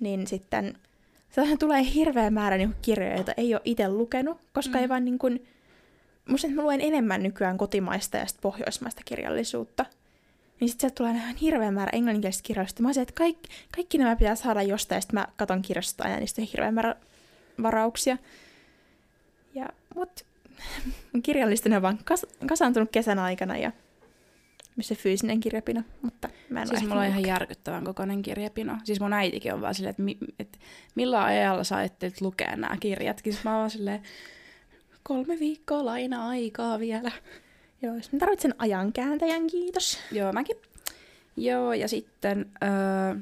niin 0.00 0.26
sitten 0.26 0.78
sellainen 1.30 1.58
tulee 1.58 1.84
hirveä 1.94 2.30
määrä 2.30 2.56
niin 2.56 2.74
kirjoja, 2.82 3.14
joita 3.14 3.32
ei 3.36 3.54
ole 3.54 3.62
itse 3.64 3.88
lukenut, 3.88 4.38
koska 4.52 4.78
Mm. 4.78 4.82
ei 4.82 4.88
vaan 4.88 5.04
niin 5.04 5.18
kuin, 5.18 5.46
musta 6.28 6.48
mä 6.48 6.62
luen 6.62 6.80
enemmän 6.80 7.22
nykyään 7.22 7.58
kotimaista 7.58 8.16
ja 8.16 8.26
sit 8.26 8.40
pohjoismaista 8.40 9.02
kirjallisuutta. 9.04 9.86
Niin 10.60 10.68
sitten 10.68 10.80
sieltä 10.80 10.94
tulee 10.94 11.12
ihan 11.12 11.36
hirveä 11.36 11.70
määrä 11.70 11.90
englanninkielistä 11.92 12.42
kirjallisuutta. 12.46 12.82
Mä 12.82 12.88
olisin, 12.88 13.02
että 13.02 13.14
kaikki, 13.14 13.48
kaikki 13.74 13.98
nämä 13.98 14.16
pitää 14.16 14.34
saada 14.34 14.62
jostain, 14.62 14.96
ja 14.96 15.00
sitten 15.00 15.20
mä 15.20 15.26
katon 15.36 15.62
kirjastosta 15.62 16.04
aina, 16.04 16.16
niistä 16.16 16.42
on 16.42 16.48
hirveä 16.52 16.70
määrä 16.72 16.96
varauksia. 17.62 18.18
Ja, 19.54 19.68
mut 19.94 20.10
on 21.76 21.82
vaan 21.82 21.98
kas, 22.04 22.26
kasaantunut 22.46 22.90
kesän 22.92 23.18
aikana 23.18 23.56
ja 23.56 23.72
myös 24.76 24.88
se 24.88 24.94
fyysinen 24.94 25.40
kirjapino, 25.40 25.82
mutta 26.02 26.28
mä 26.50 26.62
en 26.62 26.68
siis 26.68 26.82
mulla 26.82 27.00
on 27.00 27.06
ihan 27.06 27.26
järkyttävän 27.26 27.84
kokoinen 27.84 28.22
kirjapino. 28.22 28.76
Siis 28.84 29.00
mun 29.00 29.12
äitikin 29.12 29.54
on 29.54 29.60
vaan 29.60 29.74
silleen, 29.74 29.90
että, 29.90 30.02
mi, 30.02 30.18
että 30.38 30.58
millä 30.94 31.24
ajalla 31.24 31.64
sä 31.64 31.76
ajattelit 31.76 32.20
lukea 32.20 32.56
nämä 32.56 32.76
kirjatkin. 32.80 33.32
Siis 33.32 33.44
mä 33.44 33.60
oon 33.60 33.70
silleen, 33.70 34.02
kolme 35.02 35.38
viikkoa 35.38 35.84
laina-aikaa 35.84 36.78
vielä. 36.78 37.12
Joo, 37.82 37.94
jos 37.94 38.12
mä 38.12 38.18
tarvitsen 38.18 38.54
ajankääntäjän, 38.58 39.46
kiitos. 39.46 39.98
Joo, 40.10 40.32
mäkin. 40.32 40.56
Joo, 41.36 41.72
ja 41.72 41.88
sitten 41.88 42.50
öö, 42.62 43.20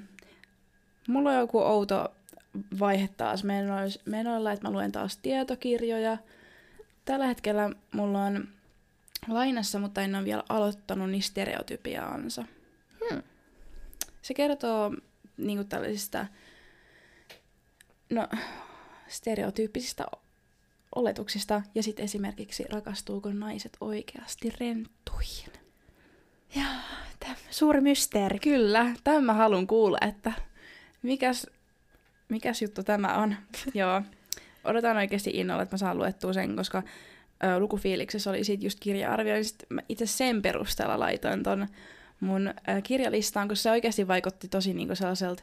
mulla 1.08 1.30
on 1.30 1.38
joku 1.38 1.58
outo 1.58 2.12
vaihe 2.78 3.08
taas 3.16 3.44
menoilla, 4.06 4.52
että 4.52 4.68
mä 4.68 4.72
luen 4.72 4.92
taas 4.92 5.16
tietokirjoja. 5.16 6.18
Tällä 7.04 7.26
hetkellä 7.26 7.70
mulla 7.92 8.24
on 8.24 8.48
lainassa, 9.28 9.78
mutta 9.78 10.02
en 10.02 10.14
ole 10.14 10.24
vielä 10.24 10.44
aloittanut, 10.48 11.10
niin 11.10 11.22
stereotypiaansa. 11.22 12.44
Hmm. 13.10 13.22
Se 14.22 14.34
kertoo 14.34 14.94
niinku 15.36 15.64
tällaisista 15.64 16.26
no, 18.10 18.28
stereotyyppisistä 19.08 20.06
oletuksista 20.94 21.62
ja 21.74 21.82
sitten 21.82 22.04
esimerkiksi 22.04 22.64
rakastuuko 22.70 23.32
naiset 23.32 23.76
oikeasti 23.80 24.50
renttuihin. 24.60 25.52
Tämä 27.20 27.34
suuri 27.50 27.80
mysteeri. 27.80 28.38
Kyllä, 28.38 28.94
tämän 29.04 29.24
mä 29.24 29.34
haluan 29.34 29.66
kuulla, 29.66 29.98
että 30.00 30.32
mikäs, 31.02 31.46
mikäs 32.30 32.62
juttu 32.62 32.82
tämä 32.82 33.14
on. 33.16 33.36
Joo, 33.74 34.02
odotan 34.64 34.96
oikeasti 34.96 35.30
innolla, 35.34 35.62
että 35.62 35.74
mä 35.74 35.78
saan 35.78 35.98
luettua 35.98 36.32
sen, 36.32 36.56
koska 36.56 36.82
ö, 37.44 37.58
lukufiiliksessä 37.58 38.30
oli 38.30 38.44
siitä 38.44 38.66
just 38.66 38.80
kirja-arvio, 38.80 39.34
niin 39.34 39.44
sit 39.44 39.66
mä 39.68 39.80
itse 39.88 40.06
sen 40.06 40.42
perusteella 40.42 40.98
laitoin 41.00 41.42
ton 41.42 41.66
mun 42.20 42.48
ö, 42.48 42.52
kirjalistaan, 42.82 43.48
koska 43.48 43.62
se 43.62 43.70
oikeasti 43.70 44.08
vaikutti 44.08 44.48
tosi 44.48 44.74
niinku 44.74 44.94
sellaiselta 44.94 45.42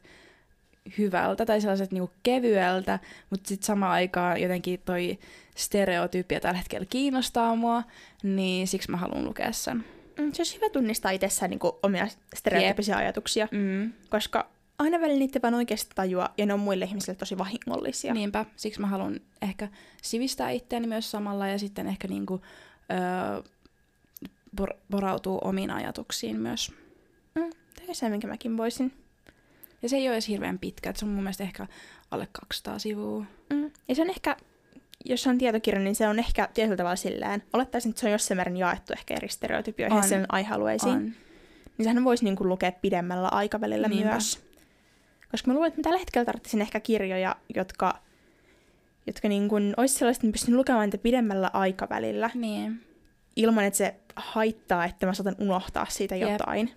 hyvältä 0.97 1.45
tai 1.45 1.62
sellaiset 1.62 1.91
niinku 1.91 2.12
kevyeltä, 2.23 3.00
mutta 3.30 3.47
sitten 3.47 3.65
samaan 3.65 3.91
aikaan 3.91 4.41
jotenkin 4.41 4.82
toi 4.86 5.19
stereotypia 5.56 6.39
tällä 6.39 6.58
hetkellä 6.58 6.88
kiinnostaa 6.89 7.56
mua, 7.56 7.84
niin 8.23 8.67
siksi 8.67 8.91
mä 8.91 8.97
haluan 8.97 9.26
lukea 9.26 9.52
sen. 9.52 9.78
Mm, 10.19 10.32
Se 10.32 10.39
olisi 10.39 10.56
hyvä 10.56 10.69
tunnistaa 10.69 11.12
itsessään 11.12 11.50
niin 11.50 11.60
omia 11.84 12.08
stereotyyppisiä 12.36 12.97
ajatuksia, 12.97 13.47
Mm. 13.52 13.93
koska 14.10 14.50
aina 14.80 15.02
välillä 15.02 15.20
niitä 15.20 15.40
vaan 15.42 15.54
oikeasti 15.54 15.92
tajua, 15.96 16.30
ja 16.38 16.46
ne 16.46 16.54
on 16.54 16.60
muille 16.60 16.86
ihmisille 16.86 17.16
tosi 17.16 17.38
vahingollisia. 17.38 18.13
Niinpä, 18.13 18.46
siksi 18.56 18.82
mä 18.82 18.88
haluan 18.88 19.20
ehkä 19.42 19.68
sivistää 20.02 20.50
itseäni 20.50 20.88
myös 20.88 21.12
samalla 21.12 21.48
ja 21.48 21.60
sitten 21.60 21.88
ehkä 21.88 22.08
niinku, 22.08 22.42
öö, 22.92 23.42
por- 24.62 24.78
porautuu 24.92 25.40
omiin 25.44 25.72
ajatuksiin 25.72 26.40
myös. 26.40 26.72
Mm, 27.36 27.50
tämä 27.76 27.88
on 27.90 27.96
se, 27.96 28.10
minkä 28.10 28.28
mäkin 28.28 28.58
voisin. 28.58 28.94
Ja 29.82 29.90
se 29.90 29.96
ei 29.96 30.08
ole 30.08 30.16
edes 30.16 30.28
hirveän 30.28 30.60
pitkä, 30.60 30.90
että 30.90 31.00
se 31.00 31.06
on 31.06 31.12
mun 31.12 31.24
mielestä 31.24 31.44
ehkä 31.44 31.68
alle 32.12 32.28
200 32.32 32.80
sivua. 32.80 33.26
Mm. 33.50 33.72
Ja 33.88 33.96
se 33.96 34.02
on 34.02 34.10
ehkä, 34.10 34.38
jos 35.06 35.24
se 35.24 35.30
on 35.30 35.38
tietokirja, 35.38 35.82
niin 35.82 35.96
se 35.96 36.08
on 36.08 36.20
ehkä 36.20 36.50
tietyllä 36.54 36.78
tavalla 36.78 36.96
silleen, 36.96 37.44
olettaisin, 37.54 37.90
että 37.90 38.00
se 38.00 38.06
on 38.06 38.12
jossain 38.12 38.38
määrin 38.38 38.58
jaettu 38.58 38.94
ehkä 38.94 39.13
eri 39.13 39.30
stereotypioihin 39.30 40.04
sen 40.04 40.26
aihealueisiin. 40.30 40.96
On. 40.96 41.13
Niin 41.78 41.84
sehän 41.84 42.04
voisi 42.04 42.24
niin 42.24 42.36
kuin 42.36 42.50
lukea 42.50 42.72
pidemmällä 42.72 43.28
aikavälillä 43.28 43.88
Niinpä. 43.88 44.12
myös. 44.12 44.47
Koska 45.32 45.48
mä 45.48 45.54
luulen, 45.54 45.68
että 45.68 45.80
mä 45.80 45.84
tällä 45.84 46.00
hetkellä 46.00 46.26
tarvitsisin 46.26 46.62
ehkä 46.62 46.80
kirjoja, 46.80 47.36
jotka, 47.56 48.00
jotka 49.08 49.28
niin 49.30 49.50
kuin 49.50 49.74
olisi 49.78 49.96
sellaiset, 49.96 50.20
että 50.20 50.28
mä 50.28 50.32
pystyn 50.32 50.58
lukemaan 50.58 50.86
niitä 50.86 50.98
pidemmällä 50.98 51.50
aikavälillä, 51.54 52.30
Niin. 52.34 52.82
ilman 53.36 53.63
että 53.63 53.78
se 53.78 53.96
haittaa, 54.16 54.86
että 54.86 55.06
mä 55.06 55.13
saatan 55.13 55.36
unohtaa 55.40 55.86
siitä 55.90 56.16
Jep. 56.16 56.30
jotain. 56.32 56.72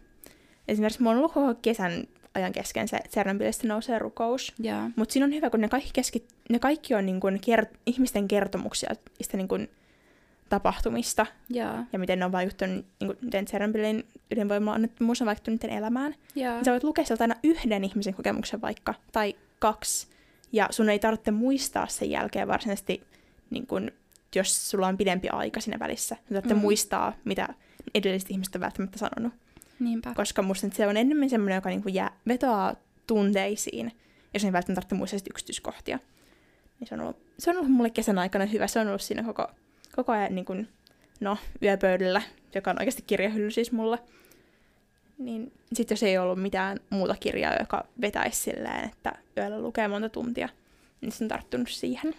Esimerkiksi 0.69 1.03
mulla 1.03 1.11
on 1.13 1.19
ollut 1.19 1.33
koko 1.33 1.55
kesän 1.63 2.05
ajan 2.35 2.53
kesken 2.53 2.89
se 2.89 2.99
Tsernobylistä 3.09 3.69
nousee 3.69 3.99
rukous. 3.99 4.55
Mutta 4.97 5.13
siinä 5.13 5.27
on 5.27 5.35
hyvä, 5.35 5.51
kun 5.51 5.61
ne 5.61 5.69
kaikki, 5.69 5.91
keski, 5.93 6.27
ne 6.51 6.59
kaikki 6.59 6.95
on 6.95 7.07
niin 7.07 7.21
kuin 7.21 7.41
kert- 7.47 7.77
ihmisten 7.87 8.29
kertomuksia 8.29 8.91
niistä 9.19 9.37
niin 9.37 9.49
kuin 9.49 9.69
tapahtumista 10.51 11.27
Joo. 11.49 11.75
ja 11.93 11.99
miten 11.99 12.19
ne 12.19 12.25
on 12.25 12.33
vaikuttanut, 12.33 12.77
niin 13.01 13.07
kuin, 13.07 13.19
miten 13.23 13.45
Tsernobylin 13.45 14.07
ydinvoima-onnettomuus 14.31 15.21
on 15.23 15.27
vaikuttanut 15.27 15.63
niiden 15.63 15.79
elämään. 15.79 16.15
Joo. 16.35 16.55
Niin 16.55 16.65
sä 16.65 16.71
voit 16.71 16.85
lukea 16.85 17.05
sieltä 17.05 17.25
aina 17.25 17.35
yhden 17.43 17.85
ihmisen 17.85 18.15
kokemuksen 18.15 18.61
vaikka, 18.61 18.95
tai 19.13 19.35
kaksi, 19.59 20.07
ja 20.53 20.69
sun 20.71 20.89
ei 20.89 20.99
tarvitse 20.99 21.31
muistaa 21.31 21.87
sen 21.87 22.11
jälkeen 22.11 22.49
varsinaisesti, 22.49 23.03
niin 23.51 23.67
kun, 23.67 23.91
jos 24.35 24.71
sulla 24.71 24.87
on 24.87 24.97
pidempi 24.97 25.29
aika 25.29 25.61
siinä 25.61 25.79
välissä. 25.79 26.17
Sun 26.17 26.35
tarvitse 26.35 26.55
Mm. 26.55 26.61
muistaa, 26.61 27.13
mitä 27.25 27.49
edelliset 27.95 28.31
ihmiset 28.31 28.55
on 28.55 28.61
välttämättä 28.61 28.99
sanonut. 28.99 29.33
Niinpä. 29.81 30.15
Koska 30.15 30.43
musta 30.43 30.67
se 30.73 30.87
on 30.87 30.97
enemmän 30.97 31.31
semmoinen, 31.31 31.55
joka 31.55 31.69
niin 31.69 31.95
jää, 31.95 32.11
vetoaa 32.29 32.75
tunteisiin, 33.07 33.93
ja 34.35 34.41
sun 34.41 34.47
ei 34.49 34.53
välttämättä 34.53 34.81
tarvitse 34.81 34.95
muistaa 34.95 35.19
sit 35.19 35.29
yksityiskohtia. 35.31 35.99
Niin 36.81 36.89
se 36.89 36.95
on 36.95 37.01
ollut, 37.01 37.17
se 37.39 37.51
on 37.51 37.57
ollut 37.57 37.71
mulle 37.71 37.91
kesän 37.91 38.19
aikana 38.19 38.47
hyvä. 38.47 38.67
Se 38.67 38.81
on 38.81 38.89
ollut 38.89 39.01
siinä 39.03 39.23
koko, 39.23 39.47
koko 39.97 40.13
ajan 40.13 40.35
niin 40.35 40.45
kun, 40.45 40.69
no, 41.21 41.39
yöpöydällä, 41.63 42.23
joka 42.55 42.71
on 42.71 42.79
oikeasti 42.79 43.03
kirjahylly 43.07 43.51
siis 43.51 43.73
mulla. 43.73 43.99
Niin 45.19 45.53
sitten 45.73 45.95
jos 45.95 46.03
ei 46.03 46.19
ollut 46.19 46.43
mitään 46.43 46.81
muuta 46.91 47.17
kirjaa, 47.21 47.57
joka 47.61 47.85
vetäisi 48.01 48.43
silleen, 48.43 48.85
että 48.85 49.13
yöllä 49.37 49.61
lukee 49.61 49.89
monta 49.89 50.09
tuntia, 50.09 50.49
niin 51.01 51.13
se 51.13 51.25
on 51.25 51.29
tarttunut 51.29 51.69
siihen. 51.69 52.15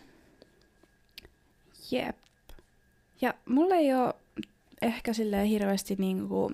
Jep. 1.92 2.18
Ja 3.22 3.34
mulla 3.46 3.76
ei 3.76 3.94
ole 3.94 4.14
ehkä 4.82 5.14
silleen 5.14 5.46
hirveästi 5.46 5.96
niinku 5.98 6.52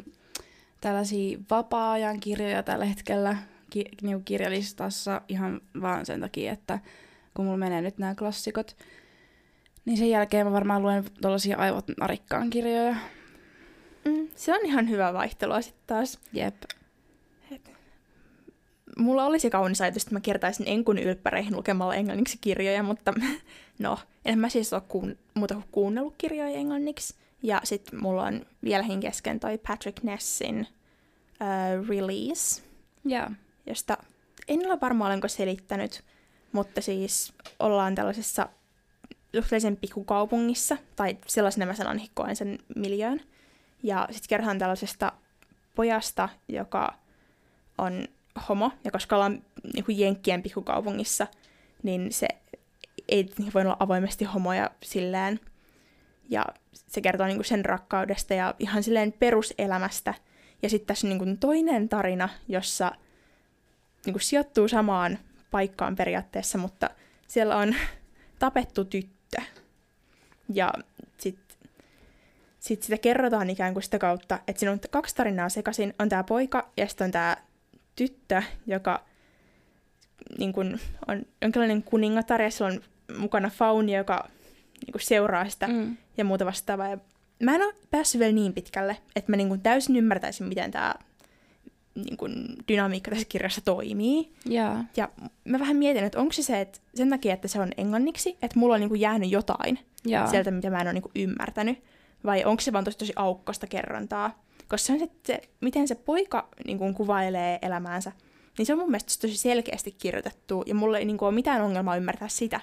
tällaisia 0.82 1.38
vapaa-ajan 1.50 2.20
kirjoja 2.20 2.64
tällä 2.64 2.86
hetkellä 2.86 3.38
ki- 3.70 3.92
niinku 4.02 4.24
kirjalistassa 4.26 5.22
ihan 5.28 5.62
vaan 5.82 6.06
sen 6.06 6.22
takia, 6.22 6.52
että 6.52 6.80
kun 7.34 7.46
mulla 7.46 7.58
menee 7.58 7.82
nyt 7.82 7.98
nämä 7.98 8.16
klassikot, 8.16 8.76
niin 9.88 9.98
sen 9.98 10.10
jälkeen 10.10 10.48
mä 10.48 10.54
varmaan 10.54 10.82
luen 10.82 11.06
tuollaisia 11.22 11.58
aivot 11.58 11.86
narikkaan 11.98 12.50
kirjoja. 12.50 12.96
Mm, 14.06 14.28
se 14.36 14.54
on 14.54 14.66
ihan 14.66 14.90
hyvä 14.90 15.14
vaihtelua 15.14 15.62
sitten 15.62 15.84
taas. 15.88 16.20
Jep. 16.34 16.56
Mulla 18.98 19.26
olisi 19.26 19.50
kaunis 19.50 19.82
ajatus, 19.82 20.04
että 20.04 20.16
mä 20.16 20.20
kertaisin 20.20 20.68
enkun 20.68 20.98
ylppäreihin 20.98 21.56
lukemalla 21.56 21.96
englanniksi 21.96 22.38
kirjoja, 22.42 22.84
mutta 22.84 23.14
no, 23.80 24.00
en 24.26 24.40
mä 24.40 24.50
siis 24.50 24.74
ole 24.74 24.82
kuun, 24.88 25.18
muuta 25.34 25.54
kuin 25.54 25.66
kuunnellut 25.72 26.16
kirjoja 26.18 26.58
englanniksi. 26.58 27.16
Ja 27.44 27.62
sitten 27.64 28.02
mulla 28.02 28.24
on 28.24 28.46
vieläkin 28.64 29.00
kesken 29.00 29.40
toi 29.40 29.58
Patrick 29.58 30.04
Nessin 30.04 30.68
uh, 31.42 31.88
Release, 31.88 32.64
Joo. 33.06 33.30
josta 33.66 33.98
en 34.48 34.68
ole 34.68 34.82
varma 34.82 35.06
olenko 35.06 35.28
selittänyt, 35.28 36.04
mutta 36.52 36.82
siis 36.82 37.34
ollaan 37.60 37.96
tällaisessa 37.96 38.50
suhteellisen 39.36 39.78
pikkukaupungissa, 39.78 40.78
tai 40.96 41.18
sellaisena 41.28 41.66
mä 41.66 41.74
sanon 41.74 42.02
koen 42.14 42.36
sen 42.36 42.60
miljöön. 42.76 43.22
Ja 43.84 44.08
sitten 44.12 44.30
kerrotaan 44.30 44.60
tällaisesta 44.60 45.12
pojasta, 45.76 46.30
joka 46.48 46.94
on 47.78 48.08
homo, 48.50 48.72
ja 48.84 48.92
koska 48.92 49.16
ollaan 49.16 49.42
niin 49.74 49.86
kuin 49.86 50.00
Jenkkien 50.00 50.44
pikkukaupungissa, 50.44 51.28
niin 51.84 52.14
se 52.14 52.28
ei 53.10 53.30
voi 53.54 53.62
olla 53.62 53.78
avoimesti 53.80 54.26
homoja 54.26 54.72
silleen. 54.84 55.40
Ja 56.30 56.46
se 56.74 57.02
kertoo 57.02 57.28
niin 57.28 57.38
kuin 57.38 57.46
sen 57.46 57.66
rakkaudesta 57.66 58.34
ja 58.34 58.56
ihan 58.60 58.84
silleen 58.84 59.12
peruselämästä. 59.12 60.14
Ja 60.64 60.70
sitten 60.70 60.88
tässä 60.88 61.08
on 61.08 61.10
niin 61.10 61.20
kuin 61.20 61.38
toinen 61.38 61.90
tarina, 61.90 62.30
jossa 62.48 62.92
niin 64.06 64.14
kuin 64.14 64.22
sijoittuu 64.22 64.68
samaan 64.68 65.20
paikkaan 65.52 65.96
periaatteessa, 65.96 66.58
mutta 66.58 66.90
siellä 67.28 67.58
on 67.58 67.76
tapettu 68.40 68.86
tyttö. 68.86 69.17
Ja 70.54 70.74
sitten 71.18 71.58
sit 72.60 72.84
sitä 72.84 72.98
kerrotaan 72.98 73.50
ikään 73.50 73.74
kuin 73.74 73.84
sitä 73.84 74.00
kautta, 74.00 74.40
että 74.48 74.60
siinä 74.60 74.72
on 74.72 74.80
kaksi 74.90 75.16
tarinaa 75.16 75.50
sekaisin. 75.50 75.94
On 76.00 76.10
tämä 76.10 76.24
poika 76.24 76.70
ja 76.78 76.88
sitten 76.88 77.06
on 77.06 77.12
tämä 77.12 77.38
tyttö, 77.96 78.44
joka 78.68 79.04
niin 80.38 80.54
kuin, 80.54 80.80
on 81.08 81.26
jonkinlainen 81.42 81.84
kuningatar 81.84 82.42
ja 82.42 82.52
sillä 82.52 82.68
on 82.68 82.82
mukana 83.18 83.50
fauni, 83.50 83.96
joka 83.96 84.30
niin 84.86 84.92
kuin, 84.92 85.02
seuraa 85.02 85.50
sitä 85.50 85.68
mm. 85.68 85.98
ja 86.18 86.26
muuta 86.26 86.46
vastaavaa. 86.46 86.90
Ja 86.90 86.98
mä 87.44 87.56
en 87.56 87.62
ole 87.62 87.74
päässyt 87.92 88.20
vielä 88.20 88.34
niin 88.34 88.54
pitkälle, 88.54 88.98
että 89.16 89.32
mä 89.32 89.38
niin 89.38 89.48
kuin, 89.48 89.62
täysin 89.62 89.96
ymmärtäisin, 89.96 90.48
miten 90.48 90.72
tämä 90.72 90.96
niin 92.04 92.18
kuin, 92.18 92.46
dynamiikka 92.68 93.12
tässä 93.12 93.26
kirjassa 93.30 93.62
toimii. 93.62 94.34
Yeah. 94.52 94.86
Ja 94.98 95.10
mä 95.46 95.60
vähän 95.60 95.78
mietin, 95.78 96.04
että 96.04 96.20
onko 96.20 96.34
se 96.34 96.44
se, 96.44 96.62
että 96.62 96.80
sen 96.96 97.10
takia, 97.10 97.34
että 97.34 97.48
se 97.48 97.60
on 97.60 97.72
englanniksi, 97.78 98.38
että 98.42 98.60
mulla 98.60 98.74
on 98.74 98.80
niin 98.80 98.90
kuin, 98.90 99.02
jäänyt 99.02 99.32
jotain 99.32 99.80
Yeah. 100.10 100.30
sieltä, 100.30 100.52
mitä 100.52 100.70
mä 100.70 100.82
en 100.82 100.88
ole 100.88 100.94
niin 100.94 101.02
kuin, 101.02 101.12
ymmärtänyt, 101.16 101.84
vai 102.26 102.46
onko 102.46 102.62
se 102.62 102.74
vaan 102.74 102.84
tosi, 102.84 102.98
tosi 102.98 103.14
aukkosta 103.16 103.68
kerrontaa. 103.68 104.44
Koska 104.68 104.78
se 104.78 104.94
on 104.94 105.00
se, 105.00 105.10
se 105.24 105.42
miten 105.62 105.88
se 105.88 105.96
poika 105.96 106.48
niin 106.66 106.78
kuin, 106.78 106.94
kuvailee 106.94 107.60
elämäänsä, 107.62 108.12
niin 108.58 108.66
se 108.66 108.74
on 108.74 108.80
mun 108.80 108.92
mielestä 108.92 109.22
tosi 109.22 109.38
selkeästi 109.38 109.92
kirjoitettu, 109.92 110.64
ja 110.66 110.76
mulla 110.76 110.98
ei 110.98 111.06
niin 111.06 111.18
kuin, 111.18 111.28
ole 111.28 111.36
mitään 111.36 111.62
ongelmaa 111.62 111.98
ymmärtää 111.98 112.28
sitä. 112.28 112.62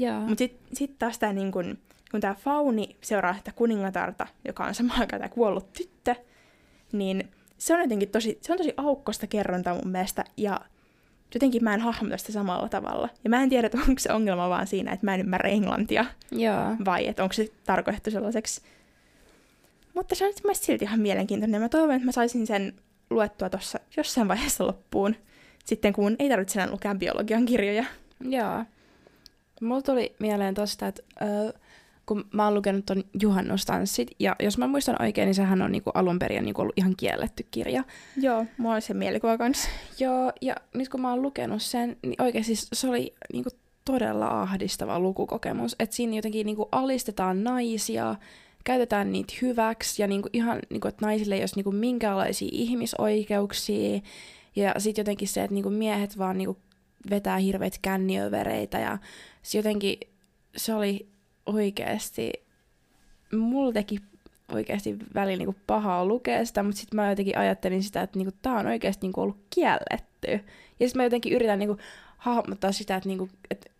Yeah. 0.00 0.22
Mutta 0.22 0.38
sitten 0.38 0.76
sit 0.76 0.98
taas 0.98 1.18
tämä, 1.18 1.32
niin 1.32 1.52
kun, 1.52 1.78
kun 2.10 2.20
tämä 2.20 2.34
Fauni 2.34 2.96
seuraa 3.00 3.34
sitä 3.34 3.52
kuningatarta, 3.52 4.26
joka 4.44 4.64
on 4.64 4.74
samaan 4.74 5.00
aikaan 5.00 5.20
tämä 5.20 5.34
kuollut 5.34 5.72
tyttö, 5.72 6.14
niin 6.92 7.28
se 7.58 7.74
on 7.74 7.80
jotenkin 7.80 8.08
tosi, 8.08 8.38
se 8.42 8.52
on 8.52 8.58
tosi 8.58 8.74
aukkosta 8.76 9.26
kerrontaa 9.26 9.74
mun 9.74 9.88
mielestä, 9.88 10.24
ja 10.36 10.60
jotenkin 11.34 11.64
mä 11.64 11.74
en 11.74 11.80
hahmota 11.80 12.16
sitä 12.16 12.32
samalla 12.32 12.68
tavalla. 12.68 13.08
Ja 13.24 13.30
mä 13.30 13.42
en 13.42 13.48
tiedä, 13.48 13.66
että 13.66 13.78
onko 13.88 13.98
se 13.98 14.12
ongelma 14.12 14.48
vaan 14.48 14.66
siinä, 14.66 14.92
että 14.92 15.06
mä 15.06 15.14
en 15.14 15.20
ymmärrä 15.20 15.48
englantia, 15.48 16.04
Yeah. 16.38 16.76
vai 16.84 17.06
että 17.06 17.22
onko 17.22 17.32
se 17.32 17.48
tarkoitettu 17.64 18.10
sellaiseksi. 18.10 18.60
Mutta 19.94 20.14
se 20.14 20.26
on 20.26 20.54
silti 20.54 20.84
ihan 20.84 21.00
mielenkiintoinen, 21.00 21.60
mä 21.60 21.68
toivon, 21.68 21.94
että 21.94 22.06
mä 22.06 22.12
saisin 22.12 22.46
sen 22.46 22.74
luettua 23.10 23.50
tuossa 23.50 23.80
jossain 23.96 24.28
vaiheessa 24.28 24.66
loppuun, 24.66 25.16
sitten 25.64 25.92
kun 25.92 26.16
ei 26.18 26.28
tarvitse 26.28 26.60
enää 26.60 26.72
lukea 26.72 26.94
biologian 26.94 27.46
kirjoja. 27.46 27.84
Joo. 28.20 28.64
Mulla 29.60 29.82
tuli 29.82 30.14
mieleen 30.18 30.54
tosta, 30.54 30.86
että 30.86 31.02
ö, 31.22 31.52
kun 32.06 32.24
mä 32.32 32.44
oon 32.44 32.54
lukenut 32.54 32.86
ton 32.86 33.04
Juhannustanssit, 33.22 34.10
ja 34.18 34.36
jos 34.40 34.58
mä 34.58 34.66
muistan 34.66 35.02
oikein, 35.02 35.26
niin 35.26 35.34
sehän 35.34 35.62
on 35.62 35.72
niinku 35.72 35.90
alun 35.94 36.18
perin 36.18 36.44
niinku 36.44 36.60
ollut 36.62 36.78
ihan 36.78 36.94
kielletty 36.96 37.46
kirja. 37.50 37.84
Joo, 38.16 38.46
mulla 38.58 38.74
on 38.74 38.82
se 38.82 38.94
mielikuva 38.94 39.38
kanssa. 39.38 39.68
Joo, 39.98 40.32
ja 40.40 40.54
nyt 40.74 40.88
kun 40.88 41.00
mä 41.00 41.10
oon 41.10 41.22
lukenut 41.22 41.62
sen, 41.62 41.96
niin 42.02 42.22
oikeasti 42.22 42.54
se 42.56 42.88
oli 42.88 43.14
niinku 43.32 43.50
todella 43.84 44.42
ahdistava 44.42 45.00
lukukokemus. 45.00 45.76
Että 45.78 45.96
siinä 45.96 46.16
jotenkin 46.16 46.46
niinku 46.46 46.68
alistetaan 46.72 47.44
naisia, 47.44 48.14
käytetään 48.64 49.12
niitä 49.12 49.34
hyväksi, 49.42 50.02
ja 50.02 50.08
niinku 50.08 50.28
ihan, 50.32 50.58
niinku, 50.70 50.88
että 50.88 51.06
naisille 51.06 51.34
ei 51.34 51.42
olisi 51.42 51.56
niinku 51.56 51.72
minkäänlaisia 51.72 52.48
ihmisoikeuksia. 52.52 54.00
Ja 54.56 54.74
sitten 54.78 55.02
jotenkin 55.02 55.28
se, 55.28 55.42
että 55.42 55.54
niinku 55.54 55.70
miehet 55.70 56.18
vaan 56.18 56.38
niinku 56.38 56.56
vetää 57.10 57.38
hirveitä 57.38 57.78
känniövereitä, 57.82 58.78
ja 58.78 58.98
se 59.42 59.58
jotenkin, 59.58 59.98
se 60.56 60.74
oli 60.74 61.08
oikeasti, 61.46 62.32
mulla 63.32 63.72
teki 63.72 63.98
oikeasti 64.52 64.96
välillä 65.14 65.38
niinku 65.38 65.56
pahaa 65.66 66.06
lukea 66.06 66.44
sitä, 66.44 66.62
mutta 66.62 66.80
sitten 66.80 66.96
mä 66.96 67.10
jotenkin 67.10 67.38
ajattelin 67.38 67.82
sitä, 67.82 68.02
että 68.02 68.18
niinku, 68.18 68.36
tää 68.42 68.54
on 68.54 68.66
oikeasti 68.66 69.06
niinku 69.06 69.20
ollut 69.20 69.38
kielletty. 69.54 70.30
Ja 70.80 70.88
sitten 70.88 70.98
mä 70.98 71.04
jotenkin 71.04 71.32
yritän 71.32 71.58
niinku, 71.58 71.76
hahmottaa 72.16 72.72
sitä, 72.72 72.96
että, 72.96 73.08
niinku, 73.08 73.28
että 73.50 73.70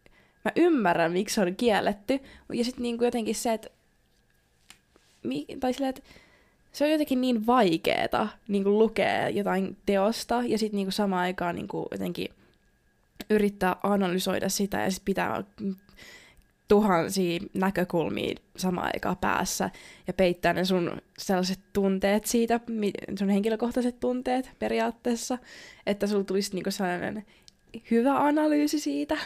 mä 0.44 0.52
ymmärrän, 0.56 1.12
miksi 1.12 1.34
se 1.34 1.40
on 1.40 1.56
kielletty. 1.56 2.20
Ja 2.52 2.64
sitten 2.64 2.82
niinku, 2.82 3.04
jotenkin 3.04 3.34
se, 3.34 3.52
että, 3.52 3.68
mi, 5.22 5.46
tai 5.60 5.72
silleen, 5.72 5.90
että 5.90 6.02
se 6.72 6.84
on 6.84 6.90
jotenkin 6.90 7.20
niin 7.20 7.46
vaikeeta 7.46 8.28
niinku, 8.48 8.78
lukea 8.78 9.28
jotain 9.28 9.76
teosta 9.86 10.42
ja 10.46 10.58
sitten 10.58 10.76
niinku, 10.76 10.90
samaan 10.90 11.22
aikaan 11.22 11.54
niinku, 11.54 11.88
jotenkin 11.90 12.28
yrittää 13.30 13.76
analysoida 13.82 14.48
sitä 14.48 14.80
ja 14.80 14.90
sitten 14.90 15.04
pitää 15.04 15.44
tuhansia 16.68 17.40
näkökulmia 17.54 18.34
samaan 18.56 18.90
aikaan 18.94 19.16
päässä 19.16 19.70
ja 20.06 20.12
peittää 20.12 20.52
ne 20.52 20.64
sun 20.64 21.00
sellaiset 21.18 21.60
tunteet 21.72 22.24
siitä, 22.24 22.60
sun 23.18 23.28
henkilökohtaiset 23.28 24.00
tunteet 24.00 24.50
periaatteessa, 24.58 25.38
että 25.86 26.06
sulla 26.06 26.24
tulisi 26.24 26.54
niinku 26.54 26.70
sellainen 26.70 27.24
hyvä 27.90 28.24
analyysi 28.24 28.80
siitä. 28.80 29.16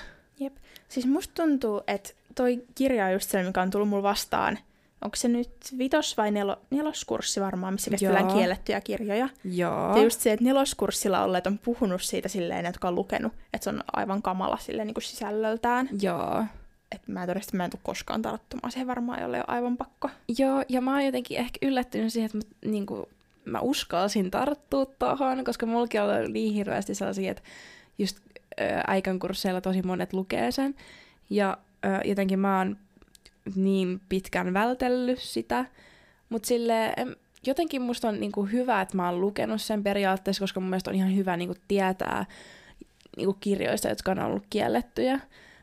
Jep. 0.41 0.57
Siis 0.89 1.07
musta 1.07 1.43
tuntuu, 1.43 1.83
että 1.87 2.11
toi 2.35 2.63
kirja 2.75 3.07
on 3.07 3.13
just 3.13 3.31
se, 3.31 3.43
mikä 3.43 3.63
on 3.63 3.71
tullut 3.71 3.89
mulle 3.89 4.03
vastaan. 4.03 4.59
Onko 5.05 5.17
se 5.17 5.29
nyt 5.29 5.51
vitos- 5.79 6.17
vai 6.17 6.31
nelo, 6.31 6.57
neloskurssi 6.71 7.41
varmaan, 7.41 7.75
missä 7.75 7.91
käsitellään 7.91 8.29
Joo. 8.29 8.37
kiellettyjä 8.37 8.81
kirjoja? 8.81 9.29
Joo. 9.45 9.97
Ja 9.97 10.03
just 10.03 10.21
se, 10.21 10.33
että 10.33 10.45
neloskurssilla 10.45 11.23
olleet 11.25 11.47
on 11.47 11.59
puhunut 11.59 12.03
siitä 12.03 12.29
silleen, 12.29 12.67
jotka 12.67 12.89
on 12.89 12.95
lukenut, 12.95 13.33
että 13.53 13.65
se 13.65 13.71
on 13.71 13.85
aivan 13.93 14.23
kamala 14.23 14.57
silleen 14.57 14.87
niin 14.87 14.95
kuin 14.95 15.05
sisällöltään. 15.05 15.89
Joo. 16.03 16.45
Että 16.93 17.13
mä 17.13 17.21
todennäköisesti 17.21 17.57
mä 17.57 17.65
en 17.65 17.71
tule 17.71 17.81
koskaan 17.83 18.23
tarttumaan 18.23 18.73
siihen 18.73 18.87
varmaan, 18.87 19.23
jolle 19.23 19.39
on 19.39 19.49
aivan 19.49 19.77
pakko. 19.77 20.11
Joo, 20.39 20.65
ja 20.69 20.81
mä 20.81 20.93
oon 20.93 21.05
jotenkin 21.05 21.39
ehkä 21.39 21.67
yllättynyt 21.67 22.13
siihen, 22.13 22.27
että 22.27 22.39
mä, 22.39 22.71
niinku, 22.71 23.09
mä 23.45 23.61
uskalsin 23.61 24.31
tarttua 24.31 24.87
tuohon, 24.87 25.45
koska 25.45 25.67
mullakin 25.67 26.03
on 26.03 26.33
niin 26.33 26.55
hirveästi 26.55 26.95
sellaisia, 26.95 27.31
että 27.31 27.43
just 27.99 28.19
ö, 28.61 28.65
äikän 28.87 29.19
kursseilla 29.19 29.61
tosi 29.61 29.83
monet 29.83 30.13
lukee 30.13 30.51
sen. 30.51 30.75
Ja 31.31 31.59
ö, 31.85 32.09
jotenkin 32.09 32.39
mä 32.39 32.59
oon 32.59 32.77
niin 33.55 34.01
pitkään 34.09 34.55
vältellyt 34.55 35.19
sitä. 35.19 35.65
Mutta 36.29 36.47
sille 36.47 36.95
jotenkin 37.47 37.83
musta 37.83 38.09
on 38.09 38.21
niinku 38.21 38.45
hyvä, 38.45 38.81
että 38.81 38.97
mä 38.97 39.09
oon 39.09 39.21
lukenut 39.21 39.63
sen 39.63 39.83
periaatteessa, 39.83 40.43
koska 40.43 40.61
mun 40.61 40.71
mielestä 40.71 40.91
on 40.91 40.97
ihan 40.97 41.17
hyvä 41.17 41.37
niinku 41.37 41.55
tietää 41.69 42.27
niinku 43.17 43.37
kirjoista, 43.41 43.89
jotka 43.89 44.11
on 44.11 44.19
ollut 44.19 44.45
kiellettyjä. 44.51 45.21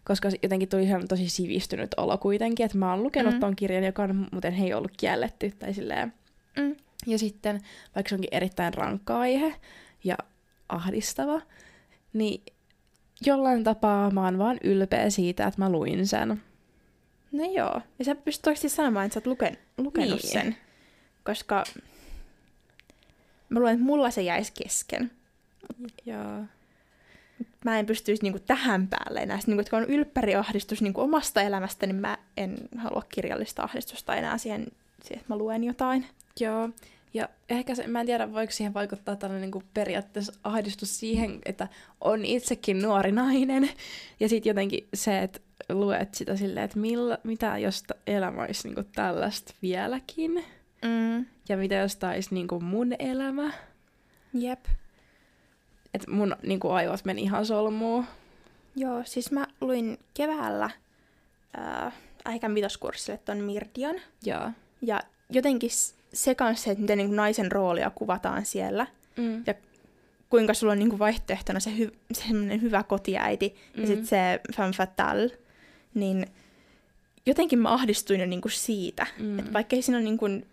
Koska 0.08 0.30
jotenkin 0.44 0.70
tuli 0.70 0.84
ihan 0.84 1.08
tosi 1.08 1.30
sivistynyt 1.30 1.92
olo 1.98 2.18
kuitenkin, 2.18 2.66
että 2.66 2.78
mä 2.78 2.92
oon 2.92 3.04
lukenut 3.04 3.34
Mm. 3.34 3.40
ton 3.40 3.56
kirjan, 3.56 3.84
joka 3.84 4.04
on 4.04 4.28
muuten 4.32 4.54
ei 4.54 4.74
ollut 4.74 4.92
kielletty. 4.98 5.52
Tai 5.60 5.74
silleen. 5.74 6.14
Mm. 6.60 6.76
Ja 7.08 7.18
sitten, 7.20 7.62
vaikka 7.96 8.10
se 8.10 8.16
onkin 8.16 8.30
erittäin 8.34 8.74
rankka 8.74 9.20
aihe 9.20 9.56
ja 10.04 10.18
ahdistava, 10.70 11.42
niin 12.14 12.44
jollain 13.26 13.64
tapaa 13.64 14.12
mä 14.12 14.24
oon 14.26 14.38
vaan 14.38 14.58
ylpeä 14.64 15.10
siitä, 15.10 15.48
että 15.48 15.62
mä 15.62 15.70
luin 15.70 16.08
sen. 16.08 16.42
No 17.32 17.44
joo. 17.52 17.82
Ja 18.00 18.06
sä 18.06 18.16
pystyt 18.16 18.48
oikeasti 18.48 18.70
sanomaan, 18.70 19.06
että 19.06 19.14
sä 19.14 19.18
oot 19.20 19.28
luken, 19.28 19.58
lukenut 19.78 20.20
Niin. 20.24 20.32
sen. 20.32 20.58
Koska 21.24 21.64
mä 23.50 23.60
luulen, 23.60 23.74
että 23.74 23.86
mulla 23.86 24.12
se 24.12 24.22
jäisi 24.22 24.52
kesken. 24.64 25.12
Joo. 26.06 26.44
Mä 27.66 27.80
en 27.80 27.86
pystyisi 27.86 28.24
niinku 28.24 28.40
tähän 28.40 28.88
päälle 28.88 29.20
enää. 29.20 29.38
Sitten, 29.38 29.52
niinku, 29.52 29.62
että 29.62 29.70
kun 29.70 29.80
on 29.80 29.90
ylppäriahdistus 29.90 30.82
niinku 30.82 31.02
omasta 31.02 31.42
elämästä, 31.42 31.86
niin 31.88 31.96
mä 31.96 32.18
en 32.38 32.58
halua 32.78 33.04
kirjallista 33.10 33.64
ahdistusta 33.64 34.16
enää 34.16 34.38
siihen, 34.38 34.68
siihen 35.04 35.22
että 35.22 35.34
mä 35.34 35.38
luen 35.38 35.64
jotain. 35.64 36.06
Joo. 36.40 36.70
Ja 37.14 37.30
ehkä 37.50 37.76
se, 37.76 37.88
mä 37.88 38.00
en 38.00 38.06
tiedä, 38.06 38.34
voiko 38.34 38.52
siihen 38.52 38.74
vaikuttaa 38.74 39.16
tällainen 39.16 39.52
niin 39.52 39.64
periaatteessa 39.74 40.34
ahdistus 40.44 41.00
siihen, 41.00 41.40
että 41.46 41.68
on 42.02 42.26
itsekin 42.26 42.82
nuori 42.82 43.12
nainen. 43.12 43.70
Ja 44.20 44.30
sitten 44.30 44.50
jotenkin 44.50 44.88
se, 44.94 45.20
että 45.20 45.40
luet 45.70 46.14
sitä 46.14 46.36
silleen, 46.36 46.64
että 46.66 46.80
milla, 46.80 47.18
mitä 47.24 47.58
jos 47.58 47.84
elämä 48.08 48.42
olisi 48.42 48.70
niin 48.70 48.86
tällaista 48.96 49.54
vieläkin. 49.62 50.46
Mm. 50.86 51.26
Ja 51.50 51.58
mitä 51.58 51.76
jos 51.76 51.96
tämä 51.96 52.14
olisi 52.14 52.34
niin 52.34 52.48
mun 52.62 52.96
elämä. 53.00 53.54
Jep. 54.34 54.66
Että 55.94 56.12
mun 56.12 56.36
niin 56.44 56.60
aivot 56.70 57.06
meni 57.06 57.22
ihan 57.22 57.46
solmuun. 57.46 58.06
Joo, 58.76 59.02
siis 59.06 59.32
mä 59.32 59.48
luin 59.62 60.00
keväällä 60.14 60.70
äh, 61.58 61.94
äikän 62.26 62.56
vitoskurssille 62.56 63.20
ton 63.26 63.38
Mirdian. 63.38 63.96
Joo. 64.26 64.52
Ja 64.82 65.02
jotenkin 65.30 65.70
se 66.14 66.36
kanssa, 66.36 66.72
että 66.72 66.82
miten 66.82 66.98
niin 66.98 67.16
naisen 67.16 67.52
roolia 67.52 67.90
kuvataan 67.90 68.46
siellä. 68.46 68.88
Mm. 69.18 69.44
Ja 69.48 69.54
kuinka 70.30 70.54
sulla 70.54 70.74
on 70.74 70.80
niin 70.80 71.00
vaihtoehtona 71.00 71.60
se 71.60 71.70
hy- 71.70 71.96
semmoinen 72.12 72.62
hyvä 72.62 72.84
kotiäiti 72.84 73.56
mm. 73.76 73.82
ja 73.82 73.88
sitten 73.88 74.08
se 74.08 74.40
femme 74.56 74.74
fatale. 74.74 75.32
Niin 75.94 76.28
jotenkin 77.26 77.60
mä 77.60 77.74
ahdistuin 77.74 78.20
jo 78.20 78.26
niin 78.26 78.42
siitä. 78.48 79.08
Mm. 79.20 79.40
Että 79.40 79.54
vaikka 79.54 79.76
ei 79.76 79.82
siinä 79.82 79.98
ole 79.98 80.06
niin 80.06 80.46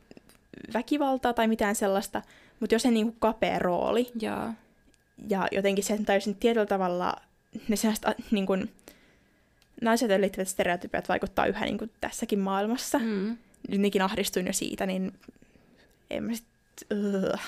väkivaltaa 0.74 1.32
tai 1.32 1.48
mitään 1.48 1.74
sellaista, 1.74 2.22
mutta 2.60 2.74
jos 2.74 2.82
se 2.82 2.90
niin 2.90 3.16
kapea 3.18 3.58
rooli, 3.58 4.10
Joo. 4.20 4.52
Ja 5.28 5.48
jotenkin 5.52 5.84
sen 5.84 6.04
täysin 6.04 6.34
tietyllä 6.34 6.66
tavalla 6.66 7.16
ne 7.68 7.76
sellaiset 7.76 8.04
niin 8.30 8.46
kuin, 8.46 8.70
naiset 9.80 10.20
liittyvät 10.20 10.48
stereotypiat 10.48 11.08
vaikuttaa 11.08 11.46
yhä 11.46 11.64
niin 11.64 11.78
kuin 11.78 11.90
tässäkin 12.00 12.38
maailmassa. 12.38 12.98
Mm. 12.98 13.36
Jotenkin 13.68 14.02
ahdistuin 14.02 14.46
jo 14.46 14.52
siitä, 14.52 14.86
niin 14.86 15.12
en 16.10 16.24
mä 16.24 16.34
sit, 16.34 16.46
uh. 16.92 17.40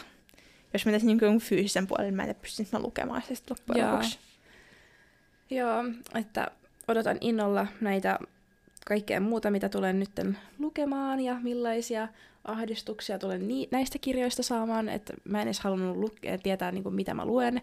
Jos 0.72 0.86
mä 0.86 0.92
niin 0.92 1.40
fyysisen 1.40 1.86
puolen, 1.86 2.06
niin 2.06 2.14
mä 2.14 2.24
en 2.24 2.34
pysty 2.42 2.66
lukemaan 2.78 3.22
sitä 3.22 3.34
sit 3.34 3.50
loppujen 3.50 3.80
Joo. 3.80 3.92
lopuksi. 3.92 4.18
Joo, 5.50 5.84
että 6.14 6.50
odotan 6.88 7.18
innolla 7.20 7.66
näitä 7.80 8.18
kaikkea 8.86 9.20
muuta, 9.20 9.50
mitä 9.50 9.68
tulen 9.68 9.98
nyt 10.00 10.10
lukemaan 10.58 11.20
ja 11.20 11.36
millaisia 11.42 12.08
ahdistuksia 12.46 13.18
tulen 13.18 13.48
ni- 13.48 13.68
näistä 13.70 13.98
kirjoista 13.98 14.42
saamaan, 14.42 14.88
että 14.88 15.14
mä 15.24 15.42
en 15.42 15.48
edes 15.48 15.60
halunnut 15.60 15.96
lukea, 15.96 16.38
tietää 16.38 16.72
niin 16.72 16.82
kuin, 16.82 16.94
mitä 16.94 17.14
mä 17.14 17.24
luen. 17.24 17.54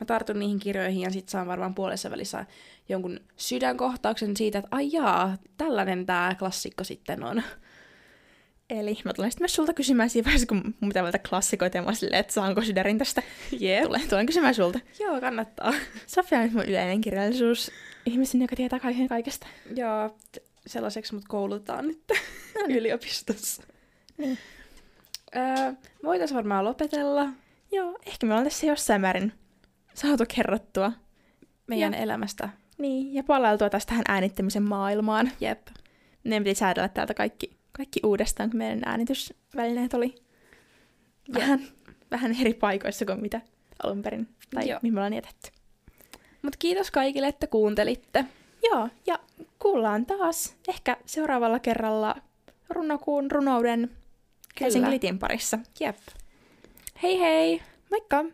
Mä 0.00 0.06
tartun 0.06 0.38
niihin 0.38 0.58
kirjoihin 0.58 1.00
ja 1.00 1.10
sitten 1.10 1.30
saan 1.30 1.46
varmaan 1.46 1.74
puolessa 1.74 2.10
välissä 2.10 2.46
jonkun 2.88 3.20
sydänkohtauksen 3.36 4.36
siitä, 4.36 4.58
että 4.58 4.68
ai 4.70 4.92
jaa, 4.92 5.36
tällainen 5.56 6.06
tämä 6.06 6.36
klassikko 6.38 6.84
sitten 6.84 7.22
on. 7.22 7.42
Eli 8.70 8.98
mä 9.04 9.12
tulen 9.12 9.30
sitten 9.30 9.42
myös 9.42 9.54
sulta 9.54 9.74
kysymään 9.74 10.10
siinä 10.10 10.24
vaiheessa, 10.24 10.46
kun 10.46 10.74
mun 10.80 10.88
pitää 10.88 11.02
valita 11.02 11.18
klassikoita 11.28 11.76
ja 11.76 11.82
mä 11.82 11.94
silleen, 11.94 12.20
että 12.20 12.32
saanko 12.32 12.62
sydärin 12.62 12.98
tästä. 12.98 13.22
Jep. 13.60 13.82
Tulen, 13.82 14.08
tulen 14.08 14.26
kysymään 14.26 14.54
sulta. 14.54 14.80
Joo, 15.00 15.20
kannattaa. 15.20 15.72
Sofia 16.06 16.38
on 16.38 16.50
mun 16.52 16.64
yleinen 16.64 17.00
kirjallisuus 17.00 17.70
ihmisen, 18.06 18.40
joka 18.40 18.56
tietää 18.56 18.80
kaiken 18.80 19.08
kaikesta. 19.08 19.46
Joo, 19.76 20.16
sellaiseksi 20.66 21.14
mut 21.14 21.24
koulutetaan 21.28 21.88
nyt 21.88 22.02
yliopistossa. 22.68 23.62
Niin. 24.18 24.38
Öö, 25.36 25.72
voitaisiin 26.04 26.36
varmaan 26.36 26.64
lopetella 26.64 27.28
Joo, 27.72 27.98
ehkä 28.06 28.26
me 28.26 28.32
ollaan 28.32 28.44
tässä 28.44 28.66
jossain 28.66 29.00
määrin 29.00 29.32
saatu 29.94 30.24
kerrottua. 30.36 30.92
meidän 31.66 31.94
Joo. 31.94 32.02
elämästä. 32.02 32.48
Niin, 32.78 33.14
ja 33.14 33.22
palailtua 33.22 33.70
taas 33.70 33.86
tähän 33.86 34.04
äänittämisen 34.08 34.62
maailmaan. 34.62 35.30
Jep. 35.40 35.66
Meidän 36.24 36.44
piti 36.44 36.54
säädellä 36.54 36.88
täältä 36.88 37.14
kaikki, 37.14 37.56
kaikki 37.72 38.00
uudestaan, 38.04 38.50
kun 38.50 38.58
meidän 38.58 38.82
äänitysvälineet 38.86 39.94
oli 39.94 40.14
vähän, 41.34 41.60
vähän 42.10 42.36
eri 42.40 42.54
paikoissa 42.54 43.04
kuin 43.04 43.20
mitä 43.20 43.40
alun 43.82 44.02
perin, 44.02 44.28
tai 44.54 44.68
Joo. 44.68 44.78
mihin 44.82 44.94
me 44.94 45.00
ollaan 45.00 45.12
jätetty. 45.14 45.50
Mut 46.42 46.56
kiitos 46.56 46.90
kaikille, 46.90 47.28
että 47.28 47.46
kuuntelitte. 47.46 48.24
Joo, 48.62 48.88
ja 49.06 49.18
kuullaan 49.58 50.06
taas 50.06 50.56
ehkä 50.68 50.96
seuraavalla 51.06 51.58
kerralla 51.58 52.14
runokuun 52.70 53.30
runouden 53.30 53.90
Helsingin 54.60 54.90
Litin 54.90 55.18
parissa. 55.18 55.58
Jep. 55.80 55.96
Hei 57.02 57.18
hei! 57.20 57.62
Moikka! 57.90 58.24